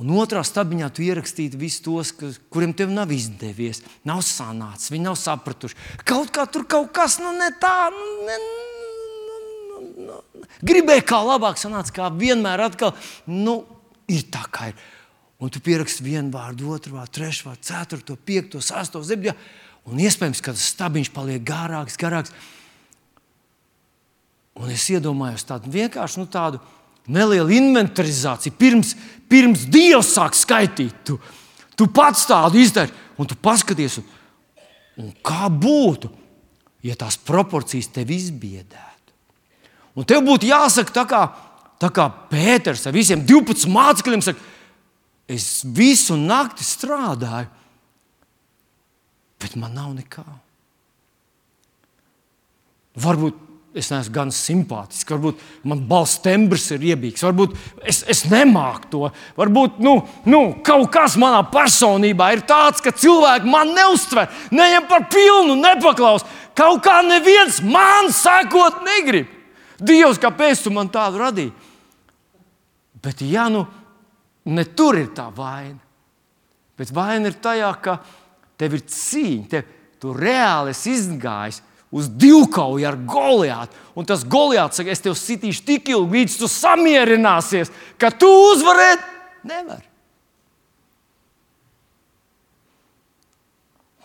Un 0.00 0.14
otrā 0.16 0.40
stabiņā 0.46 0.86
tu 0.96 1.04
ierakstīji 1.04 1.58
visus 1.60 1.82
tos, 1.84 2.10
kas, 2.16 2.38
kuriem 2.52 2.72
tev 2.76 2.92
nav 2.94 3.10
izdevies, 3.12 3.82
nav 4.08 4.22
sanācis, 4.24 4.88
viņi 4.94 5.04
nav 5.10 5.18
sapratuši. 5.20 5.76
Kaut 6.08 6.32
kā 6.32 6.46
tur 6.48 6.64
kaut 6.64 6.88
kas 6.96 7.18
nu, 7.20 7.34
ne 7.36 7.50
tā, 7.60 7.90
nu, 7.92 8.06
ne, 8.24 8.38
nu, 8.40 9.82
nu, 9.82 9.90
nu. 10.06 10.46
gribēji 10.64 11.04
kā 11.10 11.20
labāk 11.20 11.60
sanāca, 11.60 11.92
kā 11.98 12.08
vienmēr 12.16 12.64
atkal, 12.70 12.94
nu, 13.28 13.58
ir 14.08 14.24
tā 14.32 14.46
kā 14.48 14.70
ir. 14.72 14.80
Un 15.40 15.52
tu 15.52 15.60
pieraksti 15.64 16.04
vienu 16.04 16.32
vārdu, 16.32 16.72
otru 16.72 16.96
vārdu, 16.96 17.14
trešo 17.16 17.50
vārdu, 17.50 17.64
ceturto, 17.68 18.16
piekto, 18.16 18.64
sesto, 18.64 19.04
septīto. 19.04 19.36
Un 19.88 20.00
iespējams, 20.00 20.40
ka 20.44 20.52
tas 20.56 20.66
stabiņš 20.74 21.12
paliek 21.12 21.44
garāks, 21.44 21.96
garāks. 22.00 22.32
Un 24.60 24.72
es 24.72 24.84
iedomājos 24.92 25.46
tādu 25.48 25.72
vienkārši 25.72 26.20
nu, 26.20 26.28
tādu 26.28 26.60
neliela 27.10 27.52
inventarizācija. 27.54 28.54
Pirms, 28.58 28.94
pirms 29.30 29.66
Dievs 29.70 30.14
sāk 30.16 30.36
skaitīt, 30.38 31.02
tu, 31.06 31.18
tu 31.78 31.88
pats 31.94 32.26
tādu 32.28 32.60
izdari, 32.60 32.94
un 33.20 33.28
tu 33.28 33.36
paskaties, 33.38 33.98
un, 34.00 34.06
un 35.04 35.12
kā 35.26 35.50
būtu, 35.50 36.10
ja 36.86 36.96
tās 36.98 37.18
proporcijas 37.18 37.90
tev 37.92 38.12
izbiedētu. 38.14 39.14
Un 39.98 40.06
tev 40.08 40.22
būtu 40.24 40.48
jāsaka, 40.48 40.94
tā 40.94 41.04
kā, 41.08 41.24
tā 41.82 41.90
kā 41.94 42.06
Pēters 42.30 42.86
ar 42.86 42.96
visiem 42.96 43.24
12 43.26 43.68
mācekļiem, 43.72 44.24
saka, 44.24 44.40
es 45.30 45.60
visu 45.64 46.16
nakti 46.18 46.66
strādāju, 46.66 47.50
bet 49.40 49.56
man 49.58 49.76
nav 49.76 49.92
nekā. 49.96 50.24
Varbūt 53.00 53.49
es 53.74 53.90
neesmu 53.92 54.14
gan 54.14 54.32
simpātisks, 54.34 55.06
varbūt 55.06 55.42
man 55.70 55.84
balss 55.90 56.18
tembrs 56.24 56.66
ir 56.74 56.82
iebīgs, 56.90 57.22
varbūt 57.22 57.54
es, 57.86 58.02
es 58.10 58.24
nemāku 58.30 58.90
to. 58.90 59.02
Varbūt 59.38 59.78
nu, 59.84 59.94
nu, 60.26 60.40
kaut 60.66 60.90
kas 60.94 61.14
manā 61.20 61.44
personībā 61.52 62.32
ir 62.34 62.42
tāds, 62.48 62.82
ka 62.82 62.90
cilvēki 62.90 63.50
man 63.50 63.70
neuztver, 63.76 64.26
neņem 64.50 64.88
par 64.90 65.06
pilnu, 65.12 65.54
nepaklaus. 65.60 66.26
Kaut 66.58 66.82
kā 66.84 66.98
neviens 67.06 67.60
man 67.62 68.10
sakot 68.14 68.82
negrib. 68.86 69.30
Dievs, 69.80 70.18
kāpēc 70.20 70.66
tu 70.66 70.74
man 70.74 70.90
tādu 70.92 71.22
radīji? 71.22 71.54
Bet, 73.00 73.22
ja 73.24 73.46
nu 73.48 73.64
ne 74.50 74.66
tur 74.76 74.98
ir 74.98 75.12
tā 75.16 75.30
vaina, 75.32 75.78
bet 76.76 76.90
vaina 76.92 77.30
ir 77.30 77.38
tajā, 77.40 77.70
ka 77.80 77.96
tev 78.60 78.76
ir 78.76 78.84
cīņa, 78.84 79.46
tev, 79.48 79.76
tu 80.00 80.12
reāli 80.16 80.74
esi 80.74 80.96
izgājis 80.96 81.62
uz 81.90 82.08
divkauju 82.08 82.86
ar 82.86 82.96
Goliātu. 82.96 83.76
Un 83.98 84.06
tas 84.06 84.22
Goliāts 84.24 84.78
saka, 84.78 84.92
es 84.94 85.02
tev 85.02 85.16
sitīšu 85.18 85.64
tik 85.66 85.90
ilgi, 85.90 86.22
līdz 86.22 86.38
tu 86.40 86.48
samierināsies, 86.50 87.72
ka 87.98 88.12
tu 88.14 88.30
uzvarēt 88.52 89.02
nevari. 89.46 89.86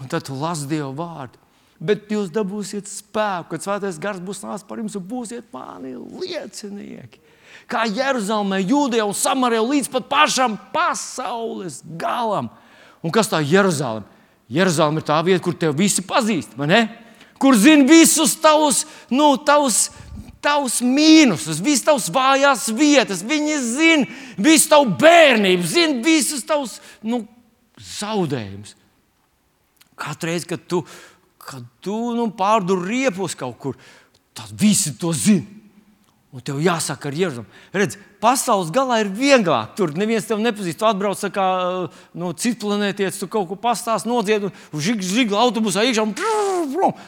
Un 0.01 0.11
tad 0.11 0.25
tu 0.27 0.35
lasi 0.35 0.67
Dieva 0.69 0.91
vārdu. 0.91 1.39
Bet 1.85 2.09
jūs 2.11 2.31
dabūsiet 2.33 2.87
spēku, 2.87 3.51
kad 3.51 3.63
Svētais 3.63 3.99
Gars 4.01 4.21
būs 4.23 4.41
nācis 4.43 4.67
par 4.67 4.79
jums 4.79 4.95
un 4.95 5.03
būsiet 5.05 5.47
mani 5.53 5.93
liecinieki. 5.95 7.21
Kā 7.71 7.83
Jeruzalemē, 7.89 8.61
Jūdejā 8.63 9.05
un 9.07 9.15
Samarijā 9.17 9.63
līdz 9.65 9.89
pat 9.91 10.07
pašam 10.11 10.57
pasaules 10.73 11.81
galam. 11.99 12.49
Un 13.03 13.13
kas 13.13 13.29
tā 13.31 13.41
ir 13.43 13.57
Jeruzaleme? 13.57 14.07
Jeruzaleme 14.51 15.01
ir 15.01 15.07
tā 15.07 15.17
vieta, 15.25 15.43
kur 15.43 15.55
te 15.57 15.71
visi 15.73 16.03
pazīst, 16.05 16.53
vai 16.57 16.69
ne? 16.69 16.81
Kur 17.41 17.57
zina 17.59 17.85
visus 17.89 18.35
tavus, 18.41 18.83
nu, 19.11 19.33
tavus, 19.45 19.89
tavus 20.43 20.79
mīnusus, 20.85 21.61
visas 21.63 21.85
tavas 21.87 22.07
vājās 22.13 22.69
vietas. 22.75 23.23
Viņi 23.25 23.57
zina 23.63 24.07
visu 24.37 24.71
tavu 24.71 24.91
bērnību, 25.01 25.67
zina 25.67 25.99
visus 26.05 26.45
tavus 26.47 26.79
nu, 27.03 27.23
zaudējumus. 27.97 28.75
Katru 29.95 30.31
reizi, 30.31 30.47
kad 30.49 30.63
tu, 30.67 30.81
kad 31.39 31.63
tu 31.83 31.99
nu, 32.15 32.29
pārdur 32.35 32.83
riepus 32.87 33.35
kaut 33.39 33.57
kur, 33.61 33.77
tad 34.35 34.51
visi 34.59 34.95
to 34.99 35.13
zina. 35.15 35.64
Un 36.35 36.43
tev 36.43 36.57
jāsaka 36.59 37.07
ar 37.07 37.15
Jēzu. 37.15 37.45
Redz, 37.71 37.95
pasaules 38.19 38.67
galā 38.75 38.97
ir 39.05 39.07
vieglāk. 39.15 39.69
Tur 39.77 39.93
neviens 39.95 40.25
tevi 40.27 40.43
nepazīst. 40.43 40.81
Tu 40.81 40.87
atbrauc 40.87 41.21
kā 41.31 41.45
no 42.11 42.33
citas 42.35 42.59
planētas, 42.59 43.19
tu 43.21 43.29
kaut 43.31 43.47
ko 43.47 43.55
pastāstīji, 43.55 44.11
nodziedi 44.11 44.49
un 44.51 44.83
žigla 44.83 45.45
autobusā 45.45 45.85
iekšā. 45.87 46.03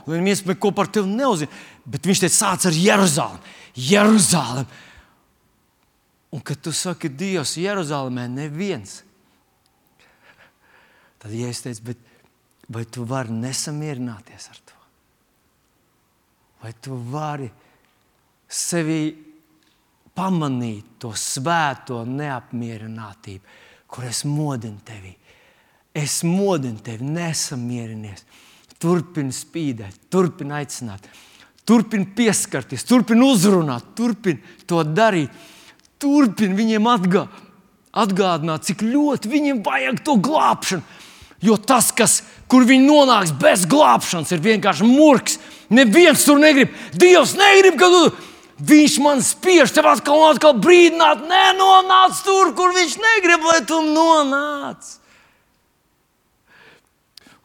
Neviens 0.07 0.45
neko 0.47 0.71
par 0.71 0.87
tevi 0.87 1.11
neuzzina. 1.11 1.51
Bet 1.83 2.07
viņš 2.07 2.23
te 2.23 2.31
sāc 2.31 2.69
ar 2.71 2.79
Jeruzalemi. 2.79 3.51
Jeruzalem. 3.89 4.71
Un 6.31 6.47
kad 6.47 6.63
tu 6.63 6.71
saki, 6.71 7.11
Dievs, 7.11 7.57
Jeruzalemē 7.59 8.29
neviens, 8.31 9.01
tad 11.19 11.35
ja 11.35 11.51
es 11.51 11.63
teicu, 11.63 11.91
bet 11.91 12.09
vai 12.71 12.87
tu 12.87 13.03
vari 13.07 13.35
nesamierināties 13.35 14.49
ar 14.51 14.59
to? 14.71 14.81
Vai 16.63 16.75
tu 16.79 16.95
vari? 17.11 17.51
Sevī 18.47 19.01
pamanīt 20.17 20.97
to 21.01 21.11
svēto 21.13 22.01
neapmierinātību, 22.07 23.55
kur 23.87 24.07
es 24.07 24.23
modinu 24.25 24.81
tevi. 24.85 25.13
Es 25.97 26.21
modinu 26.25 26.81
tevi, 26.83 27.05
nesamierinies. 27.05 28.25
Turpini 28.77 29.33
spīdēt, 29.33 30.03
turpini 30.13 30.53
aicināt, 30.59 31.07
turpini 31.65 32.05
pieskarties, 32.17 32.85
turpini 32.85 33.25
uzrunāt, 33.25 33.95
turpini 33.97 34.41
to 34.69 34.83
darīt. 34.85 35.33
Turpini 35.97 36.53
viņiem 36.53 36.85
atgā, 36.91 37.23
atgādināt, 37.97 38.67
cik 38.67 38.83
ļoti 38.85 39.31
viņiem 39.31 39.63
vajag 39.65 40.03
to 40.05 40.13
glābšanu. 40.21 40.85
Jo 41.41 41.57
tas, 41.57 41.89
kas, 41.93 42.19
kur 42.49 42.65
viņi 42.69 42.85
nonāks 42.85 43.33
bez 43.41 43.65
glābšanas, 43.69 44.29
ir 44.33 44.43
vienkārši 44.45 44.85
murgs. 44.85 45.39
Neviens 45.73 46.23
tur 46.25 46.37
negrib. 46.41 46.69
Dievs 46.93 47.33
negrib, 47.37 47.77
ka 47.81 47.89
tu 47.93 48.03
Viņš 48.57 48.95
man 49.05 49.19
spiež 49.21 49.69
tev 49.69 49.85
atkal 49.91 50.17
un 50.17 50.31
atkal 50.31 50.55
brīdināt, 50.57 51.21
nenonāc 51.29 52.23
tur, 52.25 52.55
kur 52.57 52.73
viņš 52.73 52.95
negrib, 53.03 53.43
lai 53.45 53.59
tu 53.69 53.77
nonāc. 53.85 54.95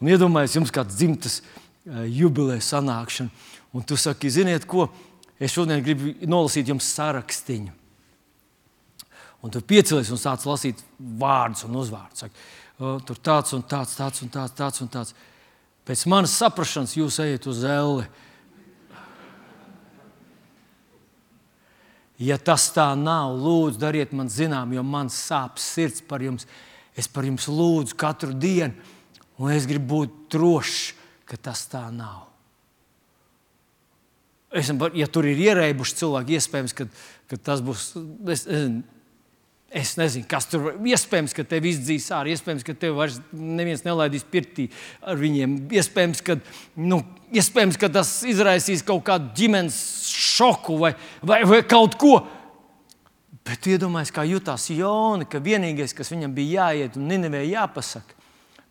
Un 0.00 0.08
iedomājieties, 0.08 0.56
jums 0.56 0.72
kāds 0.74 0.96
dzimtas 0.96 1.36
eh, 1.42 2.06
jubileja 2.08 2.64
sanākšana, 2.64 3.30
un 3.76 3.84
tu 3.86 3.98
saki, 4.00 4.32
ziniet, 4.32 4.64
ko 4.66 4.88
es 5.36 5.52
šodien 5.52 5.84
gribu 5.84 6.14
nolasīt 6.24 6.72
jums 6.72 6.88
sarakstiņu. 6.96 7.76
Un 9.42 9.50
tu 9.52 9.60
piecelies 9.66 10.10
un 10.14 10.20
sāc 10.22 10.44
lasīt 10.46 10.80
vārdus 10.98 11.66
un 11.66 11.76
uzvārdus. 11.76 12.24
Saki, 12.24 12.48
tur 12.78 13.18
tāds 13.18 13.52
un 13.56 13.64
tāds, 13.66 13.96
tāds 13.98 14.22
un 14.24 14.30
tāds, 14.32 14.54
tāds 14.56 14.82
un 14.84 14.90
tāds. 14.90 15.14
Pēc 15.86 16.04
manas 16.10 16.34
saprašanas 16.38 16.94
jūs 16.94 17.18
ejat 17.24 17.48
uz 17.50 17.64
elli 17.66 18.06
Ja 22.23 22.39
tas 22.39 22.68
tā 22.75 22.93
nav, 22.99 23.35
lūdzu, 23.41 23.81
dariet 23.83 24.12
man 24.14 24.29
zinām, 24.31 24.75
jo 24.77 24.83
man 24.87 25.11
sāp 25.11 25.59
sirds 25.59 26.03
par 26.07 26.23
jums. 26.23 26.47
Es 26.95 27.09
par 27.09 27.25
jums 27.25 27.49
lūdzu 27.49 27.97
katru 27.99 28.35
dienu, 28.37 28.77
un 29.41 29.51
es 29.55 29.66
gribu 29.66 30.03
būt 30.03 30.18
drošs, 30.35 30.93
ka 31.27 31.39
tas 31.41 31.64
tā 31.73 31.87
nav. 31.95 32.29
Es, 34.53 34.68
ja 34.68 35.09
tur 35.09 35.25
ir 35.25 35.41
ierēbuši 35.41 35.97
cilvēki, 36.03 36.37
iespējams, 36.37 36.75
ka, 36.77 36.87
ka 37.31 37.39
tas 37.41 37.62
būs. 37.64 37.87
Es, 38.29 38.45
es 38.45 38.68
nezinu, 39.97 40.27
kas 40.29 40.47
tur 40.51 40.66
ir. 40.68 40.77
Iespējams, 40.93 41.33
ka 41.37 41.45
tevi 41.49 41.73
izdzīs 41.73 42.11
ārā, 42.12 42.35
iespējams, 42.35 42.64
ka 42.66 42.75
tevi 42.77 42.97
vairs 42.99 43.16
neviens 43.33 43.85
nelaidīs 43.87 44.27
pirtī 44.29 44.68
ar 45.01 45.16
viņiem. 45.20 45.57
Iespējams, 45.73 46.20
ka, 46.27 46.37
nu, 46.77 47.01
iespējams, 47.33 47.79
ka 47.81 47.89
tas 47.93 48.11
izraisīs 48.29 48.85
kaut 48.87 49.05
kādu 49.09 49.33
ģimenes 49.39 49.79
šoku 50.12 50.77
vai, 50.83 50.93
vai, 51.25 51.41
vai 51.49 51.62
kaut 51.64 51.97
ko. 52.01 52.18
Bet 53.43 53.66
iedomājieties, 53.66 54.14
kā 54.14 54.27
jutās 54.29 54.68
Jona, 54.70 55.27
ka 55.27 55.41
vienīgais, 55.43 55.97
kas 55.97 56.12
viņam 56.12 56.37
bija 56.37 56.68
jāiet 56.68 57.01
un 57.01 57.09
Ninevē 57.11 57.41
jāpasaka, 57.49 58.14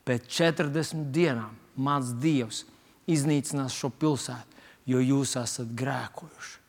pēc 0.07 0.29
40 0.37 1.09
dienām 1.11 1.57
mans 1.81 2.13
Dievs 2.21 2.63
iznīcinās 3.11 3.75
šo 3.75 3.89
pilsētu, 3.89 4.61
jo 4.93 5.01
jūs 5.01 5.35
esat 5.41 5.73
grēkojuši. 5.77 6.60